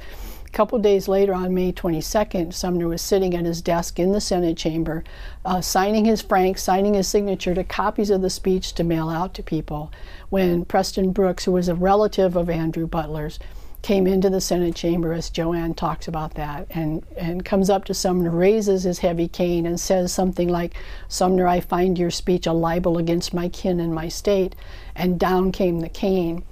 A 0.46 0.50
couple 0.52 0.80
days 0.80 1.08
later, 1.08 1.34
on 1.34 1.54
May 1.54 1.72
22nd, 1.72 2.54
Sumner 2.54 2.88
was 2.88 3.04
sitting 3.04 3.36
at 3.36 3.46
his 3.46 3.62
desk 3.62 4.00
in 4.00 4.14
the 4.14 4.22
Senate 4.22 4.58
chamber, 4.58 5.04
uh, 5.46 5.62
signing 5.62 6.06
his 6.06 6.24
frank, 6.24 6.58
signing 6.58 6.96
his 6.96 7.08
signature 7.08 7.54
to 7.54 7.64
copies 7.64 8.10
of 8.10 8.22
the 8.22 8.32
speech 8.32 8.74
to 8.74 8.84
mail 8.84 9.10
out 9.10 9.36
to 9.36 9.44
people, 9.44 9.92
when 10.30 10.66
Preston 10.66 11.12
Brooks, 11.12 11.46
who 11.46 11.52
was 11.52 11.68
a 11.68 11.76
relative 11.76 12.36
of 12.36 12.50
Andrew 12.50 12.88
Butler's, 12.88 13.38
came 13.82 14.08
into 14.08 14.30
the 14.30 14.42
Senate 14.42 14.76
chamber, 14.76 15.14
as 15.14 15.30
Joanne 15.30 15.74
talks 15.74 16.08
about 16.08 16.34
that, 16.34 16.68
and, 16.72 17.06
and 17.16 17.46
comes 17.46 17.70
up 17.70 17.86
to 17.86 17.94
Sumner, 17.94 18.30
raises 18.30 18.84
his 18.84 19.00
heavy 19.00 19.28
cane, 19.28 19.66
and 19.66 19.80
says 19.80 20.12
something 20.12 20.50
like, 20.50 20.74
Sumner, 21.08 21.48
I 21.48 21.60
find 21.60 21.98
your 21.98 22.12
speech 22.12 22.46
a 22.46 22.54
libel 22.54 22.98
against 22.98 23.34
my 23.34 23.50
kin 23.50 23.80
and 23.80 23.94
my 23.94 24.08
state. 24.08 24.56
And 24.96 25.20
down 25.20 25.52
came 25.52 25.80
the 25.80 25.90
cane. 25.90 26.44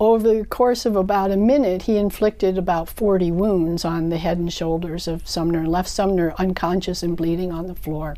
Over 0.00 0.32
the 0.32 0.44
course 0.46 0.86
of 0.86 0.96
about 0.96 1.30
a 1.30 1.36
minute, 1.36 1.82
he 1.82 1.98
inflicted 1.98 2.56
about 2.56 2.88
40 2.88 3.30
wounds 3.32 3.84
on 3.84 4.08
the 4.08 4.16
head 4.16 4.38
and 4.38 4.50
shoulders 4.50 5.06
of 5.06 5.28
Sumner 5.28 5.58
and 5.58 5.68
left 5.68 5.90
Sumner 5.90 6.32
unconscious 6.38 7.02
and 7.02 7.14
bleeding 7.14 7.52
on 7.52 7.66
the 7.66 7.74
floor. 7.74 8.16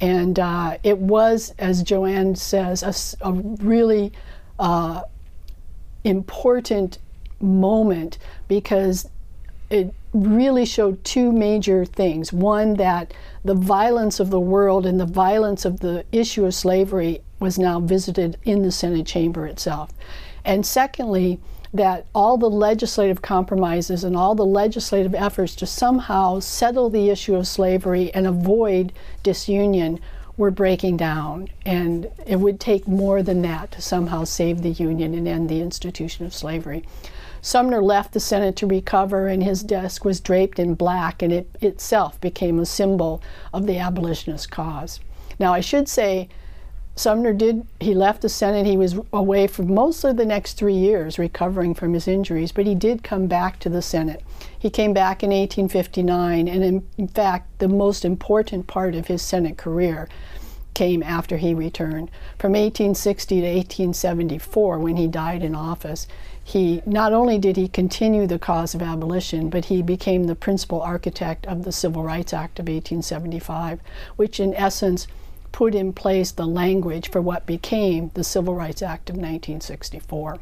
And 0.00 0.38
uh, 0.38 0.78
it 0.84 0.98
was, 0.98 1.54
as 1.58 1.82
Joanne 1.82 2.36
says, 2.36 3.16
a 3.20 3.32
really 3.32 4.12
uh, 4.60 5.02
important 6.04 6.98
moment 7.40 8.18
because 8.46 9.08
it, 9.70 9.92
really 10.14 10.64
showed 10.64 11.04
two 11.04 11.30
major 11.32 11.84
things. 11.84 12.32
One, 12.32 12.74
that 12.74 13.12
the 13.44 13.54
violence 13.54 14.20
of 14.20 14.30
the 14.30 14.40
world 14.40 14.86
and 14.86 14.98
the 14.98 15.06
violence 15.06 15.64
of 15.64 15.80
the 15.80 16.04
issue 16.12 16.46
of 16.46 16.54
slavery 16.54 17.20
was 17.40 17.58
now 17.58 17.78
visited 17.78 18.38
in 18.44 18.62
the 18.62 18.72
Senate 18.72 19.06
chamber 19.06 19.46
itself. 19.46 19.90
And 20.44 20.64
secondly, 20.64 21.40
that 21.72 22.06
all 22.14 22.38
the 22.38 22.48
legislative 22.48 23.20
compromises 23.20 24.02
and 24.04 24.16
all 24.16 24.34
the 24.34 24.46
legislative 24.46 25.14
efforts 25.14 25.54
to 25.56 25.66
somehow 25.66 26.40
settle 26.40 26.88
the 26.88 27.10
issue 27.10 27.34
of 27.34 27.46
slavery 27.46 28.12
and 28.14 28.26
avoid 28.26 28.92
disunion 29.22 30.00
were 30.36 30.50
breaking 30.50 30.96
down. 30.96 31.48
And 31.66 32.10
it 32.26 32.36
would 32.36 32.58
take 32.58 32.88
more 32.88 33.22
than 33.22 33.42
that 33.42 33.72
to 33.72 33.82
somehow 33.82 34.24
save 34.24 34.62
the 34.62 34.70
Union 34.70 35.12
and 35.12 35.28
end 35.28 35.48
the 35.48 35.60
institution 35.60 36.24
of 36.24 36.32
slavery. 36.32 36.84
Sumner 37.40 37.82
left 37.82 38.14
the 38.14 38.20
Senate 38.20 38.56
to 38.56 38.66
recover, 38.66 39.28
and 39.28 39.42
his 39.42 39.62
desk 39.62 40.04
was 40.04 40.20
draped 40.20 40.58
in 40.58 40.74
black, 40.74 41.22
and 41.22 41.32
it 41.32 41.48
itself 41.60 42.20
became 42.20 42.58
a 42.58 42.66
symbol 42.66 43.22
of 43.52 43.66
the 43.66 43.78
abolitionist 43.78 44.50
cause. 44.50 45.00
Now, 45.38 45.52
I 45.52 45.60
should 45.60 45.88
say, 45.88 46.28
Sumner 46.98 47.32
did, 47.32 47.64
he 47.78 47.94
left 47.94 48.22
the 48.22 48.28
Senate. 48.28 48.66
He 48.66 48.76
was 48.76 48.98
away 49.12 49.46
for 49.46 49.62
most 49.62 50.02
of 50.02 50.16
the 50.16 50.26
next 50.26 50.54
three 50.54 50.74
years 50.74 51.16
recovering 51.16 51.72
from 51.72 51.94
his 51.94 52.08
injuries, 52.08 52.50
but 52.50 52.66
he 52.66 52.74
did 52.74 53.04
come 53.04 53.28
back 53.28 53.60
to 53.60 53.68
the 53.68 53.82
Senate. 53.82 54.22
He 54.58 54.68
came 54.68 54.92
back 54.92 55.22
in 55.22 55.30
1859, 55.30 56.48
and 56.48 56.64
in, 56.64 56.86
in 56.96 57.06
fact, 57.06 57.60
the 57.60 57.68
most 57.68 58.04
important 58.04 58.66
part 58.66 58.96
of 58.96 59.06
his 59.06 59.22
Senate 59.22 59.56
career 59.56 60.08
came 60.74 61.02
after 61.04 61.36
he 61.36 61.54
returned. 61.54 62.10
From 62.36 62.52
1860 62.52 63.42
to 63.42 63.46
1874, 63.46 64.78
when 64.80 64.96
he 64.96 65.06
died 65.06 65.44
in 65.44 65.54
office, 65.54 66.08
he 66.42 66.82
not 66.84 67.12
only 67.12 67.38
did 67.38 67.56
he 67.56 67.68
continue 67.68 68.26
the 68.26 68.38
cause 68.40 68.74
of 68.74 68.82
abolition, 68.82 69.50
but 69.50 69.66
he 69.66 69.82
became 69.82 70.24
the 70.24 70.34
principal 70.34 70.82
architect 70.82 71.46
of 71.46 71.62
the 71.62 71.72
Civil 71.72 72.02
Rights 72.02 72.32
Act 72.32 72.58
of 72.58 72.64
1875, 72.64 73.80
which 74.16 74.40
in 74.40 74.52
essence 74.54 75.06
put 75.52 75.74
in 75.74 75.92
place 75.92 76.30
the 76.30 76.46
language 76.46 77.10
for 77.10 77.20
what 77.20 77.46
became 77.46 78.10
the 78.14 78.24
Civil 78.24 78.54
Rights 78.54 78.82
Act 78.82 79.10
of 79.10 79.16
1964. 79.16 80.38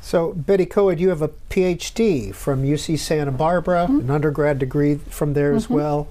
So, 0.00 0.32
Betty 0.32 0.66
Koed, 0.66 0.98
you 0.98 1.10
have 1.10 1.22
a 1.22 1.28
PhD 1.28 2.34
from 2.34 2.64
UC 2.64 2.98
Santa 2.98 3.30
Barbara, 3.30 3.84
mm-hmm. 3.84 4.00
an 4.00 4.10
undergrad 4.10 4.58
degree 4.58 4.96
from 4.96 5.34
there 5.34 5.50
mm-hmm. 5.50 5.56
as 5.58 5.70
well. 5.70 6.08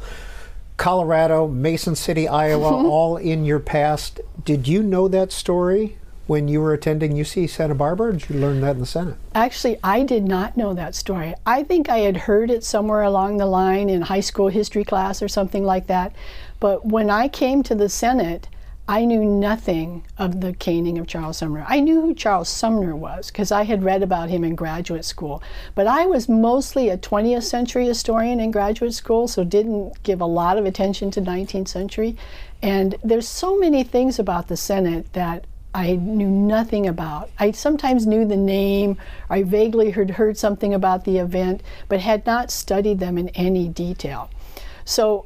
Colorado, 0.77 1.47
Mason 1.47 1.95
City, 1.95 2.27
Iowa, 2.27 2.87
all 2.87 3.17
in 3.17 3.45
your 3.45 3.59
past. 3.59 4.19
Did 4.43 4.67
you 4.67 4.81
know 4.81 5.07
that 5.09 5.31
story 5.31 5.97
when 6.25 6.47
you 6.47 6.61
were 6.61 6.73
attending 6.73 7.11
UC 7.11 7.49
Santa 7.49 7.75
Barbara? 7.75 8.13
did 8.13 8.29
you 8.29 8.39
learn 8.39 8.61
that 8.61 8.71
in 8.71 8.79
the 8.79 8.85
Senate? 8.85 9.15
Actually, 9.35 9.77
I 9.83 10.03
did 10.03 10.23
not 10.23 10.55
know 10.55 10.73
that 10.73 10.95
story. 10.95 11.35
I 11.45 11.63
think 11.63 11.89
I 11.89 11.99
had 11.99 12.15
heard 12.15 12.49
it 12.49 12.63
somewhere 12.63 13.01
along 13.01 13.37
the 13.37 13.45
line 13.45 13.89
in 13.89 14.01
high 14.01 14.21
school 14.21 14.47
history 14.47 14.85
class 14.85 15.21
or 15.21 15.27
something 15.27 15.65
like 15.65 15.87
that. 15.87 16.15
But 16.61 16.85
when 16.85 17.09
I 17.09 17.27
came 17.27 17.63
to 17.63 17.75
the 17.75 17.89
Senate, 17.89 18.47
I 18.87 19.03
knew 19.03 19.25
nothing 19.25 20.05
of 20.17 20.41
the 20.41 20.53
caning 20.53 20.99
of 20.99 21.07
Charles 21.07 21.37
Sumner. 21.37 21.65
I 21.67 21.79
knew 21.79 22.01
who 22.01 22.13
Charles 22.13 22.49
Sumner 22.49 22.95
was 22.95 23.31
because 23.31 23.51
I 23.51 23.63
had 23.63 23.83
read 23.83 24.03
about 24.03 24.29
him 24.29 24.43
in 24.43 24.53
graduate 24.53 25.03
school. 25.03 25.41
But 25.75 25.87
I 25.87 26.05
was 26.05 26.29
mostly 26.29 26.89
a 26.89 26.97
20th 26.97 27.43
century 27.43 27.87
historian 27.87 28.39
in 28.39 28.51
graduate 28.51 28.93
school, 28.93 29.27
so 29.27 29.43
didn't 29.43 30.03
give 30.03 30.21
a 30.21 30.25
lot 30.25 30.57
of 30.57 30.65
attention 30.65 31.09
to 31.11 31.21
19th 31.21 31.67
century. 31.67 32.15
And 32.61 32.95
there's 33.03 33.27
so 33.27 33.57
many 33.57 33.83
things 33.83 34.19
about 34.19 34.47
the 34.47 34.57
Senate 34.57 35.11
that 35.13 35.45
I 35.73 35.95
knew 35.95 36.29
nothing 36.29 36.85
about. 36.85 37.31
I 37.39 37.51
sometimes 37.51 38.05
knew 38.05 38.25
the 38.25 38.37
name, 38.37 38.97
I 39.31 39.41
vaguely 39.41 39.89
heard, 39.89 40.11
heard 40.11 40.37
something 40.37 40.75
about 40.75 41.05
the 41.05 41.17
event, 41.17 41.63
but 41.87 42.01
had 42.01 42.25
not 42.27 42.51
studied 42.51 42.99
them 42.99 43.17
in 43.17 43.29
any 43.29 43.67
detail. 43.67 44.29
So 44.85 45.25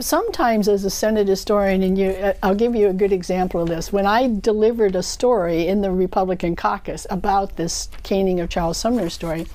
sometimes 0.00 0.68
as 0.68 0.84
a 0.84 0.90
Senate 0.90 1.28
historian, 1.28 1.82
and 1.82 1.98
you, 1.98 2.10
uh, 2.10 2.34
I'll 2.42 2.54
give 2.54 2.74
you 2.74 2.88
a 2.88 2.94
good 2.94 3.12
example 3.12 3.60
of 3.60 3.68
this. 3.68 3.92
When 3.92 4.06
I 4.06 4.28
delivered 4.28 4.96
a 4.96 5.02
story 5.02 5.66
in 5.66 5.82
the 5.82 5.90
Republican 5.90 6.56
caucus 6.56 7.06
about 7.10 7.56
this 7.56 7.88
caning 8.02 8.40
of 8.40 8.48
Charles 8.48 8.78
Sumner 8.78 9.10
story, 9.10 9.46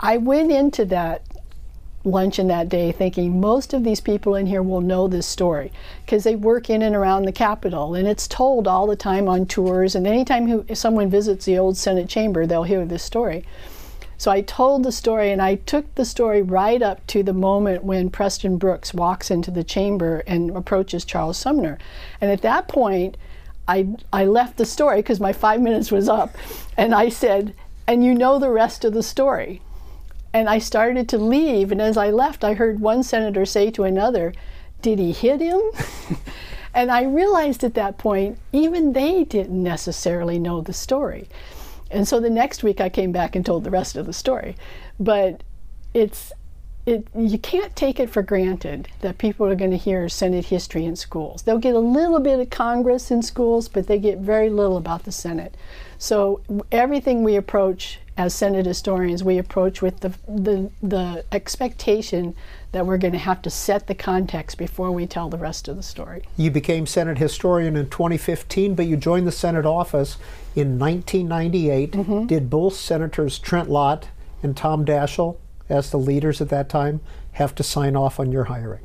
I 0.00 0.16
went 0.16 0.50
into 0.50 0.84
that 0.86 1.22
luncheon 2.04 2.48
that 2.48 2.68
day 2.68 2.92
thinking 2.92 3.40
most 3.40 3.72
of 3.72 3.82
these 3.82 4.00
people 4.00 4.34
in 4.34 4.46
here 4.46 4.62
will 4.62 4.82
know 4.82 5.08
this 5.08 5.26
story 5.26 5.72
because 6.04 6.24
they 6.24 6.36
work 6.36 6.68
in 6.68 6.82
and 6.82 6.94
around 6.94 7.24
the 7.24 7.32
Capitol 7.32 7.94
and 7.94 8.06
it's 8.06 8.28
told 8.28 8.68
all 8.68 8.86
the 8.86 8.94
time 8.94 9.26
on 9.26 9.46
tours 9.46 9.94
and 9.94 10.06
anytime 10.06 10.46
who, 10.46 10.66
someone 10.74 11.08
visits 11.08 11.46
the 11.46 11.58
old 11.58 11.78
Senate 11.78 12.08
chamber 12.08 12.46
they'll 12.46 12.64
hear 12.64 12.84
this 12.84 13.02
story. 13.02 13.44
So 14.16 14.30
I 14.30 14.40
told 14.40 14.82
the 14.82 14.92
story 14.92 15.30
and 15.32 15.42
I 15.42 15.56
took 15.56 15.94
the 15.94 16.04
story 16.04 16.42
right 16.42 16.80
up 16.80 17.06
to 17.08 17.22
the 17.22 17.32
moment 17.32 17.84
when 17.84 18.10
Preston 18.10 18.58
Brooks 18.58 18.94
walks 18.94 19.30
into 19.30 19.50
the 19.50 19.64
chamber 19.64 20.22
and 20.26 20.50
approaches 20.56 21.04
Charles 21.04 21.36
Sumner. 21.36 21.78
And 22.20 22.30
at 22.30 22.42
that 22.42 22.68
point, 22.68 23.16
I, 23.66 23.88
I 24.12 24.26
left 24.26 24.56
the 24.56 24.66
story 24.66 24.98
because 24.98 25.20
my 25.20 25.32
five 25.32 25.60
minutes 25.60 25.90
was 25.90 26.08
up. 26.08 26.36
And 26.76 26.94
I 26.94 27.08
said, 27.08 27.54
and 27.86 28.04
you 28.04 28.14
know 28.14 28.38
the 28.38 28.50
rest 28.50 28.84
of 28.84 28.94
the 28.94 29.02
story. 29.02 29.60
And 30.32 30.48
I 30.48 30.58
started 30.58 31.08
to 31.10 31.18
leave. 31.18 31.70
And 31.70 31.80
as 31.80 31.96
I 31.96 32.10
left, 32.10 32.44
I 32.44 32.54
heard 32.54 32.80
one 32.80 33.02
senator 33.02 33.44
say 33.44 33.70
to 33.72 33.84
another, 33.84 34.32
Did 34.82 34.98
he 34.98 35.12
hit 35.12 35.40
him? 35.40 35.60
and 36.74 36.90
I 36.90 37.04
realized 37.04 37.62
at 37.62 37.74
that 37.74 37.98
point, 37.98 38.38
even 38.52 38.92
they 38.92 39.24
didn't 39.24 39.62
necessarily 39.62 40.38
know 40.38 40.60
the 40.60 40.72
story. 40.72 41.28
And 41.94 42.06
so 42.06 42.20
the 42.20 42.30
next 42.30 42.62
week 42.62 42.80
I 42.80 42.88
came 42.88 43.12
back 43.12 43.36
and 43.36 43.46
told 43.46 43.64
the 43.64 43.70
rest 43.70 43.96
of 43.96 44.06
the 44.06 44.12
story. 44.12 44.56
But 44.98 45.42
it's 45.94 46.32
it, 46.86 47.06
you 47.16 47.38
can't 47.38 47.74
take 47.74 47.98
it 47.98 48.10
for 48.10 48.20
granted 48.20 48.88
that 49.00 49.16
people 49.16 49.46
are 49.46 49.54
going 49.54 49.70
to 49.70 49.78
hear 49.78 50.06
Senate 50.08 50.46
history 50.46 50.84
in 50.84 50.96
schools. 50.96 51.42
They'll 51.42 51.58
get 51.58 51.74
a 51.74 51.78
little 51.78 52.20
bit 52.20 52.40
of 52.40 52.50
Congress 52.50 53.10
in 53.10 53.22
schools, 53.22 53.68
but 53.68 53.86
they 53.86 53.98
get 53.98 54.18
very 54.18 54.50
little 54.50 54.76
about 54.76 55.04
the 55.04 55.12
Senate. 55.12 55.56
So 55.96 56.42
everything 56.70 57.24
we 57.24 57.36
approach 57.36 58.00
as 58.18 58.34
Senate 58.34 58.66
historians, 58.66 59.24
we 59.24 59.38
approach 59.38 59.80
with 59.80 60.00
the, 60.00 60.12
the, 60.28 60.70
the 60.82 61.24
expectation 61.32 62.34
that 62.74 62.84
we're 62.84 62.98
going 62.98 63.12
to 63.12 63.18
have 63.18 63.40
to 63.40 63.50
set 63.50 63.86
the 63.86 63.94
context 63.94 64.58
before 64.58 64.90
we 64.90 65.06
tell 65.06 65.28
the 65.28 65.38
rest 65.38 65.68
of 65.68 65.76
the 65.76 65.82
story. 65.82 66.24
You 66.36 66.50
became 66.50 66.86
Senate 66.86 67.18
historian 67.18 67.76
in 67.76 67.88
2015, 67.88 68.74
but 68.74 68.86
you 68.86 68.96
joined 68.96 69.28
the 69.28 69.32
Senate 69.32 69.64
office 69.64 70.16
in 70.56 70.76
1998. 70.76 71.92
Mm-hmm. 71.92 72.26
Did 72.26 72.50
both 72.50 72.74
Senators 72.74 73.38
Trent 73.38 73.70
Lott 73.70 74.08
and 74.42 74.56
Tom 74.56 74.84
Daschle, 74.84 75.36
as 75.68 75.90
the 75.90 75.98
leaders 75.98 76.40
at 76.40 76.48
that 76.48 76.68
time, 76.68 77.00
have 77.34 77.54
to 77.54 77.62
sign 77.62 77.94
off 77.94 78.18
on 78.18 78.32
your 78.32 78.44
hiring? 78.44 78.82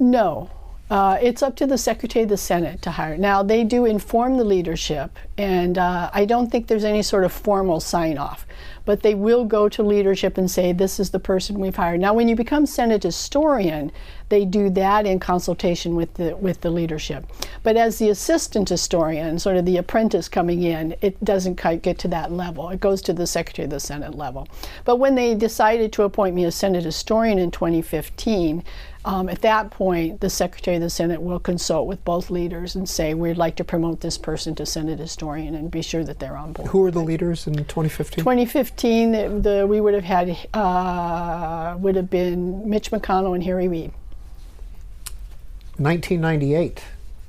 No. 0.00 0.50
Uh, 0.88 1.18
it's 1.20 1.42
up 1.42 1.56
to 1.56 1.66
the 1.66 1.76
Secretary 1.78 2.22
of 2.22 2.28
the 2.28 2.36
Senate 2.36 2.80
to 2.82 2.92
hire. 2.92 3.16
Now, 3.16 3.42
they 3.42 3.64
do 3.64 3.84
inform 3.84 4.36
the 4.36 4.44
leadership, 4.44 5.18
and 5.36 5.76
uh, 5.76 6.10
I 6.14 6.24
don't 6.24 6.48
think 6.48 6.68
there's 6.68 6.84
any 6.84 7.02
sort 7.02 7.24
of 7.24 7.32
formal 7.32 7.80
sign 7.80 8.18
off, 8.18 8.46
but 8.84 9.02
they 9.02 9.12
will 9.12 9.44
go 9.44 9.68
to 9.68 9.82
leadership 9.82 10.38
and 10.38 10.48
say, 10.48 10.72
This 10.72 11.00
is 11.00 11.10
the 11.10 11.18
person 11.18 11.58
we've 11.58 11.74
hired. 11.74 11.98
Now, 11.98 12.14
when 12.14 12.28
you 12.28 12.36
become 12.36 12.66
Senate 12.66 13.02
historian, 13.02 13.90
they 14.28 14.44
do 14.44 14.70
that 14.70 15.06
in 15.06 15.18
consultation 15.18 15.96
with 15.96 16.14
the, 16.14 16.36
with 16.36 16.60
the 16.60 16.70
leadership. 16.70 17.26
But 17.64 17.76
as 17.76 17.98
the 17.98 18.10
assistant 18.10 18.68
historian, 18.68 19.40
sort 19.40 19.56
of 19.56 19.66
the 19.66 19.78
apprentice 19.78 20.28
coming 20.28 20.62
in, 20.62 20.94
it 21.00 21.22
doesn't 21.24 21.60
quite 21.60 21.82
get 21.82 21.98
to 22.00 22.08
that 22.08 22.30
level. 22.30 22.68
It 22.70 22.78
goes 22.78 23.02
to 23.02 23.12
the 23.12 23.26
Secretary 23.26 23.64
of 23.64 23.70
the 23.70 23.80
Senate 23.80 24.14
level. 24.14 24.46
But 24.84 24.96
when 24.96 25.16
they 25.16 25.34
decided 25.34 25.92
to 25.94 26.04
appoint 26.04 26.36
me 26.36 26.44
as 26.44 26.54
Senate 26.54 26.84
historian 26.84 27.40
in 27.40 27.50
2015, 27.50 28.62
um, 29.06 29.28
at 29.28 29.40
that 29.42 29.70
point, 29.70 30.20
the 30.20 30.28
Secretary 30.28 30.76
of 30.76 30.82
the 30.82 30.90
Senate 30.90 31.22
will 31.22 31.38
consult 31.38 31.86
with 31.86 32.04
both 32.04 32.28
leaders 32.28 32.74
and 32.74 32.88
say, 32.88 33.14
we'd 33.14 33.38
like 33.38 33.54
to 33.56 33.64
promote 33.64 34.00
this 34.00 34.18
person 34.18 34.56
to 34.56 34.66
Senate 34.66 34.98
historian 34.98 35.54
and 35.54 35.70
be 35.70 35.80
sure 35.80 36.02
that 36.02 36.18
they're 36.18 36.36
on 36.36 36.52
board. 36.52 36.68
Who 36.70 36.80
were 36.80 36.90
the 36.90 36.98
leaders 36.98 37.46
in 37.46 37.54
2015? 37.54 38.18
2015, 38.18 39.12
the, 39.12 39.28
the 39.28 39.66
we 39.66 39.80
would 39.80 39.94
have 39.94 40.02
had, 40.02 40.36
uh, 40.52 41.76
would 41.78 41.94
have 41.94 42.10
been 42.10 42.68
Mitch 42.68 42.90
McConnell 42.90 43.36
and 43.36 43.44
Harry 43.44 43.68
Reid. 43.68 43.92
1998, 45.78 46.82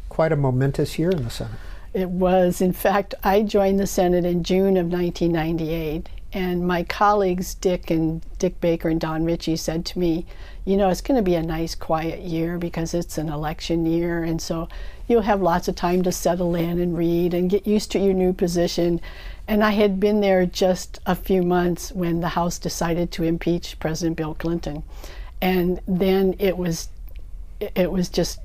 quite 0.09 0.32
a 0.32 0.36
momentous 0.36 0.97
year 0.97 1.11
in 1.11 1.23
the 1.25 1.30
Senate. 1.30 1.59
It 1.93 2.09
was. 2.09 2.59
In 2.59 2.73
fact, 2.73 3.13
I 3.23 3.43
joined 3.43 3.80
the 3.80 3.88
Senate 3.88 4.25
in 4.25 4.43
June 4.43 4.78
of 4.78 4.88
1998, 4.88 6.09
and 6.38 6.67
my 6.67 6.83
colleagues, 6.83 7.55
Dick 7.55 7.89
and 7.89 8.23
Dick 8.38 8.61
Baker 8.61 8.89
and 8.89 9.01
Don 9.01 9.25
Ritchie, 9.25 9.55
said 9.55 9.85
to 9.85 9.97
me, 9.97 10.23
you 10.65 10.77
know, 10.77 10.89
it's 10.89 11.01
going 11.01 11.17
to 11.17 11.23
be 11.23 11.33
a 11.33 11.41
nice 11.41 11.73
quiet 11.73 12.19
year 12.19 12.59
because 12.59 12.93
it's 12.93 13.17
an 13.17 13.27
election 13.27 13.88
year. 13.88 14.23
And 14.23 14.39
so 14.39 14.69
you'll 15.07 15.23
have 15.23 15.41
lots 15.41 15.67
of 15.67 15.75
time 15.75 16.03
to 16.03 16.11
settle 16.11 16.53
in 16.53 16.77
and 16.77 16.95
read 16.95 17.33
and 17.33 17.49
get 17.49 17.65
used 17.65 17.91
to 17.93 17.99
your 17.99 18.13
new 18.13 18.33
position. 18.33 19.01
And 19.47 19.63
I 19.63 19.71
had 19.71 19.99
been 19.99 20.21
there 20.21 20.45
just 20.45 20.99
a 21.07 21.15
few 21.15 21.41
months 21.41 21.91
when 21.91 22.21
the 22.21 22.29
House 22.29 22.59
decided 22.59 23.11
to 23.13 23.23
impeach 23.23 23.79
President 23.79 24.15
Bill 24.15 24.35
Clinton. 24.35 24.83
And 25.41 25.81
then 25.88 26.35
it 26.38 26.55
was 26.55 26.89
it 27.59 27.91
was 27.91 28.09
just 28.09 28.39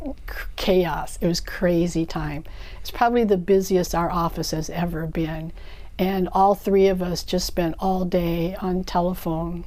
chaos. 0.57 1.19
It 1.21 1.27
was 1.27 1.41
crazy 1.41 2.07
time. 2.07 2.45
It's 2.81 2.91
probably 2.91 3.25
the 3.25 3.37
busiest 3.37 3.95
our 3.95 4.11
office 4.11 4.53
has 4.53 4.71
ever 4.71 5.07
been. 5.07 5.53
And 5.99 6.29
all 6.33 6.55
three 6.55 6.89
of 6.89 7.03
us 7.03 7.23
just 7.23 7.47
spent 7.47 7.77
all 7.79 8.05
day 8.05 8.57
on 8.57 8.85
telephone 8.85 9.65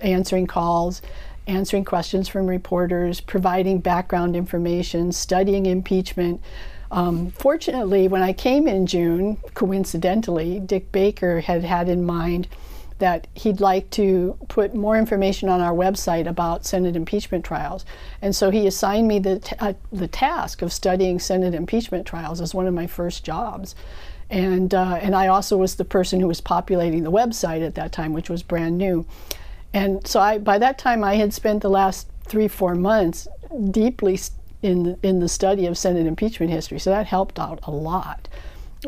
answering 0.00 0.46
calls, 0.46 1.02
answering 1.46 1.84
questions 1.84 2.28
from 2.28 2.46
reporters, 2.46 3.20
providing 3.20 3.78
background 3.80 4.36
information, 4.36 5.12
studying 5.12 5.66
impeachment. 5.66 6.40
Um, 6.90 7.30
fortunately, 7.30 8.08
when 8.08 8.22
I 8.22 8.32
came 8.32 8.66
in 8.66 8.86
June, 8.86 9.38
coincidentally, 9.54 10.60
Dick 10.60 10.90
Baker 10.92 11.40
had 11.40 11.64
had 11.64 11.88
in 11.88 12.04
mind 12.04 12.48
that 12.98 13.26
he'd 13.34 13.60
like 13.60 13.88
to 13.90 14.36
put 14.48 14.74
more 14.74 14.96
information 14.96 15.48
on 15.48 15.60
our 15.60 15.72
website 15.72 16.26
about 16.26 16.66
Senate 16.66 16.94
impeachment 16.94 17.44
trials. 17.44 17.84
And 18.20 18.36
so 18.36 18.50
he 18.50 18.66
assigned 18.66 19.08
me 19.08 19.18
the, 19.18 19.38
t- 19.38 19.56
uh, 19.58 19.72
the 19.90 20.06
task 20.06 20.60
of 20.62 20.72
studying 20.72 21.18
Senate 21.18 21.54
impeachment 21.54 22.06
trials 22.06 22.40
as 22.42 22.54
one 22.54 22.66
of 22.66 22.74
my 22.74 22.86
first 22.86 23.24
jobs. 23.24 23.74
And, 24.30 24.72
uh, 24.72 24.98
and 25.02 25.14
I 25.14 25.26
also 25.26 25.56
was 25.56 25.74
the 25.74 25.84
person 25.84 26.20
who 26.20 26.28
was 26.28 26.40
populating 26.40 27.02
the 27.02 27.10
website 27.10 27.66
at 27.66 27.74
that 27.74 27.92
time, 27.92 28.12
which 28.12 28.30
was 28.30 28.42
brand 28.42 28.78
new. 28.78 29.04
And 29.74 30.06
so 30.06 30.20
I, 30.20 30.38
by 30.38 30.58
that 30.58 30.78
time, 30.78 31.04
I 31.04 31.14
had 31.16 31.34
spent 31.34 31.62
the 31.62 31.70
last 31.70 32.08
three, 32.26 32.48
four 32.48 32.74
months 32.74 33.26
deeply 33.70 34.18
in 34.62 34.98
in 35.02 35.20
the 35.20 35.28
study 35.28 35.66
of 35.66 35.76
Senate 35.76 36.06
impeachment 36.06 36.52
history. 36.52 36.78
So 36.78 36.90
that 36.90 37.06
helped 37.06 37.38
out 37.38 37.60
a 37.64 37.70
lot 37.70 38.28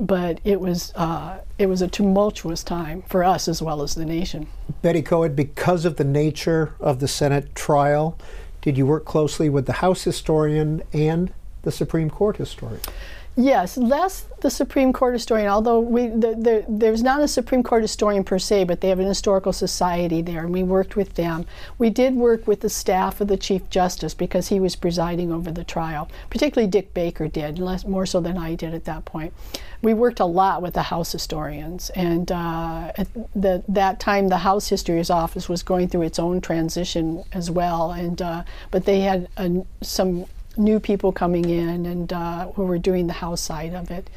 but 0.01 0.41
it 0.45 0.61
was 0.61 0.93
uh, 0.95 1.41
it 1.59 1.67
was 1.67 1.83
a 1.83 1.89
tumultuous 1.89 2.63
time 2.63 3.03
for 3.03 3.23
us 3.23 3.49
as 3.49 3.61
well 3.61 3.83
as 3.83 3.95
the 3.95 4.05
nation. 4.05 4.47
Betty 4.81 5.03
Koed, 5.03 5.37
because 5.37 5.85
of 5.85 5.97
the 5.97 6.05
nature 6.05 6.75
of 6.81 7.01
the 7.01 7.09
Senate 7.09 7.55
trial, 7.55 8.19
did 8.63 8.79
you 8.79 8.87
work 8.87 9.05
closely 9.05 9.49
with 9.49 9.67
the 9.67 9.75
House 9.75 10.05
historian 10.05 10.83
and 10.93 11.33
the 11.63 11.73
Supreme 11.73 12.11
Court 12.11 12.37
historian? 12.39 12.81
Yes, 13.35 13.79
less 13.79 14.27
the 14.43 14.51
Supreme 14.51 14.93
Court 14.93 15.15
historian, 15.15 15.49
although 15.49 15.81
we, 15.81 16.09
the, 16.09 16.35
the, 16.35 16.65
there's 16.69 17.03
not 17.03 17.23
a 17.23 17.29
Supreme 17.29 17.63
Court 17.63 17.81
historian 17.81 18.25
per 18.25 18.39
se, 18.39 18.65
but 18.65 18.83
they 18.83 18.91
have 18.91 18.99
an 18.99 19.07
historical 19.07 19.55
society 19.55 20.21
there, 20.21 20.41
and 20.41 20.53
we 20.53 20.63
worked 20.63 20.97
with 20.97 21.15
them. 21.15 21.47
We 21.79 21.89
did 21.89 22.15
work 22.15 22.47
with 22.47 22.61
the 22.61 22.69
staff 22.69 23.23
of 23.23 23.29
the 23.29 23.39
Chief 23.39 23.71
Justice 23.71 24.13
because 24.13 24.49
he 24.49 24.61
was 24.61 24.77
presiding 24.77 25.33
over 25.33 25.51
the 25.51 25.65
trial, 25.65 26.11
particularly 26.29 26.71
Dick 26.71 26.93
Baker 26.93 27.27
did, 27.27 27.59
less, 27.59 27.87
more 27.87 28.05
so 28.05 28.21
than 28.21 28.37
I 28.37 28.55
did 28.55 28.75
at 28.75 28.85
that 28.85 29.07
point. 29.07 29.33
We 29.81 29.95
worked 29.95 30.21
a 30.21 30.27
lot 30.27 30.61
with 30.61 30.75
the 30.75 30.83
House 30.83 31.13
historians, 31.13 31.89
and 31.91 32.31
uh, 32.31 32.93
at 32.99 33.09
the, 33.35 33.65
that 33.67 33.99
time 33.99 34.29
the 34.29 34.39
House 34.39 34.69
History's 34.69 35.09
Office 35.09 35.49
was 35.49 35.63
going 35.63 35.89
through 35.89 36.03
its 36.03 36.19
own 36.19 36.43
transition 36.43 37.25
as 37.33 37.51
well, 37.51 37.93
and 37.93 38.21
uh, 38.21 38.43
but 38.71 38.85
they 38.85 39.01
had 39.01 39.29
some 39.81 40.27
new 40.57 40.81
people 40.81 41.13
coming 41.13 41.49
in 41.49 41.87
and 41.87 42.13
uh, 42.13 42.47
who 42.53 42.65
were 42.65 42.79
doing 42.79 43.07
the 43.07 43.13
House 43.13 43.41
side 43.41 43.75
of 43.75 43.91
it. 43.91 44.09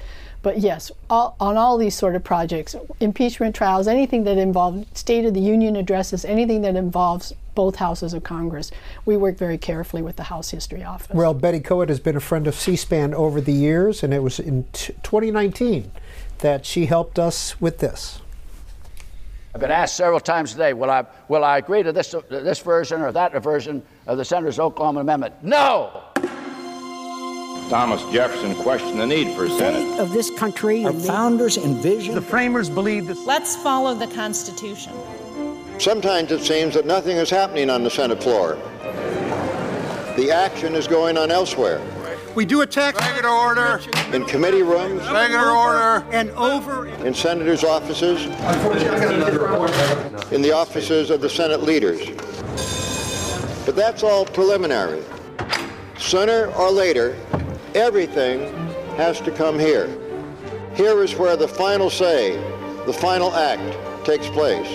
But 0.42 0.60
yes, 0.60 0.92
all, 1.10 1.36
on 1.40 1.58
all 1.58 1.76
these 1.76 1.96
sort 1.96 2.16
of 2.16 2.24
projects, 2.24 2.76
impeachment 3.00 3.56
trials, 3.56 3.88
anything 3.88 4.26
that 4.26 4.38
involves 4.38 4.86
State 4.94 5.26
of 5.26 5.34
the 5.34 5.40
Union 5.40 5.76
addresses, 5.76 6.24
anything 6.24 6.62
that 6.62 6.76
involves 6.76 7.34
both 7.56 7.78
houses 7.78 8.14
of 8.14 8.22
Congress, 8.22 8.70
we 9.06 9.18
work 9.18 9.38
very 9.38 9.58
carefully 9.58 10.04
with 10.04 10.18
the 10.18 10.24
House 10.24 10.52
History 10.52 10.84
Office. 10.84 11.16
Well, 11.16 11.34
Betty 11.34 11.62
Koed 11.62 11.90
has 11.90 12.00
been 12.00 12.16
a 12.16 12.20
friend 12.20 12.46
of 12.46 12.54
C-SPAN 12.54 13.16
over 13.16 13.42
the 13.42 13.54
years, 13.54 14.04
and 14.04 14.14
it 14.14 14.22
was 14.22 14.40
in 14.40 14.66
t- 14.72 14.94
2019 15.02 15.92
that 16.40 16.64
she 16.64 16.86
helped 16.86 17.18
us 17.18 17.60
with 17.60 17.80
this. 17.80 18.22
I've 19.56 19.62
been 19.62 19.72
asked 19.72 19.96
several 19.96 20.20
times 20.20 20.52
today, 20.52 20.74
will 20.74 20.92
I, 20.92 21.06
will 21.28 21.44
I 21.44 21.58
agree 21.58 21.82
to 21.82 21.94
this, 21.94 22.14
this 22.30 22.60
version 22.60 23.02
or 23.02 23.12
that 23.14 23.42
version 23.42 23.82
of 24.06 24.18
the 24.18 24.26
Senator's 24.26 24.60
Oklahoma 24.60 25.00
Amendment? 25.00 25.34
No! 25.42 26.04
Thomas 27.70 28.04
Jefferson 28.12 28.56
questioned 28.56 29.00
the 29.00 29.08
need 29.08 29.36
for 29.36 29.46
a 29.46 29.50
Senate. 29.50 30.00
Of 30.00 30.12
this 30.12 30.30
country, 30.30 30.86
our 30.86 30.94
founders 30.94 31.58
envisioned. 31.58 32.16
The 32.16 32.22
framers 32.22 32.70
believed 32.70 33.08
this. 33.08 33.26
Let's 33.26 33.56
follow 33.56 33.96
the 33.96 34.08
Constitution. 34.08 34.94
Sometimes 35.80 36.32
it 36.32 36.42
seems 36.42 36.76
that 36.76 36.86
nothing 36.86 37.18
is 37.18 37.30
happening 37.30 37.70
on 37.70 37.84
the 37.84 37.90
Senate 37.90 38.22
floor. 38.22 38.58
The 40.16 40.32
action 40.32 40.76
is 40.76 40.88
going 40.88 41.18
on 41.18 41.32
elsewhere. 41.32 41.82
We 42.36 42.46
do 42.46 42.62
attack. 42.62 43.00
Regular 43.00 43.30
order. 43.30 43.82
In 44.14 44.26
committee 44.26 44.62
rooms. 44.62 45.02
Regular 45.10 45.50
order. 45.50 46.06
And 46.12 46.30
over. 46.32 46.88
In 47.06 47.14
senators' 47.14 47.64
offices. 47.64 48.26
In 50.32 50.42
the 50.42 50.52
offices 50.54 51.10
of 51.10 51.22
the 51.22 51.30
Senate 51.30 51.64
leaders. 51.64 52.06
But 53.66 53.76
that's 53.76 54.04
all 54.04 54.26
preliminary. 54.26 55.04
Sooner 55.98 56.48
or 56.58 56.72
later, 56.72 57.18
everything 57.76 58.54
has 58.96 59.20
to 59.22 59.32
come 59.32 59.60
here. 59.60 59.88
Here 60.74 61.04
is 61.04 61.16
where 61.16 61.38
the 61.38 61.48
final 61.48 61.90
say, 61.90 62.38
the 62.86 62.94
final 62.94 63.34
act 63.34 64.06
takes 64.06 64.28
place. 64.30 64.68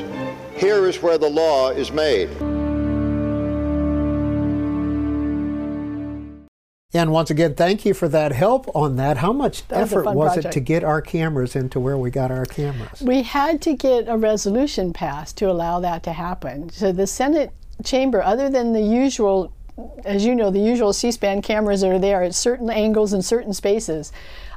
Here 0.56 0.86
is 0.86 1.02
where 1.02 1.18
the 1.18 1.28
law 1.28 1.70
is 1.70 1.90
made. 1.90 2.28
And 6.92 7.12
once 7.12 7.30
again, 7.30 7.54
thank 7.54 7.86
you 7.86 7.94
for 7.94 8.08
that 8.08 8.32
help 8.32 8.68
on 8.74 8.96
that. 8.96 9.18
How 9.18 9.32
much 9.32 9.66
that 9.68 9.82
effort 9.82 10.06
was, 10.06 10.36
was 10.36 10.44
it 10.44 10.52
to 10.52 10.60
get 10.60 10.82
our 10.82 11.00
cameras 11.00 11.54
into 11.54 11.78
where 11.78 11.96
we 11.96 12.10
got 12.10 12.32
our 12.32 12.44
cameras? 12.44 13.00
We 13.00 13.22
had 13.22 13.62
to 13.62 13.74
get 13.74 14.08
a 14.08 14.16
resolution 14.16 14.92
passed 14.92 15.36
to 15.38 15.48
allow 15.48 15.78
that 15.80 16.02
to 16.02 16.12
happen. 16.12 16.68
So 16.70 16.90
the 16.90 17.06
Senate 17.06 17.52
chamber, 17.84 18.22
other 18.22 18.50
than 18.50 18.72
the 18.72 18.82
usual, 18.82 19.52
as 20.04 20.24
you 20.24 20.34
know, 20.34 20.50
the 20.50 20.60
usual 20.60 20.92
C-SPAN 20.92 21.42
cameras 21.42 21.84
are 21.84 21.98
there 21.98 22.22
at 22.22 22.34
certain 22.34 22.70
angles 22.70 23.12
and 23.12 23.24
certain 23.24 23.52
spaces. 23.52 24.12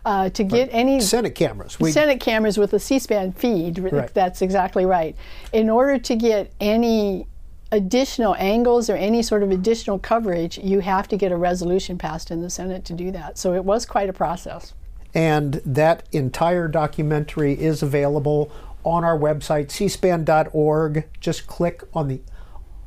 Uh, 0.05 0.29
to 0.29 0.43
get 0.43 0.67
right. 0.67 0.75
any 0.75 0.99
Senate 0.99 1.33
cameras, 1.33 1.79
we, 1.79 1.89
Senate 1.89 2.19
cameras 2.19 2.57
with 2.57 2.73
a 2.73 2.79
C-SPAN 2.79 3.31
feed. 3.31 3.79
Right. 3.79 4.13
That's 4.13 4.41
exactly 4.41 4.85
right. 4.85 5.15
In 5.53 5.69
order 5.69 5.97
to 5.97 6.15
get 6.15 6.51
any 6.59 7.25
additional 7.71 8.35
angles 8.35 8.89
or 8.89 8.95
any 8.95 9.21
sort 9.23 9.43
of 9.43 9.51
additional 9.51 9.97
coverage, 9.97 10.57
you 10.57 10.79
have 10.79 11.07
to 11.07 11.17
get 11.17 11.31
a 11.31 11.37
resolution 11.37 11.97
passed 11.97 12.31
in 12.31 12.41
the 12.41 12.49
Senate 12.49 12.85
to 12.85 12.93
do 12.93 13.11
that. 13.11 13.37
So 13.37 13.53
it 13.53 13.63
was 13.63 13.85
quite 13.85 14.09
a 14.09 14.13
process. 14.13 14.73
And 15.13 15.55
that 15.65 16.03
entire 16.11 16.67
documentary 16.67 17.53
is 17.53 17.81
available 17.81 18.51
on 18.83 19.03
our 19.03 19.17
website, 19.17 19.67
cspan.org. 19.67 21.07
Just 21.19 21.47
click 21.47 21.83
on 21.93 22.07
the 22.07 22.21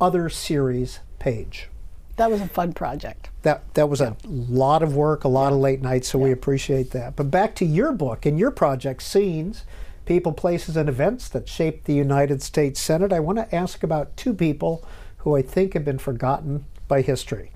Other 0.00 0.28
Series 0.28 1.00
page. 1.18 1.68
That 2.16 2.30
was 2.30 2.40
a 2.40 2.48
fun 2.48 2.72
project. 2.72 3.30
That, 3.42 3.74
that 3.74 3.88
was 3.88 4.00
yeah. 4.00 4.14
a 4.24 4.28
lot 4.28 4.82
of 4.82 4.96
work, 4.96 5.24
a 5.24 5.28
lot 5.28 5.48
yeah. 5.48 5.54
of 5.54 5.60
late 5.60 5.82
nights, 5.82 6.08
so 6.08 6.18
yeah. 6.18 6.24
we 6.24 6.32
appreciate 6.32 6.90
that. 6.92 7.14
But 7.14 7.30
back 7.30 7.54
to 7.56 7.64
your 7.64 7.92
book 7.92 8.26
and 8.26 8.38
your 8.38 8.50
project, 8.50 9.02
Scenes 9.02 9.64
people, 10.06 10.32
places, 10.32 10.76
and 10.76 10.88
events 10.88 11.28
that 11.28 11.48
shaped 11.48 11.84
the 11.84 11.92
United 11.92 12.40
States 12.40 12.80
Senate, 12.80 13.12
I 13.12 13.20
want 13.20 13.38
to 13.38 13.54
ask 13.54 13.82
about 13.82 14.16
two 14.16 14.32
people 14.32 14.82
who 15.18 15.36
I 15.36 15.42
think 15.42 15.74
have 15.74 15.84
been 15.84 15.98
forgotten 15.98 16.64
by 16.88 17.02
history 17.02 17.50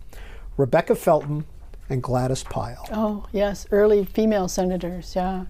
Rebecca 0.57 0.95
Felton 0.95 1.47
and 1.89 2.03
Gladys 2.03 2.45
Pyle. 2.45 2.87
Oh, 2.93 3.27
yes, 3.33 3.67
early 3.71 4.05
female 4.05 4.49
senators, 4.49 5.15
yeah. 5.17 5.47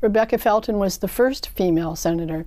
Rebecca 0.00 0.38
Felton 0.38 0.78
was 0.78 0.98
the 0.98 1.08
first 1.08 1.48
female 1.50 1.96
senator. 1.96 2.46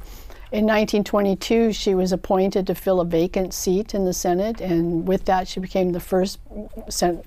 In 0.52 0.66
1922, 0.66 1.74
she 1.74 1.94
was 1.94 2.12
appointed 2.12 2.66
to 2.66 2.74
fill 2.74 3.02
a 3.02 3.06
vacant 3.06 3.54
seat 3.54 3.94
in 3.94 4.06
the 4.06 4.14
Senate, 4.14 4.60
and 4.60 5.08
with 5.08 5.26
that, 5.26 5.48
she 5.48 5.60
became 5.60 5.92
the 5.92 6.00
first 6.00 6.40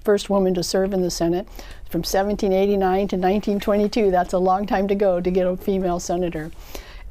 first 0.02 0.28
woman 0.28 0.54
to 0.54 0.62
serve 0.64 0.92
in 0.92 1.02
the 1.02 1.10
Senate. 1.10 1.46
From 1.88 2.00
1789 2.00 2.80
to 2.80 3.16
1922, 3.16 4.10
that's 4.10 4.32
a 4.32 4.38
long 4.38 4.66
time 4.66 4.88
to 4.88 4.96
go 4.96 5.20
to 5.20 5.30
get 5.30 5.46
a 5.46 5.56
female 5.56 6.00
senator. 6.00 6.50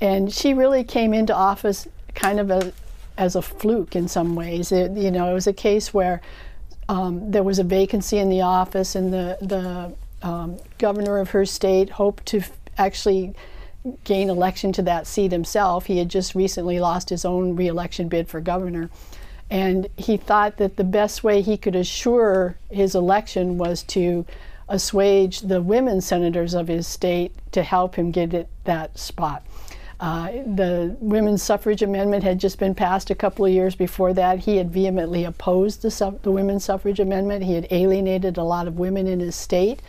And 0.01 0.34
she 0.34 0.53
really 0.53 0.84
came 0.84 1.14
into 1.14 1.34
office 1.34 1.88
kind 2.14 2.41
of 2.41 2.51
a, 2.51 2.74
as 3.18 3.38
a 3.38 3.41
fluke 3.41 3.95
in 3.95 4.09
some 4.09 4.36
ways. 4.36 4.74
It, 4.74 4.91
you 4.91 5.12
know, 5.12 5.32
it 5.32 5.34
was 5.34 5.47
a 5.47 5.53
case 5.53 5.93
where 5.93 6.20
um, 6.89 7.32
there 7.32 7.43
was 7.43 7.57
a 7.57 7.64
vacancy 7.64 8.18
in 8.18 8.30
the 8.30 8.41
office, 8.41 8.95
and 8.95 9.14
the 9.14 9.38
the 9.39 10.28
um, 10.28 10.57
governor 10.78 11.20
of 11.20 11.30
her 11.30 11.45
state 11.45 11.91
hoped 11.91 12.26
to 12.28 12.41
actually 12.78 13.34
gain 14.03 14.29
election 14.29 14.71
to 14.73 14.82
that 14.84 15.07
seat 15.07 15.32
himself. 15.32 15.86
He 15.86 15.97
had 15.97 16.09
just 16.09 16.36
recently 16.36 16.79
lost 16.79 17.09
his 17.09 17.25
own 17.25 17.55
reelection 17.55 18.07
bid 18.07 18.27
for 18.27 18.39
governor. 18.39 18.89
And 19.49 19.88
he 19.97 20.17
thought 20.17 20.57
that 20.57 20.77
the 20.77 20.84
best 20.84 21.23
way 21.23 21.41
he 21.41 21.57
could 21.57 21.75
assure 21.75 22.57
his 22.69 22.95
election 22.95 23.57
was 23.57 23.84
to 23.84 24.25
assuage 24.69 25.41
the 25.41 25.61
women 25.61 25.99
senators 25.99 26.53
of 26.53 26.67
his 26.67 26.88
state 26.88 27.34
to 27.51 27.61
help 27.61 27.95
him 27.95 28.11
get 28.11 28.34
it, 28.34 28.47
that 28.63 28.97
spot. 28.97 29.45
Uh, 29.99 30.32
the 30.55 30.95
women's 30.99 31.43
suffrage 31.43 31.84
amendment 31.84 32.23
had 32.23 32.39
just 32.39 32.57
been 32.57 32.73
passed 32.73 33.11
a 33.11 33.15
couple 33.15 33.45
of 33.45 33.51
years 33.51 33.75
before 33.75 34.13
that. 34.13 34.39
He 34.39 34.57
had 34.57 34.71
vehemently 34.71 35.25
opposed 35.25 35.84
the, 35.84 36.17
the 36.23 36.32
women's 36.32 36.63
suffrage 36.63 36.99
amendment. 36.99 37.43
He 37.43 37.53
had 37.53 37.67
alienated 37.69 38.38
a 38.38 38.43
lot 38.43 38.67
of 38.67 38.79
women 38.79 39.05
in 39.05 39.19
his 39.19 39.36
state. 39.36 39.82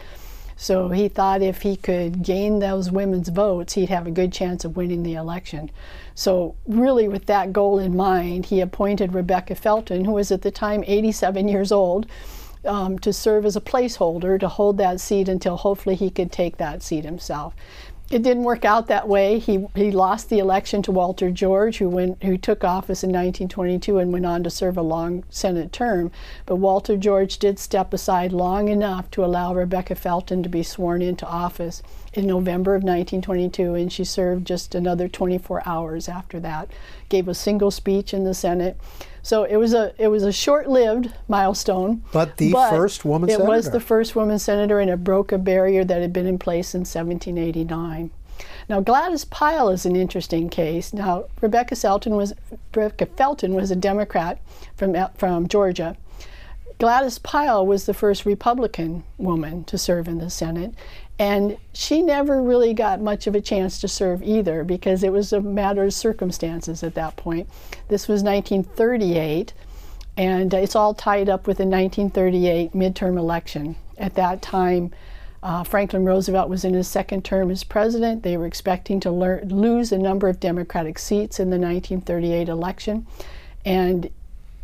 So 0.63 0.91
he 0.91 1.09
thought 1.09 1.43
if 1.43 1.63
he 1.63 1.75
could 1.75 2.23
gain 2.23 2.61
those 2.61 2.89
women's 2.89 3.31
votes, 3.31 3.73
he'd 3.73 3.89
have 3.89 4.07
a 4.07 4.13
good 4.13 4.33
chance 4.33 4.65
of 4.65 4.77
winning 4.77 5.03
the 5.03 5.15
election. 5.15 5.73
So, 6.15 6.55
really, 6.69 7.09
with 7.09 7.27
that 7.27 7.53
goal 7.53 7.81
in 7.81 7.97
mind, 7.97 8.47
he 8.47 8.61
appointed 8.61 9.13
Rebecca 9.13 9.57
Felton, 9.57 10.05
who 10.05 10.13
was 10.13 10.31
at 10.31 10.43
the 10.43 10.53
time 10.53 10.85
87 10.87 11.49
years 11.49 11.73
old, 11.73 12.07
um, 12.65 12.97
to 13.01 13.13
serve 13.13 13.45
as 13.45 13.57
a 13.57 13.61
placeholder 13.61 14.39
to 14.39 14.47
hold 14.47 14.79
that 14.79 15.01
seat 15.01 15.29
until 15.29 15.57
hopefully 15.57 15.97
he 15.97 16.11
could 16.11 16.31
take 16.31 16.59
that 16.59 16.81
seat 16.85 17.05
himself. 17.05 17.57
It 18.13 18.23
didn't 18.23 18.45
work 18.45 18.65
out 18.67 18.89
that 18.89 19.09
way. 19.09 19.39
He 19.39 19.67
he 19.75 19.91
lost 19.91 20.29
the 20.29 20.39
election 20.39 20.83
to 20.83 20.93
Walter 20.93 21.31
George, 21.31 21.79
who 21.79 21.89
went 21.89 22.23
who 22.23 22.37
took 22.37 22.63
office 22.63 23.03
in 23.03 23.09
1922 23.09 23.99
and 23.99 24.13
went 24.13 24.27
on 24.27 24.43
to 24.45 24.51
serve 24.51 24.77
a 24.77 24.83
long 24.83 25.25
Senate 25.31 25.73
term. 25.73 26.11
But 26.45 26.57
Walter 26.57 26.99
George 26.99 27.39
did 27.39 27.59
step 27.59 27.95
aside 27.95 28.33
long 28.33 28.69
enough 28.69 29.11
to 29.13 29.25
allow 29.25 29.55
Rebecca 29.55 29.95
Felton 29.95 30.43
to 30.43 30.51
be 30.51 30.63
sworn 30.63 31.01
into 31.01 31.27
office 31.27 31.83
in 32.15 32.27
November 32.27 32.75
of 32.75 32.83
1922, 32.83 33.75
and 33.75 33.93
she 33.93 34.05
served 34.05 34.47
just 34.47 34.75
another 34.75 35.09
24 35.09 35.63
hours 35.67 36.09
after 36.09 36.39
that. 36.41 36.71
Gave 37.09 37.29
a 37.29 37.35
single 37.35 37.71
speech 37.71 38.13
in 38.13 38.25
the 38.25 38.35
Senate. 38.35 38.79
So 39.23 39.45
it 39.45 39.57
was 39.57 39.73
a 39.73 39.95
it 39.99 40.09
was 40.09 40.25
a 40.25 40.33
short-lived 40.33 41.13
milestone. 41.29 42.03
But 42.13 42.37
the 42.37 42.53
first 42.53 43.05
woman 43.05 43.31
it 43.31 43.35
senator. 43.35 43.49
was 43.49 43.71
the 43.71 43.81
first 43.81 44.17
woman 44.17 44.39
senator, 44.39 44.81
and 44.81 44.91
it 44.91 45.05
broke 45.05 45.33
a 45.33 45.39
barrier 45.39 45.85
that 45.85 46.03
had 46.03 46.13
been 46.13 46.27
in 46.27 46.39
place 46.39 46.69
since 46.69 46.95
1789. 46.95 48.11
Now 48.69 48.81
Gladys 48.81 49.25
Pyle 49.25 49.69
is 49.69 49.87
an 49.87 49.97
interesting 49.97 50.49
case. 50.49 50.93
Now 50.93 51.27
Rebecca 51.41 51.77
Felton 51.77 52.17
was 52.17 52.33
Rebecca 52.75 53.07
Felton 53.07 53.55
was 53.55 53.71
a 53.71 53.77
Democrat 53.77 54.41
from 54.77 54.97
from 55.15 55.49
Georgia. 55.49 55.97
Gladys 56.79 57.19
Pyle 57.21 57.65
was 57.65 57.87
the 57.87 57.95
first 57.95 58.27
Republican 58.27 59.05
woman 59.17 59.63
to 59.65 59.79
serve 59.79 60.09
in 60.09 60.19
the 60.19 60.31
Senate, 60.31 60.75
and 61.23 61.57
she 61.73 62.03
never 62.03 62.43
really 62.43 62.75
got 62.75 63.01
much 63.01 63.29
of 63.29 63.37
a 63.37 63.41
chance 63.41 63.81
to 63.81 63.87
serve 63.87 64.25
either 64.25 64.65
because 64.65 65.05
it 65.05 65.13
was 65.13 65.33
a 65.33 65.41
matter 65.41 65.85
of 65.85 65.95
circumstances 65.95 66.83
at 66.83 66.95
that 66.95 67.15
point. 67.15 67.49
This 67.87 68.09
was 68.09 68.25
1938, 68.25 69.53
and 70.17 70.53
it's 70.53 70.75
all 70.75 70.95
tied 70.95 71.29
up 71.29 71.47
with 71.47 71.59
the 71.59 71.65
1938 71.65 72.73
midterm 72.73 73.17
election. 73.17 73.77
At 73.97 74.17
that 74.17 74.43
time, 74.43 74.91
uh, 75.45 75.63
Franklin 75.63 76.05
Roosevelt 76.05 76.49
was 76.49 76.65
in 76.65 76.75
his 76.75 76.89
second 76.89 77.25
term 77.25 77.53
as 77.53 77.63
president. 77.63 78.25
They 78.25 78.37
were 78.37 78.47
expecting 78.47 78.99
to 78.99 79.13
lear- 79.13 79.45
lose 79.45 79.93
a 79.93 79.99
number 79.99 80.29
of 80.29 80.41
Democratic 80.41 80.99
seats 80.99 81.39
in 81.39 81.51
the 81.51 81.57
1938 81.57 82.49
election, 82.49 83.07
and 83.65 84.11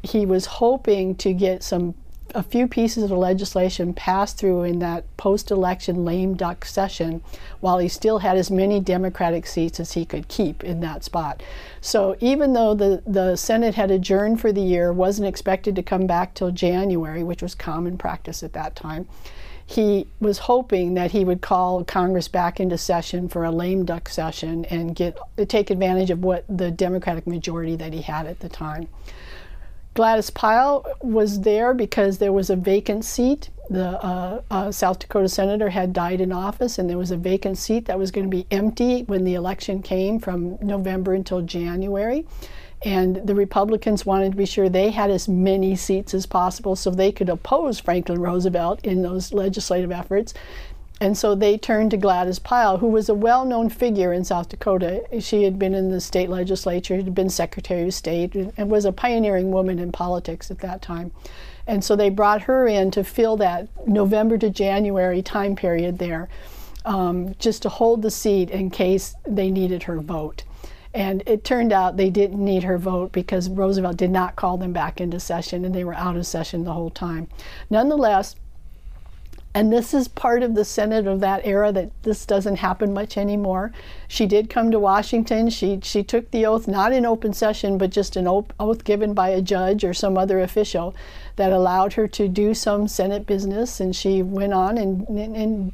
he 0.03 0.27
was 0.27 0.47
hoping 0.47 1.15
to 1.17 1.33
get 1.33 1.63
some 1.63 1.95
a 2.35 2.43
few 2.43 2.69
pieces 2.69 3.05
of 3.05 3.11
legislation 3.11 3.95
passed 3.95 4.39
through 4.39 4.63
in 4.63 4.79
that 4.79 5.05
post-election 5.17 6.05
lame 6.05 6.35
duck 6.35 6.65
session 6.65 7.23
while 7.61 7.79
he 7.79 7.89
still 7.89 8.19
had 8.19 8.37
as 8.37 8.51
many 8.51 8.81
democratic 8.81 9.47
seats 9.47 9.81
as 9.81 9.93
he 9.93 10.05
could 10.05 10.29
keep 10.29 10.63
in 10.63 10.81
that 10.81 11.05
spot 11.05 11.43
so 11.81 12.17
even 12.21 12.53
though 12.53 12.75
the, 12.75 13.03
the 13.07 13.37
senate 13.37 13.75
had 13.75 13.91
adjourned 13.91 14.41
for 14.41 14.53
the 14.53 14.61
year 14.61 14.93
wasn't 14.93 15.27
expected 15.27 15.75
to 15.75 15.83
come 15.83 16.07
back 16.07 16.35
till 16.35 16.51
january 16.51 17.23
which 17.23 17.43
was 17.43 17.55
common 17.55 17.97
practice 17.97 18.43
at 18.43 18.53
that 18.53 18.77
time 18.77 19.07
he 19.69 20.07
was 20.19 20.39
hoping 20.39 20.95
that 20.95 21.11
he 21.11 21.27
would 21.27 21.43
call 21.43 21.85
Congress 21.85 22.27
back 22.27 22.59
into 22.59 22.79
session 22.79 23.29
for 23.29 23.45
a 23.45 23.51
lame 23.51 23.85
duck 23.85 24.09
session 24.09 24.65
and 24.65 24.97
get 24.97 25.19
take 25.47 25.69
advantage 25.69 26.11
of 26.11 26.25
what 26.25 26.47
the 26.49 26.71
Democratic 26.71 27.27
majority 27.27 27.77
that 27.77 27.93
he 27.93 28.01
had 28.01 28.25
at 28.25 28.41
the 28.41 28.49
time. 28.49 28.89
Gladys 29.99 30.31
Pyle 30.31 30.87
was 31.03 31.41
there 31.41 31.75
because 31.75 32.19
there 32.19 32.33
was 32.33 32.51
a 32.51 32.55
vacant 32.55 33.05
seat. 33.05 33.51
The 33.69 34.01
uh, 34.01 34.43
uh, 34.49 34.71
South 34.71 35.01
Dakota 35.01 35.29
senator 35.29 35.71
had 35.71 35.93
died 35.93 36.21
in 36.21 36.31
office, 36.31 36.79
and 36.79 36.89
there 36.89 36.97
was 36.97 37.11
a 37.11 37.17
vacant 37.17 37.59
seat 37.59 37.87
that 37.87 37.99
was 37.99 38.13
going 38.13 38.25
to 38.25 38.31
be 38.31 38.47
empty 38.53 39.03
when 39.03 39.25
the 39.25 39.35
election 39.35 39.83
came 39.83 40.21
from 40.21 40.57
November 40.63 41.15
until 41.15 41.43
January. 41.43 42.25
And 42.85 43.27
the 43.27 43.35
Republicans 43.35 44.07
wanted 44.07 44.31
to 44.31 44.39
be 44.39 44.47
sure 44.47 44.69
they 44.69 44.91
had 44.91 45.11
as 45.11 45.27
many 45.27 45.75
seats 45.75 46.15
as 46.15 46.27
possible 46.27 46.77
so 46.77 46.93
they 46.93 47.11
could 47.11 47.29
oppose 47.29 47.81
Franklin 47.81 48.21
Roosevelt 48.21 48.79
in 48.85 49.03
those 49.03 49.33
legislative 49.33 49.91
efforts. 49.91 50.33
And 51.01 51.17
so 51.17 51.35
they 51.35 51.57
turned 51.57 51.93
to 51.93 51.97
Gladys 51.97 52.39
Pyle, 52.39 52.79
who 52.79 52.89
was 52.89 53.09
a 53.09 53.15
well 53.15 53.45
known 53.45 53.69
figure 53.69 54.13
in 54.13 54.25
South 54.25 54.49
Dakota. 54.49 55.05
She 55.21 55.45
had 55.45 55.59
been 55.59 55.75
in 55.75 55.91
the 55.91 56.01
state 56.01 56.29
legislature, 56.29 56.97
had 56.97 57.15
been 57.15 57.31
Secretary 57.31 57.87
of 57.87 57.95
State, 57.95 58.35
and 58.35 58.71
was 58.71 58.85
a 58.85 58.93
pioneering 58.93 59.53
woman 59.53 59.79
in 59.79 59.93
politics 59.93 60.51
at 60.51 60.59
that 60.59 60.83
time. 60.83 61.13
And 61.67 61.85
so 61.85 61.95
they 61.95 62.09
brought 62.09 62.43
her 62.43 62.67
in 62.67 62.91
to 62.93 63.05
fill 63.05 63.37
that 63.37 63.69
November 63.87 64.39
to 64.39 64.51
January 64.51 65.23
time 65.23 65.55
period 65.55 65.99
there, 65.99 66.29
um, 66.85 67.35
just 67.39 67.63
to 67.63 67.69
hold 67.69 68.03
the 68.03 68.11
seat 68.11 68.51
in 68.51 68.71
case 68.71 69.15
they 69.27 69.51
needed 69.51 69.85
her 69.85 70.01
vote. 70.01 70.45
And 70.95 71.23
it 71.27 71.45
turned 71.45 71.73
out 71.73 71.97
they 71.97 72.11
didn't 72.11 72.43
need 72.43 72.65
her 72.65 72.79
vote 72.79 73.13
because 73.13 73.49
Roosevelt 73.51 73.99
did 73.99 74.11
not 74.11 74.37
call 74.37 74.57
them 74.57 74.73
back 74.73 75.01
into 75.01 75.21
session 75.21 75.65
and 75.65 75.75
they 75.75 75.85
were 75.85 75.95
out 75.95 76.17
of 76.17 76.27
session 76.27 76.65
the 76.65 76.73
whole 76.73 76.91
time. 76.91 77.29
Nonetheless, 77.69 78.35
and 79.55 79.73
this 79.73 79.95
is 79.95 80.09
part 80.09 80.43
of 80.43 80.55
the 80.55 80.65
Senate 80.65 81.07
of 81.07 81.21
that 81.21 81.41
era 81.45 81.73
that 81.73 81.91
this 82.03 82.27
doesn't 82.27 82.57
happen 82.57 82.93
much 82.93 83.17
anymore. 83.17 83.73
She 84.07 84.27
did 84.27 84.51
come 84.51 84.71
to 84.71 84.79
Washington. 84.79 85.49
She, 85.49 85.81
she 85.83 86.03
took 86.03 86.31
the 86.31 86.45
oath, 86.45 86.69
not 86.69 86.93
in 86.93 87.07
open 87.07 87.33
session, 87.33 87.79
but 87.79 87.91
just 87.91 88.15
an 88.17 88.29
oath 88.29 88.85
given 88.85 89.15
by 89.15 89.31
a 89.31 89.41
judge 89.41 89.85
or 89.85 89.95
some 89.95 90.19
other 90.19 90.41
official 90.41 90.95
that 91.37 91.51
allowed 91.51 91.95
her 91.95 92.07
to 92.09 92.29
do 92.29 92.53
some 92.53 92.87
Senate 92.89 93.27
business. 93.27 93.81
And 93.81 93.97
she 93.97 94.23
went 94.23 94.53
on 94.53 94.77
and, 94.77 95.09
and, 95.09 95.37
and 95.37 95.73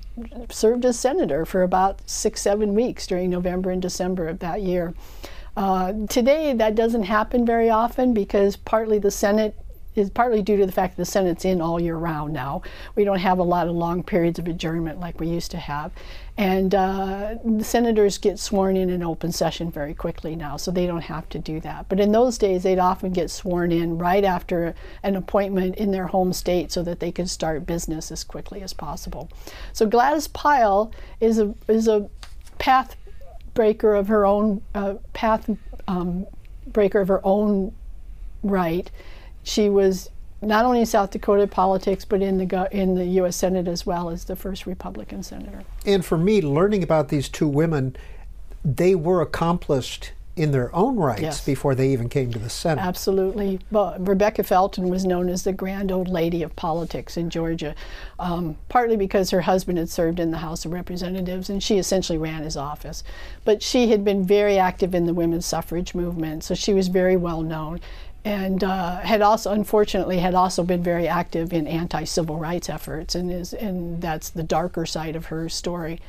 served 0.50 0.84
as 0.84 0.98
senator 0.98 1.44
for 1.44 1.62
about 1.62 2.08
six, 2.08 2.40
seven 2.40 2.74
weeks 2.74 3.06
during 3.06 3.28
November 3.28 3.70
and 3.70 3.82
December 3.82 4.28
of 4.28 4.38
that 4.38 4.62
year. 4.62 4.94
Uh, 5.56 5.92
today, 6.08 6.52
that 6.52 6.74
doesn't 6.74 7.04
happen 7.04 7.44
very 7.44 7.70
often 7.70 8.14
because 8.14 8.56
partly 8.56 8.98
the 8.98 9.10
Senate 9.10 9.56
is 9.94 10.10
partly 10.10 10.42
due 10.42 10.56
to 10.56 10.66
the 10.66 10.72
fact 10.72 10.96
that 10.96 11.02
the 11.02 11.10
Senate's 11.10 11.44
in 11.44 11.60
all 11.60 11.80
year 11.80 11.96
round 11.96 12.32
now. 12.32 12.62
We 12.94 13.04
don't 13.04 13.18
have 13.18 13.38
a 13.38 13.42
lot 13.42 13.68
of 13.68 13.74
long 13.74 14.02
periods 14.02 14.38
of 14.38 14.46
adjournment 14.48 15.00
like 15.00 15.20
we 15.20 15.28
used 15.28 15.50
to 15.52 15.58
have. 15.58 15.92
And 16.36 16.74
uh, 16.74 17.36
the 17.44 17.62
senators 17.62 18.18
get 18.18 18.40
sworn 18.40 18.76
in 18.76 18.90
in 18.90 19.04
open 19.04 19.30
session 19.30 19.70
very 19.70 19.94
quickly 19.94 20.34
now, 20.34 20.56
so 20.56 20.72
they 20.72 20.86
don't 20.86 21.02
have 21.02 21.28
to 21.28 21.38
do 21.38 21.60
that. 21.60 21.88
But 21.88 22.00
in 22.00 22.10
those 22.10 22.38
days, 22.38 22.64
they'd 22.64 22.80
often 22.80 23.12
get 23.12 23.30
sworn 23.30 23.70
in 23.70 23.98
right 23.98 24.24
after 24.24 24.74
an 25.04 25.14
appointment 25.14 25.76
in 25.76 25.92
their 25.92 26.08
home 26.08 26.32
state 26.32 26.72
so 26.72 26.82
that 26.82 26.98
they 26.98 27.12
could 27.12 27.30
start 27.30 27.66
business 27.66 28.10
as 28.10 28.24
quickly 28.24 28.62
as 28.62 28.72
possible. 28.72 29.30
So 29.72 29.86
Gladys 29.86 30.26
Pyle 30.26 30.92
is 31.20 31.38
a, 31.38 31.54
is 31.68 31.86
a 31.86 32.08
path 32.58 32.96
breaker 33.54 33.94
of 33.94 34.08
her 34.08 34.26
own, 34.26 34.60
uh, 34.74 34.94
path 35.12 35.48
um, 35.86 36.26
breaker 36.66 37.00
of 37.00 37.06
her 37.06 37.20
own 37.22 37.72
right 38.42 38.90
she 39.44 39.68
was 39.70 40.10
not 40.42 40.64
only 40.64 40.80
in 40.80 40.86
South 40.86 41.10
Dakota 41.10 41.46
politics, 41.46 42.04
but 42.04 42.20
in 42.20 42.36
the 42.38 42.68
in 42.72 42.96
the 42.96 43.04
U.S. 43.20 43.36
Senate 43.36 43.68
as 43.68 43.86
well 43.86 44.10
as 44.10 44.24
the 44.24 44.36
first 44.36 44.66
Republican 44.66 45.22
senator. 45.22 45.62
And 45.86 46.04
for 46.04 46.18
me, 46.18 46.40
learning 46.42 46.82
about 46.82 47.08
these 47.08 47.28
two 47.28 47.48
women, 47.48 47.96
they 48.64 48.94
were 48.94 49.20
accomplished 49.22 50.12
in 50.36 50.50
their 50.50 50.74
own 50.74 50.96
rights 50.96 51.22
Yes. 51.22 51.44
before 51.46 51.76
they 51.76 51.90
even 51.92 52.08
came 52.08 52.32
to 52.32 52.40
the 52.40 52.50
Senate. 52.50 52.82
Absolutely. 52.82 53.60
But 53.70 54.04
Rebecca 54.04 54.42
Felton 54.42 54.88
was 54.88 55.04
known 55.04 55.28
as 55.28 55.44
the 55.44 55.52
grand 55.52 55.92
old 55.92 56.08
lady 56.08 56.42
of 56.42 56.56
politics 56.56 57.16
in 57.16 57.30
Georgia, 57.30 57.72
um, 58.18 58.56
partly 58.68 58.96
because 58.96 59.30
her 59.30 59.42
husband 59.42 59.78
had 59.78 59.88
served 59.88 60.18
in 60.18 60.32
the 60.32 60.38
House 60.38 60.64
of 60.64 60.72
Representatives 60.72 61.48
and 61.48 61.62
she 61.62 61.78
essentially 61.78 62.18
ran 62.18 62.42
his 62.42 62.56
office. 62.56 63.04
But 63.44 63.62
she 63.62 63.88
had 63.90 64.04
been 64.04 64.24
very 64.26 64.58
active 64.58 64.92
in 64.92 65.06
the 65.06 65.14
women's 65.14 65.46
suffrage 65.46 65.94
movement, 65.94 66.42
so 66.42 66.54
she 66.56 66.74
was 66.74 66.88
very 66.88 67.16
well 67.16 67.42
known. 67.42 67.80
And 68.24 68.64
uh, 68.64 69.00
had 69.00 69.20
also, 69.20 69.52
unfortunately, 69.52 70.18
had 70.18 70.34
also 70.34 70.62
been 70.62 70.82
very 70.82 71.06
active 71.06 71.52
in 71.52 71.66
anti-civil 71.66 72.38
rights 72.38 72.70
efforts, 72.70 73.14
and 73.14 73.30
is, 73.30 73.52
and 73.52 74.00
that's 74.00 74.30
the 74.30 74.42
darker 74.42 74.86
side 74.86 75.14
of 75.14 75.26
her 75.26 75.48
story. 75.50 76.00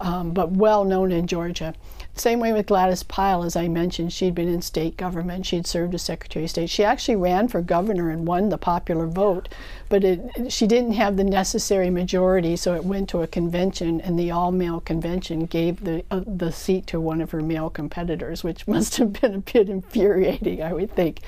Um, 0.00 0.32
but 0.32 0.50
well 0.50 0.84
known 0.84 1.12
in 1.12 1.28
Georgia. 1.28 1.74
Same 2.14 2.40
way 2.40 2.52
with 2.52 2.66
Gladys 2.66 3.02
Pyle, 3.02 3.42
as 3.42 3.56
I 3.56 3.68
mentioned, 3.68 4.12
she'd 4.12 4.34
been 4.34 4.48
in 4.48 4.60
state 4.60 4.98
government. 4.98 5.46
She'd 5.46 5.66
served 5.66 5.94
as 5.94 6.02
Secretary 6.02 6.44
of 6.44 6.50
State. 6.50 6.68
She 6.68 6.84
actually 6.84 7.16
ran 7.16 7.48
for 7.48 7.62
governor 7.62 8.10
and 8.10 8.26
won 8.26 8.50
the 8.50 8.58
popular 8.58 9.06
vote, 9.06 9.48
but 9.88 10.04
it, 10.04 10.52
she 10.52 10.66
didn't 10.66 10.92
have 10.92 11.16
the 11.16 11.24
necessary 11.24 11.88
majority, 11.88 12.54
so 12.56 12.74
it 12.74 12.84
went 12.84 13.08
to 13.10 13.22
a 13.22 13.26
convention, 13.26 14.00
and 14.00 14.18
the 14.18 14.30
all-male 14.30 14.80
convention 14.80 15.46
gave 15.46 15.84
the 15.84 16.04
uh, 16.10 16.20
the 16.26 16.52
seat 16.52 16.86
to 16.88 17.00
one 17.00 17.22
of 17.22 17.30
her 17.30 17.40
male 17.40 17.70
competitors, 17.70 18.44
which 18.44 18.66
must 18.68 18.96
have 18.96 19.14
been 19.14 19.34
a 19.34 19.38
bit 19.38 19.70
infuriating, 19.70 20.62
I 20.62 20.74
would 20.74 20.94
think. 20.94 21.20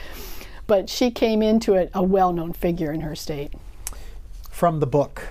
But 0.67 0.89
she 0.89 1.11
came 1.11 1.43
into 1.43 1.75
it 1.75 1.91
a 1.93 2.03
well-known 2.03 2.53
figure 2.53 2.93
in 2.93 3.03
her 3.03 3.15
state. 3.15 3.53
From 4.51 4.81
the 4.81 4.87
book 4.87 5.29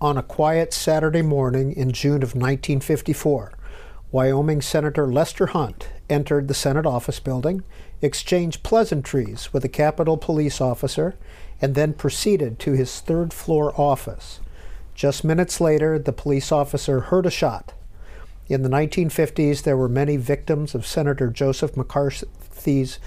On 0.00 0.16
a 0.18 0.22
quiet 0.22 0.72
Saturday 0.72 1.22
morning 1.22 1.72
in 1.72 1.92
June 1.92 2.22
of 2.22 2.34
1954, 2.34 3.52
Wyoming 4.10 4.62
Senator 4.62 5.06
Lester 5.06 5.46
Hunt 5.46 5.88
entered 6.08 6.48
the 6.48 6.54
Senate 6.54 6.86
office 6.86 7.20
building, 7.20 7.62
exchanged 8.00 8.62
pleasantries 8.62 9.52
with 9.52 9.64
a 9.64 9.68
Capitol 9.68 10.16
police 10.16 10.60
officer, 10.60 11.16
and 11.60 11.74
then 11.74 11.92
proceeded 11.92 12.58
to 12.58 12.72
his 12.72 13.00
third 13.00 13.32
floor 13.32 13.78
office. 13.78 14.40
Just 14.94 15.24
minutes 15.24 15.60
later, 15.60 15.98
the 15.98 16.12
police 16.12 16.50
officer 16.50 17.00
heard 17.00 17.26
a 17.26 17.30
shot. 17.30 17.72
In 18.48 18.62
the 18.62 18.68
1950s, 18.68 19.62
there 19.62 19.76
were 19.76 19.88
many 19.88 20.16
victims 20.16 20.74
of 20.74 20.86
Senator 20.86 21.28
Joseph 21.28 21.76
McCarthy's 21.76 22.98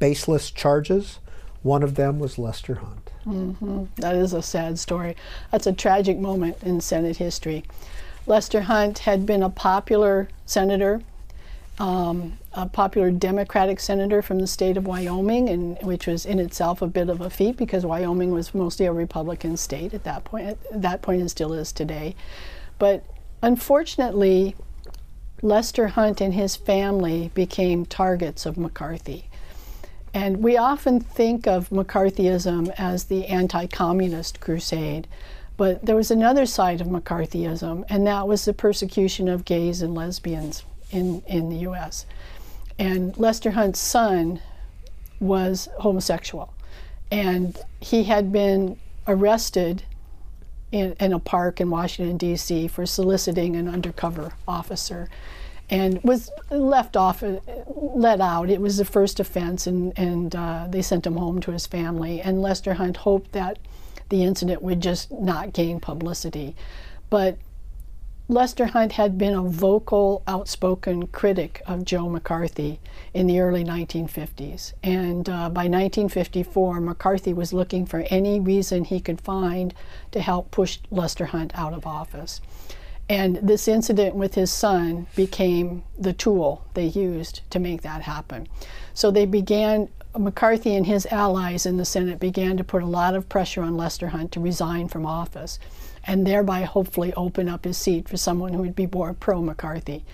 baseless 0.00 0.50
charges. 0.50 1.20
One 1.62 1.84
of 1.84 1.94
them 1.94 2.18
was 2.18 2.38
Lester 2.38 2.76
Hunt. 2.76 3.10
hmm 3.24 3.84
That 3.96 4.16
is 4.16 4.32
a 4.32 4.42
sad 4.42 4.78
story. 4.78 5.14
That's 5.52 5.66
a 5.66 5.72
tragic 5.72 6.18
moment 6.18 6.56
in 6.62 6.80
Senate 6.80 7.18
history. 7.18 7.64
Lester 8.26 8.62
Hunt 8.62 9.00
had 9.00 9.26
been 9.26 9.42
a 9.42 9.50
popular 9.50 10.28
senator, 10.46 11.02
um, 11.78 12.38
a 12.52 12.66
popular 12.66 13.10
Democratic 13.10 13.80
senator 13.80 14.22
from 14.22 14.38
the 14.38 14.46
state 14.46 14.76
of 14.76 14.86
Wyoming, 14.86 15.48
and 15.48 15.78
which 15.82 16.06
was 16.06 16.26
in 16.26 16.38
itself 16.38 16.82
a 16.82 16.86
bit 16.86 17.08
of 17.08 17.20
a 17.20 17.30
feat 17.30 17.56
because 17.56 17.84
Wyoming 17.86 18.32
was 18.32 18.54
mostly 18.54 18.86
a 18.86 18.92
Republican 18.92 19.56
state 19.56 19.94
at 19.94 20.04
that 20.04 20.24
point. 20.24 20.58
At 20.72 20.82
that 20.82 21.02
point, 21.02 21.20
and 21.20 21.30
still 21.30 21.52
is 21.52 21.72
today. 21.72 22.14
But 22.78 23.04
unfortunately, 23.42 24.56
Lester 25.42 25.88
Hunt 25.88 26.20
and 26.20 26.34
his 26.34 26.56
family 26.56 27.30
became 27.34 27.86
targets 27.86 28.44
of 28.46 28.58
McCarthy. 28.58 29.29
And 30.12 30.42
we 30.42 30.56
often 30.56 31.00
think 31.00 31.46
of 31.46 31.70
McCarthyism 31.70 32.72
as 32.76 33.04
the 33.04 33.26
anti 33.26 33.66
communist 33.66 34.40
crusade, 34.40 35.06
but 35.56 35.84
there 35.84 35.96
was 35.96 36.10
another 36.10 36.46
side 36.46 36.80
of 36.80 36.88
McCarthyism, 36.88 37.84
and 37.88 38.06
that 38.06 38.26
was 38.26 38.44
the 38.44 38.52
persecution 38.52 39.28
of 39.28 39.44
gays 39.44 39.82
and 39.82 39.94
lesbians 39.94 40.64
in, 40.90 41.22
in 41.26 41.48
the 41.48 41.58
US. 41.68 42.06
And 42.78 43.16
Lester 43.18 43.52
Hunt's 43.52 43.78
son 43.78 44.40
was 45.20 45.68
homosexual, 45.78 46.54
and 47.12 47.56
he 47.78 48.04
had 48.04 48.32
been 48.32 48.78
arrested 49.06 49.84
in, 50.72 50.94
in 50.98 51.12
a 51.12 51.18
park 51.18 51.60
in 51.60 51.70
Washington, 51.70 52.16
D.C., 52.16 52.68
for 52.68 52.86
soliciting 52.86 53.54
an 53.54 53.68
undercover 53.68 54.32
officer 54.48 55.08
and 55.70 56.02
was 56.02 56.30
left 56.50 56.96
off, 56.96 57.22
uh, 57.22 57.40
let 57.76 58.20
out. 58.20 58.50
It 58.50 58.60
was 58.60 58.76
the 58.76 58.84
first 58.84 59.20
offense, 59.20 59.66
and, 59.66 59.92
and 59.96 60.34
uh, 60.34 60.66
they 60.68 60.82
sent 60.82 61.06
him 61.06 61.16
home 61.16 61.40
to 61.42 61.52
his 61.52 61.66
family. 61.66 62.20
And 62.20 62.42
Lester 62.42 62.74
Hunt 62.74 62.98
hoped 62.98 63.32
that 63.32 63.58
the 64.08 64.24
incident 64.24 64.60
would 64.62 64.80
just 64.80 65.12
not 65.12 65.52
gain 65.52 65.78
publicity. 65.78 66.56
But 67.08 67.38
Lester 68.30 68.66
Hunt 68.66 68.92
had 68.92 69.18
been 69.18 69.34
a 69.34 69.42
vocal, 69.42 70.22
outspoken 70.26 71.08
critic 71.08 71.62
of 71.66 71.84
Joe 71.84 72.08
McCarthy 72.08 72.78
in 73.12 73.26
the 73.26 73.40
early 73.40 73.64
1950s. 73.64 74.72
And 74.84 75.28
uh, 75.28 75.50
by 75.50 75.66
1954, 75.66 76.80
McCarthy 76.80 77.32
was 77.32 77.52
looking 77.52 77.86
for 77.86 78.04
any 78.08 78.38
reason 78.38 78.84
he 78.84 79.00
could 79.00 79.20
find 79.20 79.74
to 80.12 80.20
help 80.20 80.52
push 80.52 80.78
Lester 80.92 81.26
Hunt 81.26 81.50
out 81.56 81.72
of 81.72 81.86
office. 81.86 82.40
And 83.10 83.38
this 83.42 83.66
incident 83.66 84.14
with 84.14 84.36
his 84.36 84.52
son 84.52 85.08
became 85.16 85.82
the 85.98 86.12
tool 86.12 86.64
they 86.74 86.84
used 86.84 87.40
to 87.50 87.58
make 87.58 87.82
that 87.82 88.02
happen. 88.02 88.46
So 88.94 89.10
they 89.10 89.26
began, 89.26 89.88
McCarthy 90.16 90.76
and 90.76 90.86
his 90.86 91.06
allies 91.06 91.66
in 91.66 91.76
the 91.76 91.84
Senate 91.84 92.20
began 92.20 92.56
to 92.56 92.62
put 92.62 92.84
a 92.84 92.86
lot 92.86 93.16
of 93.16 93.28
pressure 93.28 93.62
on 93.62 93.76
Lester 93.76 94.06
Hunt 94.06 94.30
to 94.32 94.40
resign 94.40 94.86
from 94.86 95.06
office 95.06 95.58
and 96.04 96.24
thereby 96.24 96.62
hopefully 96.62 97.12
open 97.14 97.48
up 97.48 97.64
his 97.64 97.76
seat 97.76 98.08
for 98.08 98.16
someone 98.16 98.52
who 98.52 98.60
would 98.60 98.76
be 98.76 98.86
more 98.86 99.12
pro 99.12 99.42
McCarthy. 99.42 100.04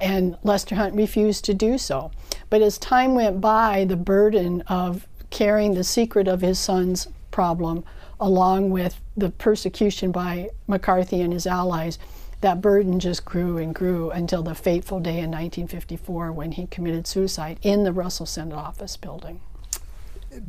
And 0.00 0.38
Lester 0.42 0.76
Hunt 0.76 0.94
refused 0.94 1.44
to 1.44 1.52
do 1.52 1.76
so. 1.76 2.10
But 2.48 2.62
as 2.62 2.78
time 2.78 3.14
went 3.14 3.38
by, 3.38 3.84
the 3.84 3.96
burden 3.96 4.62
of 4.62 5.06
carrying 5.28 5.74
the 5.74 5.84
secret 5.84 6.26
of 6.26 6.40
his 6.40 6.58
son's 6.58 7.06
problem, 7.30 7.84
along 8.18 8.70
with 8.70 8.98
the 9.14 9.28
persecution 9.28 10.10
by 10.10 10.48
McCarthy 10.66 11.20
and 11.20 11.34
his 11.34 11.46
allies, 11.46 11.98
that 12.46 12.60
burden 12.60 13.00
just 13.00 13.24
grew 13.24 13.58
and 13.58 13.74
grew 13.74 14.08
until 14.12 14.40
the 14.40 14.54
fateful 14.54 15.00
day 15.00 15.18
in 15.18 15.32
1954 15.32 16.30
when 16.30 16.52
he 16.52 16.68
committed 16.68 17.04
suicide 17.04 17.58
in 17.60 17.82
the 17.82 17.92
Russell 17.92 18.24
Senate 18.24 18.54
office 18.54 18.96
building. 18.96 19.40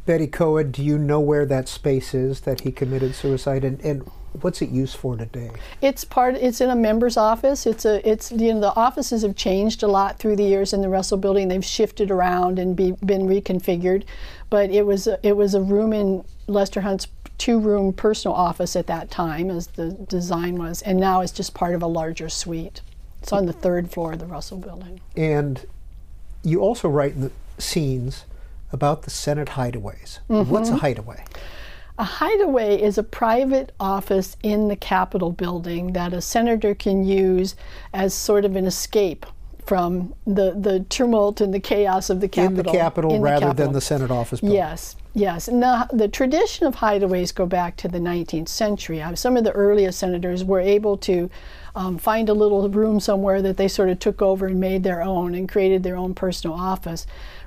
Betty 0.05 0.27
Koed, 0.27 0.71
do 0.71 0.83
you 0.83 0.99
know 0.99 1.19
where 1.19 1.43
that 1.47 1.67
space 1.67 2.13
is 2.13 2.41
that 2.41 2.61
he 2.61 2.71
committed 2.71 3.15
suicide, 3.15 3.63
and, 3.63 3.81
and 3.81 4.03
what's 4.41 4.61
it 4.61 4.69
used 4.69 4.95
for 4.95 5.17
today? 5.17 5.49
It's 5.81 6.03
part. 6.03 6.35
It's 6.35 6.61
in 6.61 6.69
a 6.69 6.75
member's 6.75 7.17
office. 7.17 7.65
It's 7.65 7.83
a. 7.83 8.07
It's 8.07 8.31
you 8.31 8.53
know 8.53 8.59
the 8.59 8.75
offices 8.75 9.23
have 9.23 9.35
changed 9.35 9.81
a 9.81 9.87
lot 9.87 10.19
through 10.19 10.35
the 10.35 10.43
years 10.43 10.73
in 10.73 10.81
the 10.81 10.89
Russell 10.89 11.17
Building. 11.17 11.47
They've 11.47 11.65
shifted 11.65 12.11
around 12.11 12.59
and 12.59 12.75
be, 12.75 12.91
been 12.91 13.23
reconfigured, 13.23 14.03
but 14.51 14.69
it 14.69 14.85
was 14.85 15.07
a, 15.07 15.19
it 15.23 15.35
was 15.35 15.55
a 15.55 15.61
room 15.61 15.93
in 15.93 16.23
Lester 16.45 16.81
Hunt's 16.81 17.07
two-room 17.37 17.93
personal 17.93 18.35
office 18.35 18.75
at 18.75 18.87
that 18.87 19.11
time, 19.11 19.49
as 19.49 19.67
the 19.67 19.91
design 19.91 20.57
was, 20.57 20.81
and 20.81 20.99
now 20.99 21.21
it's 21.21 21.31
just 21.31 21.53
part 21.53 21.75
of 21.75 21.81
a 21.81 21.87
larger 21.87 22.29
suite. 22.29 22.81
It's 23.21 23.33
on 23.33 23.45
the 23.45 23.53
third 23.53 23.91
floor 23.91 24.13
of 24.13 24.19
the 24.19 24.25
Russell 24.25 24.57
Building. 24.57 25.01
And 25.15 25.65
you 26.43 26.61
also 26.61 26.87
write 26.87 27.13
in 27.13 27.21
the 27.21 27.31
scenes 27.57 28.25
about 28.71 29.03
the 29.03 29.09
Senate 29.09 29.49
hideaways. 29.49 30.19
Mm-hmm. 30.29 30.49
What's 30.49 30.69
a 30.69 30.77
hideaway? 30.77 31.23
A 31.99 32.03
hideaway 32.03 32.79
is 32.79 32.97
a 32.97 33.03
private 33.03 33.71
office 33.79 34.37
in 34.43 34.67
the 34.67 34.75
Capitol 34.75 35.31
building 35.31 35.93
that 35.93 36.13
a 36.13 36.21
senator 36.21 36.75
can 36.75 37.03
use 37.03 37.55
as 37.91 38.13
sort 38.13 38.45
of 38.45 38.55
an 38.55 38.65
escape 38.65 39.25
from 39.65 40.13
the, 40.25 40.53
the 40.53 40.85
tumult 40.89 41.41
and 41.41 41.53
the 41.53 41.59
chaos 41.59 42.09
of 42.09 42.21
the 42.21 42.27
Capitol. 42.27 42.59
In 42.59 42.65
the 42.65 42.71
Capitol 42.71 43.11
in 43.13 43.17
the 43.17 43.23
rather 43.23 43.47
Capitol. 43.47 43.65
than 43.65 43.73
the 43.73 43.81
Senate 43.81 44.11
office 44.11 44.41
building. 44.41 44.57
Yes, 44.57 44.95
yes. 45.17 45.47
And 45.47 45.61
the, 45.61 45.87
the 45.91 46.07
tradition 46.07 46.67
of 46.67 46.75
hideaways 46.75 47.33
go 47.33 47.45
back 47.45 47.75
to 47.77 47.87
the 47.87 47.99
19th 47.99 48.47
century. 48.47 49.01
Uh, 49.01 49.15
Some 49.15 49.35
of 49.35 49.43
the 49.43 49.51
earliest 49.51 49.99
senators 49.99 50.43
were 50.43 50.59
able 50.59 50.97
to 50.97 51.29
um, 51.75 51.97
find 51.97 52.29
a 52.29 52.33
little 52.33 52.69
room 52.69 52.99
somewhere 52.99 53.41
that 53.41 53.57
they 53.57 53.67
sort 53.67 53.89
of 53.89 53.99
took 53.99 54.21
over 54.21 54.47
and 54.47 54.59
made 54.59 54.83
their 54.83 55.01
own 55.01 55.35
and 55.35 55.49
created 55.49 55.83
their 55.83 55.95
own 55.95 56.13
personal 56.13 56.55
office. 56.55 57.05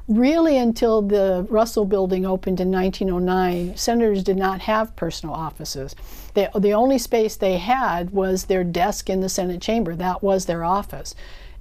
Really, 0.09 0.57
until 0.57 1.03
the 1.03 1.47
Russell 1.49 1.85
Building 1.85 2.27
opened 2.27 2.61
in 2.61 2.71
1909, 2.73 3.77
senators 3.77 4.25
did 4.25 4.37
not 4.37 4.63
have 4.63 4.97
personal 4.97 5.35
offices. 5.35 5.95
They, 6.35 6.49
the 6.59 6.73
only 6.73 6.99
space 6.99 7.37
they 7.37 7.59
had 7.59 8.11
was 8.11 8.45
their 8.45 8.65
desk 8.65 9.09
in 9.09 9.21
the 9.21 9.29
Senate 9.29 9.63
chamber. 9.63 9.95
That 9.95 10.23
was 10.23 10.47
their 10.47 10.65
office 10.65 11.15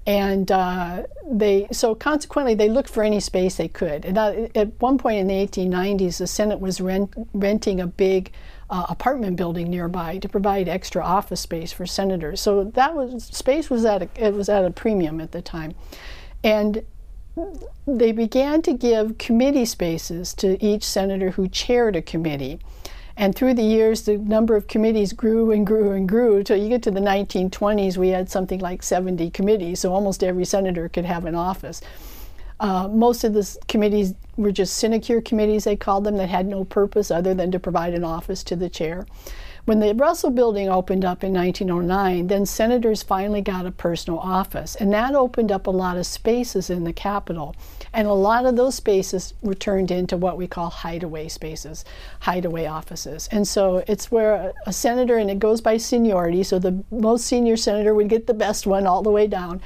and 0.09 0.51
uh, 0.51 1.03
they 1.29 1.67
so 1.71 1.93
consequently 1.93 2.55
they 2.55 2.67
looked 2.67 2.89
for 2.89 3.03
any 3.03 3.19
space 3.19 3.57
they 3.57 3.67
could. 3.67 4.05
And 4.05 4.17
uh, 4.17 4.47
at 4.55 4.69
one 4.81 4.97
point 4.97 5.19
in 5.19 5.27
the 5.27 5.35
1890s, 5.35 6.17
the 6.17 6.25
Senate 6.25 6.59
was 6.59 6.81
rent, 6.81 7.13
renting 7.31 7.79
a 7.79 7.85
big 7.85 8.31
uh, 8.71 8.87
apartment 8.89 9.35
building 9.35 9.69
nearby 9.69 10.17
to 10.17 10.27
provide 10.27 10.67
extra 10.67 11.03
office 11.03 11.41
space 11.41 11.71
for 11.71 11.85
senators. 11.85 12.41
So 12.41 12.63
that 12.63 12.95
was 12.95 13.25
space 13.25 13.69
was 13.69 13.85
at 13.85 14.01
a, 14.01 14.09
it 14.15 14.33
was 14.33 14.49
at 14.49 14.65
a 14.65 14.71
premium 14.71 15.21
at 15.21 15.31
the 15.31 15.43
time, 15.43 15.75
and 16.43 16.83
they 17.85 18.11
began 18.11 18.63
to 18.63 18.73
give 18.73 19.19
committee 19.19 19.65
spaces 19.65 20.33
to 20.33 20.61
each 20.65 20.83
senator 20.83 21.29
who 21.29 21.47
chaired 21.47 21.95
a 21.95 22.01
committee. 22.01 22.59
And 23.19 23.35
through 23.35 23.55
the 23.55 23.63
years, 23.63 24.03
the 24.03 24.17
number 24.17 24.55
of 24.55 24.67
committees 24.67 25.11
grew 25.11 25.51
and 25.51 25.67
grew 25.67 25.91
and 25.91 26.07
grew 26.07 26.37
until 26.37 26.55
you 26.55 26.69
get 26.69 26.81
to 26.83 26.91
the 26.91 27.01
1920s, 27.01 27.97
we 27.97 28.07
had 28.09 28.29
something 28.29 28.61
like 28.61 28.81
70 28.81 29.29
committees, 29.31 29.81
so 29.81 29.93
almost 29.93 30.23
every 30.23 30.45
senator 30.45 30.87
could 30.87 31.03
have 31.03 31.25
an 31.25 31.35
office. 31.35 31.81
Uh, 32.61 32.87
most 32.87 33.25
of 33.25 33.33
the 33.33 33.57
committees 33.67 34.13
were 34.37 34.53
just 34.53 34.77
sinecure 34.77 35.19
committees, 35.19 35.65
they 35.65 35.75
called 35.75 36.05
them, 36.05 36.15
that 36.15 36.29
had 36.29 36.47
no 36.47 36.63
purpose 36.63 37.11
other 37.11 37.33
than 37.33 37.51
to 37.51 37.59
provide 37.59 37.93
an 37.93 38.05
office 38.05 38.41
to 38.45 38.55
the 38.55 38.69
chair. 38.69 39.05
When 39.65 39.81
the 39.81 39.93
Russell 39.93 40.31
Building 40.31 40.69
opened 40.69 41.03
up 41.03 41.21
in 41.21 41.33
1909, 41.33 42.27
then 42.27 42.45
senators 42.45 43.03
finally 43.03 43.41
got 43.41 43.65
a 43.65 43.71
personal 43.71 44.19
office, 44.19 44.75
and 44.75 44.93
that 44.93 45.13
opened 45.13 45.51
up 45.51 45.67
a 45.67 45.71
lot 45.71 45.97
of 45.97 46.05
spaces 46.05 46.69
in 46.69 46.85
the 46.85 46.93
Capitol. 46.93 47.53
And 47.93 48.07
a 48.07 48.13
lot 48.13 48.45
of 48.45 48.55
those 48.55 48.75
spaces 48.75 49.33
were 49.41 49.55
turned 49.55 49.91
into 49.91 50.17
what 50.17 50.37
we 50.37 50.47
call 50.47 50.69
hideaway 50.69 51.27
spaces, 51.27 51.85
hideaway 52.21 52.65
offices. 52.65 53.27
And 53.31 53.47
so 53.47 53.83
it's 53.87 54.11
where 54.11 54.33
a, 54.33 54.53
a 54.67 54.73
senator, 54.73 55.17
and 55.17 55.29
it 55.29 55.39
goes 55.39 55.61
by 55.61 55.77
seniority, 55.77 56.43
so 56.43 56.59
the 56.59 56.83
most 56.91 57.25
senior 57.25 57.57
senator 57.57 57.93
would 57.93 58.09
get 58.09 58.27
the 58.27 58.33
best 58.33 58.67
one 58.67 58.85
all 58.85 59.01
the 59.01 59.09
way 59.09 59.27
down. 59.27 59.61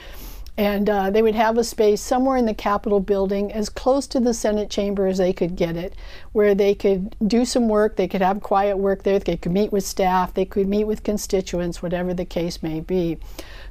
And 0.55 0.87
uh, 0.87 1.09
they 1.09 1.23
would 1.23 1.33
have 1.33 1.57
a 1.57 1.63
space 1.63 1.99
somewhere 1.99 2.37
in 2.37 2.45
the 2.45 2.53
Capitol 2.53 2.99
building, 2.99 3.51
as 3.51 3.69
close 3.69 4.05
to 4.07 4.19
the 4.19 4.35
Senate 4.35 4.69
chamber 4.69 5.07
as 5.07 5.17
they 5.17 5.33
could 5.33 5.55
get 5.55 5.75
it, 5.75 5.95
where 6.31 6.53
they 6.53 6.75
could 6.75 7.15
do 7.27 7.43
some 7.43 7.67
work, 7.67 7.95
they 7.95 8.07
could 8.07 8.21
have 8.21 8.41
quiet 8.41 8.77
work 8.77 9.01
there, 9.01 9.17
they 9.17 9.35
could 9.35 9.51
meet 9.51 9.71
with 9.71 9.83
staff, 9.83 10.31
they 10.35 10.45
could 10.45 10.67
meet 10.67 10.83
with 10.83 11.01
constituents, 11.03 11.81
whatever 11.81 12.13
the 12.13 12.25
case 12.25 12.61
may 12.61 12.79
be. 12.79 13.17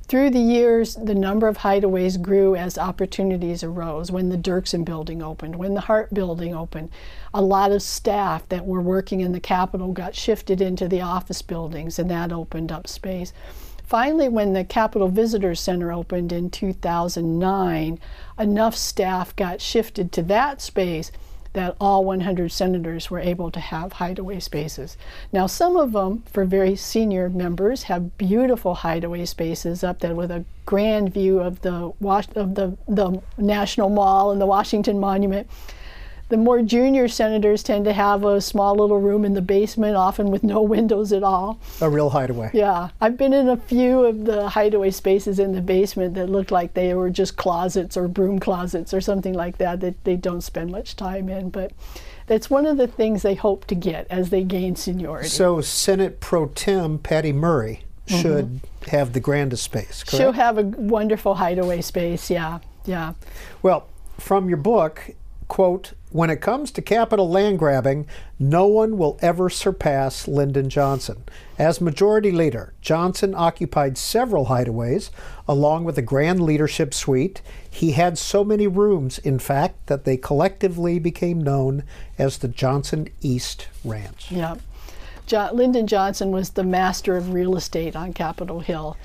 Through 0.09 0.31
the 0.31 0.41
years, 0.41 0.97
the 0.97 1.15
number 1.15 1.49
of 1.49 1.59
hideaways 1.59 2.21
grew 2.21 2.55
as 2.55 2.77
opportunities 2.77 3.63
arose. 3.63 4.11
When 4.11 4.29
the 4.29 4.37
Dirksen 4.37 4.85
building 4.85 5.23
opened, 5.23 5.57
when 5.57 5.75
the 5.75 5.83
Hart 5.83 6.13
building 6.13 6.55
opened, 6.55 6.91
a 7.33 7.41
lot 7.41 7.73
of 7.73 7.83
staff 7.83 8.47
that 8.51 8.67
were 8.67 8.83
working 8.83 9.21
in 9.21 9.33
the 9.33 9.41
Capitol 9.41 9.93
got 9.93 10.15
shifted 10.15 10.61
into 10.61 10.87
the 10.87 11.01
office 11.01 11.41
buildings, 11.41 11.99
and 11.99 12.11
that 12.11 12.33
opened 12.33 12.71
up 12.71 12.87
space. 12.87 13.33
Finally, 13.83 14.29
when 14.29 14.53
the 14.53 14.65
Capitol 14.65 15.09
Visitor 15.09 15.55
Center 15.55 15.93
opened 15.93 16.33
in 16.33 16.51
2009, 16.51 17.99
enough 18.39 18.77
staff 18.77 19.37
got 19.37 19.61
shifted 19.61 20.13
to 20.13 20.23
that 20.23 20.61
space 20.61 21.11
that 21.53 21.77
all 21.81 22.05
100 22.05 22.51
senators 22.51 23.11
were 23.11 23.21
able 23.21 23.51
to 23.51 23.61
have 23.61 23.95
hideaway 23.95 24.41
spaces. 24.41 24.97
Now, 25.33 25.47
some 25.47 25.77
of 25.77 25.93
them, 25.93 26.23
for 26.31 26.45
very 26.45 26.77
senior 26.77 27.29
members, 27.29 27.85
have 27.85 28.17
beautiful 28.17 28.75
hideaway 28.77 29.27
spaces 29.27 29.85
up 29.85 30.01
there 30.01 30.15
with 30.15 30.31
a 30.31 30.45
grand 30.65 31.13
view 31.13 31.41
of 31.41 31.61
the 31.63 31.93
of 32.37 32.55
the 32.55 32.77
the 32.89 33.23
National 33.37 33.91
Mall 33.91 34.31
and 34.31 34.41
the 34.41 34.47
Washington 34.47 34.99
Monument. 34.99 35.49
The 36.33 36.39
more 36.39 36.62
junior 36.62 37.09
senators 37.09 37.62
tend 37.62 37.85
to 37.85 37.93
have 37.93 38.24
a 38.24 38.41
small 38.41 38.74
little 38.74 38.99
room 38.99 39.22
in 39.22 39.35
the 39.35 39.43
basement, 39.43 39.97
often 39.97 40.30
with 40.30 40.43
no 40.43 40.62
windows 40.76 41.12
at 41.12 41.22
all. 41.22 41.61
A 41.83 41.91
real 41.91 42.09
hideaway. 42.09 42.51
Yeah, 42.55 42.89
I've 43.03 43.18
been 43.18 43.35
in 43.35 43.51
a 43.51 43.59
few 43.59 44.07
of 44.07 44.24
the 44.24 44.49
hideaway 44.49 44.93
spaces 44.93 45.39
in 45.39 45.53
the 45.53 45.61
basement 45.61 46.14
that 46.14 46.30
looked 46.30 46.51
like 46.51 46.72
they 46.72 46.95
were 46.95 47.11
just 47.11 47.37
closets 47.37 47.99
or 47.99 48.09
broom 48.09 48.39
closets 48.39 48.95
or 48.95 49.03
something 49.03 49.35
like 49.35 49.59
that 49.59 49.80
that 49.80 50.03
they 50.05 50.16
don't 50.16 50.41
spend 50.41 50.70
much 50.70 50.97
time 50.97 51.28
in. 51.28 51.51
But 51.51 51.72
that's 52.26 52.49
one 52.49 52.64
of 52.64 52.78
the 52.78 52.87
things 52.87 53.20
they 53.20 53.35
hope 53.35 53.66
to 53.66 53.74
get 53.74 54.07
as 54.09 54.30
they 54.30 54.43
gain 54.43 54.74
seniority. 54.74 55.28
So 55.28 55.61
Senate 55.61 56.18
Pro 56.20 56.47
Tem 56.47 56.99
Patty 56.99 57.35
Murray 57.35 57.85
should 58.07 58.47
mm-hmm. 58.47 58.91
have 58.91 59.12
the 59.12 59.20
grandest 59.20 59.64
space. 59.64 60.03
Correct? 60.03 60.16
She'll 60.16 60.33
have 60.33 60.57
a 60.57 60.62
wonderful 60.62 61.35
hideaway 61.35 61.83
space. 61.83 62.30
Yeah, 62.30 62.61
yeah. 62.87 63.12
Well, 63.61 63.87
from 64.16 64.49
your 64.49 64.57
book, 64.57 65.11
quote, 65.49 65.93
when 66.13 66.31
it 66.31 66.41
comes 66.41 66.71
to 66.71 66.83
Capitol 66.83 67.29
land 67.29 67.59
grabbing, 67.59 68.07
no 68.39 68.67
one 68.67 68.99
will 68.99 69.19
ever 69.23 69.49
surpass 69.49 70.29
Lyndon 70.29 70.69
Johnson. 70.69 71.25
As 71.59 71.81
Majority 71.81 72.31
Leader, 72.31 72.75
Johnson 72.81 73.35
occupied 73.35 73.97
several 73.97 74.47
hideaways, 74.47 75.11
along 75.49 75.85
with 75.85 75.97
a 75.97 76.03
grand 76.03 76.43
leadership 76.43 76.93
suite. 76.93 77.41
He 77.71 77.93
had 77.93 78.19
so 78.19 78.45
many 78.45 78.67
rooms, 78.67 79.19
in 79.19 79.39
fact, 79.39 79.87
that 79.87 80.05
they 80.05 80.17
collectively 80.17 80.99
became 80.99 81.41
known 81.41 81.85
as 82.19 82.39
the 82.39 82.49
Johnson 82.49 83.09
East 83.21 83.69
Ranch. 83.85 84.31
Yeah. 84.31 84.57
Lyndon 85.31 85.87
Johnson 85.87 86.31
was 86.31 86.51
the 86.51 86.65
master 86.65 87.17
of 87.17 87.33
real 87.33 87.57
estate 87.57 87.97
on 87.97 88.13
Capitol 88.13 88.61
Hill. 88.61 88.99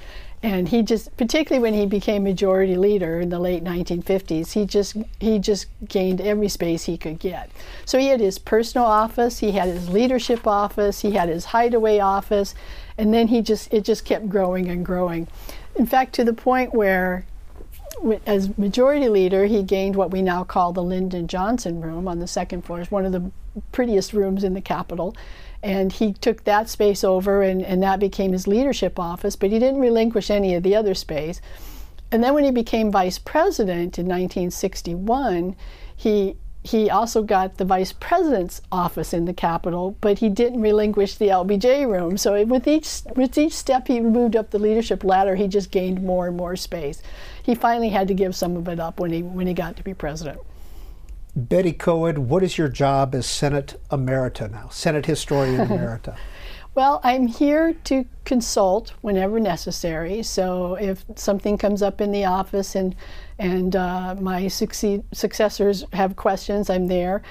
And 0.47 0.69
he 0.69 0.81
just, 0.81 1.15
particularly 1.17 1.61
when 1.61 1.73
he 1.73 1.85
became 1.85 2.23
majority 2.23 2.77
leader 2.77 3.19
in 3.19 3.27
the 3.27 3.37
late 3.37 3.65
1950s, 3.65 4.53
he 4.53 4.65
just 4.65 4.95
he 5.19 5.39
just 5.39 5.67
gained 5.85 6.21
every 6.21 6.47
space 6.47 6.85
he 6.85 6.97
could 6.97 7.19
get. 7.19 7.51
So 7.83 7.99
he 7.99 8.07
had 8.07 8.21
his 8.21 8.39
personal 8.39 8.87
office, 8.87 9.39
he 9.39 9.51
had 9.51 9.67
his 9.67 9.89
leadership 9.89 10.47
office, 10.47 11.01
he 11.01 11.11
had 11.11 11.27
his 11.27 11.45
hideaway 11.45 11.99
office, 11.99 12.55
and 12.97 13.13
then 13.13 13.27
he 13.27 13.41
just 13.41 13.73
it 13.73 13.83
just 13.83 14.05
kept 14.05 14.29
growing 14.29 14.69
and 14.69 14.85
growing. 14.85 15.27
In 15.75 15.85
fact, 15.85 16.15
to 16.15 16.23
the 16.23 16.33
point 16.33 16.73
where 16.73 17.25
as 18.25 18.57
majority 18.57 19.09
leader, 19.09 19.47
he 19.47 19.63
gained 19.63 19.97
what 19.97 20.11
we 20.11 20.21
now 20.21 20.45
call 20.45 20.71
the 20.71 20.83
Lyndon 20.83 21.27
Johnson 21.27 21.81
room 21.81 22.07
on 22.07 22.19
the 22.19 22.27
second 22.27 22.61
floor. 22.61 22.79
It's 22.79 22.89
one 22.89 23.05
of 23.05 23.11
the 23.11 23.31
prettiest 23.73 24.13
rooms 24.13 24.45
in 24.45 24.53
the 24.53 24.61
Capitol 24.61 25.13
and 25.63 25.93
he 25.93 26.13
took 26.13 26.43
that 26.43 26.69
space 26.69 27.03
over 27.03 27.41
and, 27.41 27.61
and 27.61 27.81
that 27.81 27.99
became 27.99 28.31
his 28.31 28.47
leadership 28.47 28.99
office 28.99 29.35
but 29.35 29.51
he 29.51 29.59
didn't 29.59 29.79
relinquish 29.79 30.29
any 30.29 30.55
of 30.55 30.63
the 30.63 30.75
other 30.75 30.93
space 30.93 31.41
and 32.11 32.23
then 32.23 32.33
when 32.33 32.43
he 32.43 32.51
became 32.51 32.91
vice 32.91 33.19
president 33.19 33.97
in 33.97 34.05
1961 34.05 35.55
he 35.95 36.35
he 36.67 36.89
also 36.89 37.23
got 37.23 37.57
the 37.57 37.65
vice 37.65 37.93
president's 37.93 38.61
office 38.71 39.13
in 39.13 39.23
the 39.23 39.33
Capitol, 39.33 39.95
but 40.01 40.19
he 40.19 40.27
didn't 40.27 40.59
relinquish 40.59 41.15
the 41.15 41.29
LBJ 41.29 41.87
room. 41.87 42.17
So 42.17 42.43
with 42.45 42.67
each 42.67 43.03
with 43.15 43.37
each 43.37 43.53
step 43.53 43.87
he 43.87 44.01
moved 44.01 44.35
up 44.35 44.51
the 44.51 44.59
leadership 44.59 45.03
ladder, 45.03 45.35
he 45.35 45.47
just 45.47 45.71
gained 45.71 46.03
more 46.03 46.27
and 46.27 46.35
more 46.35 46.55
space. 46.57 47.01
He 47.41 47.55
finally 47.55 47.89
had 47.89 48.07
to 48.09 48.13
give 48.13 48.35
some 48.35 48.57
of 48.57 48.67
it 48.67 48.79
up 48.79 48.99
when 48.99 49.11
he 49.11 49.23
when 49.23 49.47
he 49.47 49.53
got 49.53 49.77
to 49.77 49.83
be 49.83 49.93
president. 49.93 50.39
Betty 51.37 51.71
Koed, 51.71 52.17
what 52.17 52.41
is 52.41 52.57
your 52.57 52.67
job 52.67 53.13
as 53.13 53.27
Senate 53.27 53.79
Emerita 53.91 54.49
now, 54.49 54.69
Senate 54.69 55.05
Historian 55.05 55.57
Emerita? 55.67 56.17
well, 56.73 56.99
I'm 57.03 57.27
here 57.27 57.73
to 57.85 58.05
consult 58.23 58.93
whenever 59.01 59.39
necessary. 59.39 60.23
So 60.23 60.75
if 60.75 61.05
something 61.15 61.57
comes 61.57 61.81
up 61.81 62.01
in 62.01 62.11
the 62.11 62.25
office 62.25 62.75
and 62.75 62.95
and 63.39 63.75
uh, 63.75 64.15
my 64.19 64.47
succeed, 64.47 65.03
successors 65.11 65.85
have 65.93 66.15
questions, 66.15 66.69
I'm 66.69 66.87
there. 66.87 67.21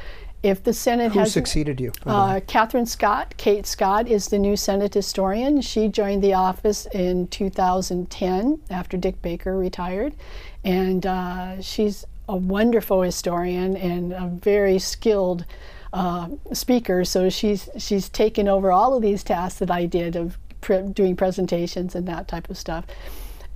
If 0.42 0.62
the 0.62 0.72
Senate 0.72 1.12
Who 1.12 1.20
has 1.20 1.32
succeeded 1.32 1.80
you? 1.80 1.90
Uh, 2.04 2.40
Catherine 2.46 2.86
Scott, 2.86 3.34
Kate 3.36 3.66
Scott, 3.66 4.06
is 4.06 4.28
the 4.28 4.38
new 4.38 4.56
Senate 4.56 4.94
historian. 4.94 5.60
She 5.60 5.88
joined 5.88 6.22
the 6.22 6.34
office 6.34 6.86
in 6.92 7.26
2010 7.28 8.60
after 8.70 8.96
Dick 8.96 9.20
Baker 9.22 9.56
retired, 9.58 10.14
and 10.62 11.04
uh, 11.04 11.60
she's 11.60 12.04
a 12.28 12.36
wonderful 12.36 13.02
historian 13.02 13.76
and 13.76 14.12
a 14.12 14.26
very 14.26 14.78
skilled 14.78 15.44
uh, 15.92 16.28
speaker. 16.52 17.04
So 17.04 17.30
she's 17.30 17.68
she's 17.78 18.08
taken 18.08 18.48
over 18.48 18.72
all 18.72 18.94
of 18.94 19.02
these 19.02 19.22
tasks 19.22 19.58
that 19.60 19.70
I 19.70 19.86
did 19.86 20.16
of 20.16 20.38
pre- 20.60 20.82
doing 20.82 21.16
presentations 21.16 21.94
and 21.94 22.06
that 22.08 22.28
type 22.28 22.50
of 22.50 22.58
stuff. 22.58 22.84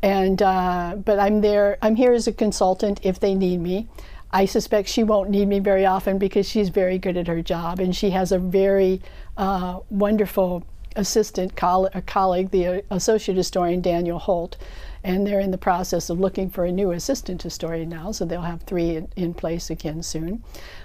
And 0.02 0.40
uh, 0.40 0.96
but 1.04 1.18
I'm 1.18 1.40
there. 1.40 1.78
I'm 1.82 1.96
here 1.96 2.12
as 2.12 2.26
a 2.26 2.32
consultant 2.32 3.00
if 3.02 3.20
they 3.20 3.34
need 3.34 3.60
me. 3.60 3.88
I 4.32 4.44
suspect 4.46 4.88
she 4.88 5.02
won't 5.02 5.28
need 5.30 5.48
me 5.48 5.58
very 5.58 5.84
often 5.84 6.16
because 6.18 6.48
she's 6.48 6.68
very 6.68 6.98
good 6.98 7.16
at 7.16 7.26
her 7.26 7.42
job 7.42 7.80
and 7.80 7.94
she 7.94 8.10
has 8.10 8.30
a 8.30 8.38
very 8.38 9.02
uh, 9.36 9.80
wonderful 9.90 10.64
assistant 10.96 11.56
coll- 11.56 11.90
colleague, 12.06 12.50
the 12.50 12.84
associate 12.90 13.36
historian 13.36 13.80
Daniel 13.80 14.18
Holt, 14.18 14.56
and 15.02 15.26
they're 15.26 15.40
in 15.40 15.50
the 15.50 15.58
process 15.58 16.10
of 16.10 16.20
looking 16.20 16.50
for 16.50 16.64
a 16.64 16.72
new 16.72 16.92
assistant 16.92 17.42
historian 17.42 17.88
now, 17.88 18.12
so 18.12 18.24
they'll 18.24 18.42
have 18.42 18.62
three 18.62 18.96
in, 18.96 19.08
in 19.16 19.34
place 19.34 19.70
again 19.70 20.02
soon. 20.02 20.42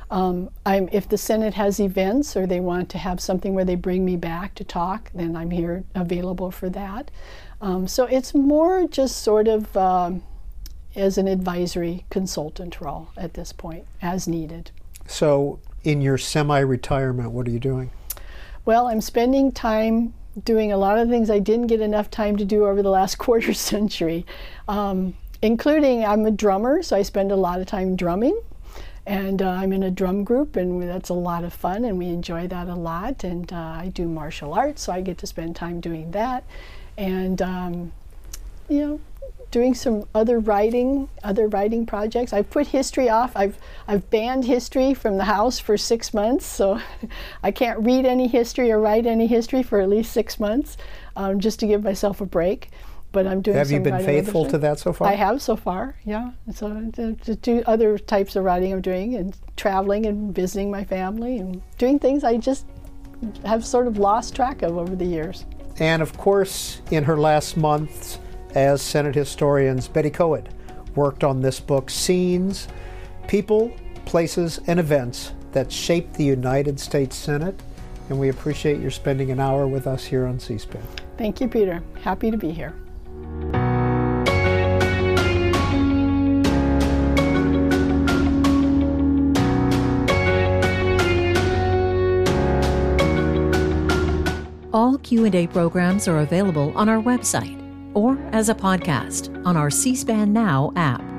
Um, 0.09 0.49
if 0.66 1.09
the 1.09 1.18
Senate 1.18 1.55
has 1.55 1.80
events 1.80 2.38
or 2.38 2.45
they 2.45 2.59
want 2.59 2.89
to 2.89 2.97
have 2.97 3.20
something 3.20 3.53
where 3.53 3.66
they 3.66 3.76
bring 3.76 4.05
me 4.05 4.16
back 4.16 4.55
to 4.55 4.63
talk, 4.63 5.11
then 5.13 5.36
I'm 5.36 5.51
here 5.51 5.84
available 5.95 6.51
for 6.51 6.70
that. 6.70 7.11
Um, 7.61 7.88
so 7.88 8.05
it's 8.05 8.34
more 8.34 8.88
just 8.88 9.24
sort 9.24 9.47
of 9.47 9.76
um, 9.76 10.24
as 10.95 11.18
an 11.18 11.28
advisory 11.28 12.05
consultant 12.09 12.80
role 12.80 13.09
at 13.18 13.34
this 13.34 13.51
point, 13.51 13.86
as 14.01 14.28
needed. 14.28 14.72
So, 15.07 15.59
in 15.84 16.01
your 16.01 16.18
semi 16.18 16.59
retirement, 16.59 17.32
what 17.32 17.47
are 17.47 17.51
you 17.51 17.59
doing? 17.59 17.91
Well, 18.63 18.88
I'm 18.88 19.01
spending 19.01 19.51
time 19.51 20.13
doing 20.44 20.72
a 20.72 20.78
lot 20.78 20.98
of 20.98 21.10
things 21.10 21.30
I 21.30 21.40
didn't 21.40 21.68
get 21.68 21.82
enough 21.82 22.10
time 22.10 22.36
to 22.38 22.46
do 22.46 22.66
over 22.66 22.82
the 22.82 22.90
last 22.90 23.16
quarter 23.20 23.54
century, 23.54 24.26
um, 24.68 25.16
including 25.42 26.06
I'm 26.06 26.26
a 26.26 26.32
drummer, 26.32 26.84
so 26.84 26.96
I 26.96 27.04
spend 27.04 27.32
a 27.32 27.36
lot 27.36 27.60
of 27.60 27.68
time 27.68 27.96
drumming. 27.96 28.40
And 29.08 29.44
uh, 29.44 29.50
I'm 29.50 29.72
in 29.72 29.84
a 29.84 29.92
drum 29.92 30.24
group, 30.24 30.56
and 30.56 30.82
that's 30.82 31.10
a 31.10 31.14
lot 31.14 31.44
of 31.44 31.54
fun, 31.54 31.86
and 31.86 32.00
we 32.00 32.08
enjoy 32.08 32.48
that 32.48 32.68
a 32.68 32.74
lot. 32.74 33.24
And 33.24 33.54
uh, 33.54 33.78
I 33.80 33.92
do 33.94 34.08
martial 34.08 34.56
arts, 34.56 34.82
so 34.82 34.94
I 34.94 35.02
get 35.02 35.20
to 35.20 35.28
spend 35.28 35.56
time 35.56 35.80
doing 35.80 36.10
that. 36.12 36.44
And, 36.98 37.40
um, 37.40 37.92
you 38.68 38.80
know, 38.80 39.00
doing 39.52 39.74
some 39.74 40.06
other 40.14 40.39
writing, 40.39 41.10
other 41.24 41.48
writing 41.48 41.86
projects. 41.86 42.34
I've 42.34 42.50
put 42.50 42.68
history 42.68 43.10
off. 43.10 43.36
I've 43.36 43.58
I've 43.88 44.10
banned 44.10 44.46
history 44.46 44.93
from 44.93 45.18
the 45.18 45.24
house 45.24 45.60
for 45.60 45.78
six 45.78 46.14
months, 46.14 46.46
so 46.46 46.80
I 47.43 47.52
can't 47.52 47.80
read 47.80 48.06
any 48.06 48.28
history 48.28 48.72
or 48.72 48.80
write 48.80 49.06
any 49.06 49.28
history 49.28 49.64
for 49.64 49.80
at 49.80 49.89
least 49.89 50.12
six 50.12 50.39
months, 50.39 50.78
um, 51.16 51.39
just 51.39 51.60
to 51.62 51.68
give 51.68 51.84
myself 51.84 52.22
a 52.22 52.26
break. 52.26 52.70
But 53.12 53.28
I'm 53.28 53.41
doing. 53.41 53.56
Have 53.56 53.72
you 53.72 53.80
been 53.80 54.04
faithful 54.04 54.46
to 54.46 54.58
that 54.58 54.80
so 54.80 54.91
far? 54.91 55.08
I 55.08 55.14
have 55.14 55.41
so 55.41 55.56
far. 55.56 55.96
Yeah. 56.04 56.32
So 56.54 56.91
to, 56.96 57.14
to 57.16 57.36
do 57.36 57.64
other 57.66 57.98
types 57.98 58.36
of 58.36 58.43
writing 58.43 58.74
I'm 58.74 58.82
doing 58.82 59.16
and 59.16 59.38
traveling 59.56 60.06
and 60.06 60.36
visiting 60.36 60.70
my 60.70 60.84
family 60.84 61.38
and 61.38 61.62
doing 61.78 61.98
things 61.98 62.26
I 62.26 62.36
just 62.36 62.66
have 63.46 63.66
sort 63.66 63.88
of 63.88 63.98
lost 63.98 64.36
track 64.36 64.64
of 64.64 64.78
over 64.78 64.96
the 64.96 65.06
years. 65.06 65.46
And 65.80 66.02
of 66.02 66.18
course, 66.18 66.82
in 66.91 67.06
her 67.06 67.18
last 67.18 67.56
months 67.56 68.20
as 68.56 68.82
Senate 68.82 69.14
historians 69.14 69.88
Betty 69.88 70.10
Koed 70.10 70.47
worked 70.95 71.24
on 71.24 71.41
this 71.41 71.60
book, 71.60 71.89
Scenes, 71.89 72.68
People, 73.28 73.72
Places, 74.06 74.62
and 74.68 74.80
Events 74.80 75.34
that 75.51 75.72
Shaped 75.72 76.14
the 76.14 76.24
United 76.24 76.80
States 76.80 77.16
Senate. 77.16 77.62
And 78.10 78.20
we 78.20 78.30
appreciate 78.30 78.80
your 78.80 78.91
spending 78.91 79.32
an 79.32 79.39
hour 79.39 79.68
with 79.68 79.88
us 79.88 80.06
here 80.06 80.26
on 80.26 80.39
C 80.39 80.58
SPAN. 80.58 80.82
Thank 81.18 81.41
you, 81.41 81.47
Peter. 81.47 81.84
Happy 82.01 82.32
to 82.32 82.38
be 82.38 82.51
here. 82.51 82.74
All 94.72 94.97
Q&A 94.97 95.47
programs 95.47 96.08
are 96.08 96.20
available 96.20 96.74
on 96.76 96.89
our 96.89 97.01
website 97.01 97.64
or 97.96 98.20
as 98.32 98.50
a 98.50 98.56
podcast 98.56 99.43
on 99.46 99.58
our 99.58 99.72
C 99.72 99.96
SPAN 99.96 100.32
Now 100.32 100.72
app. 100.76 101.14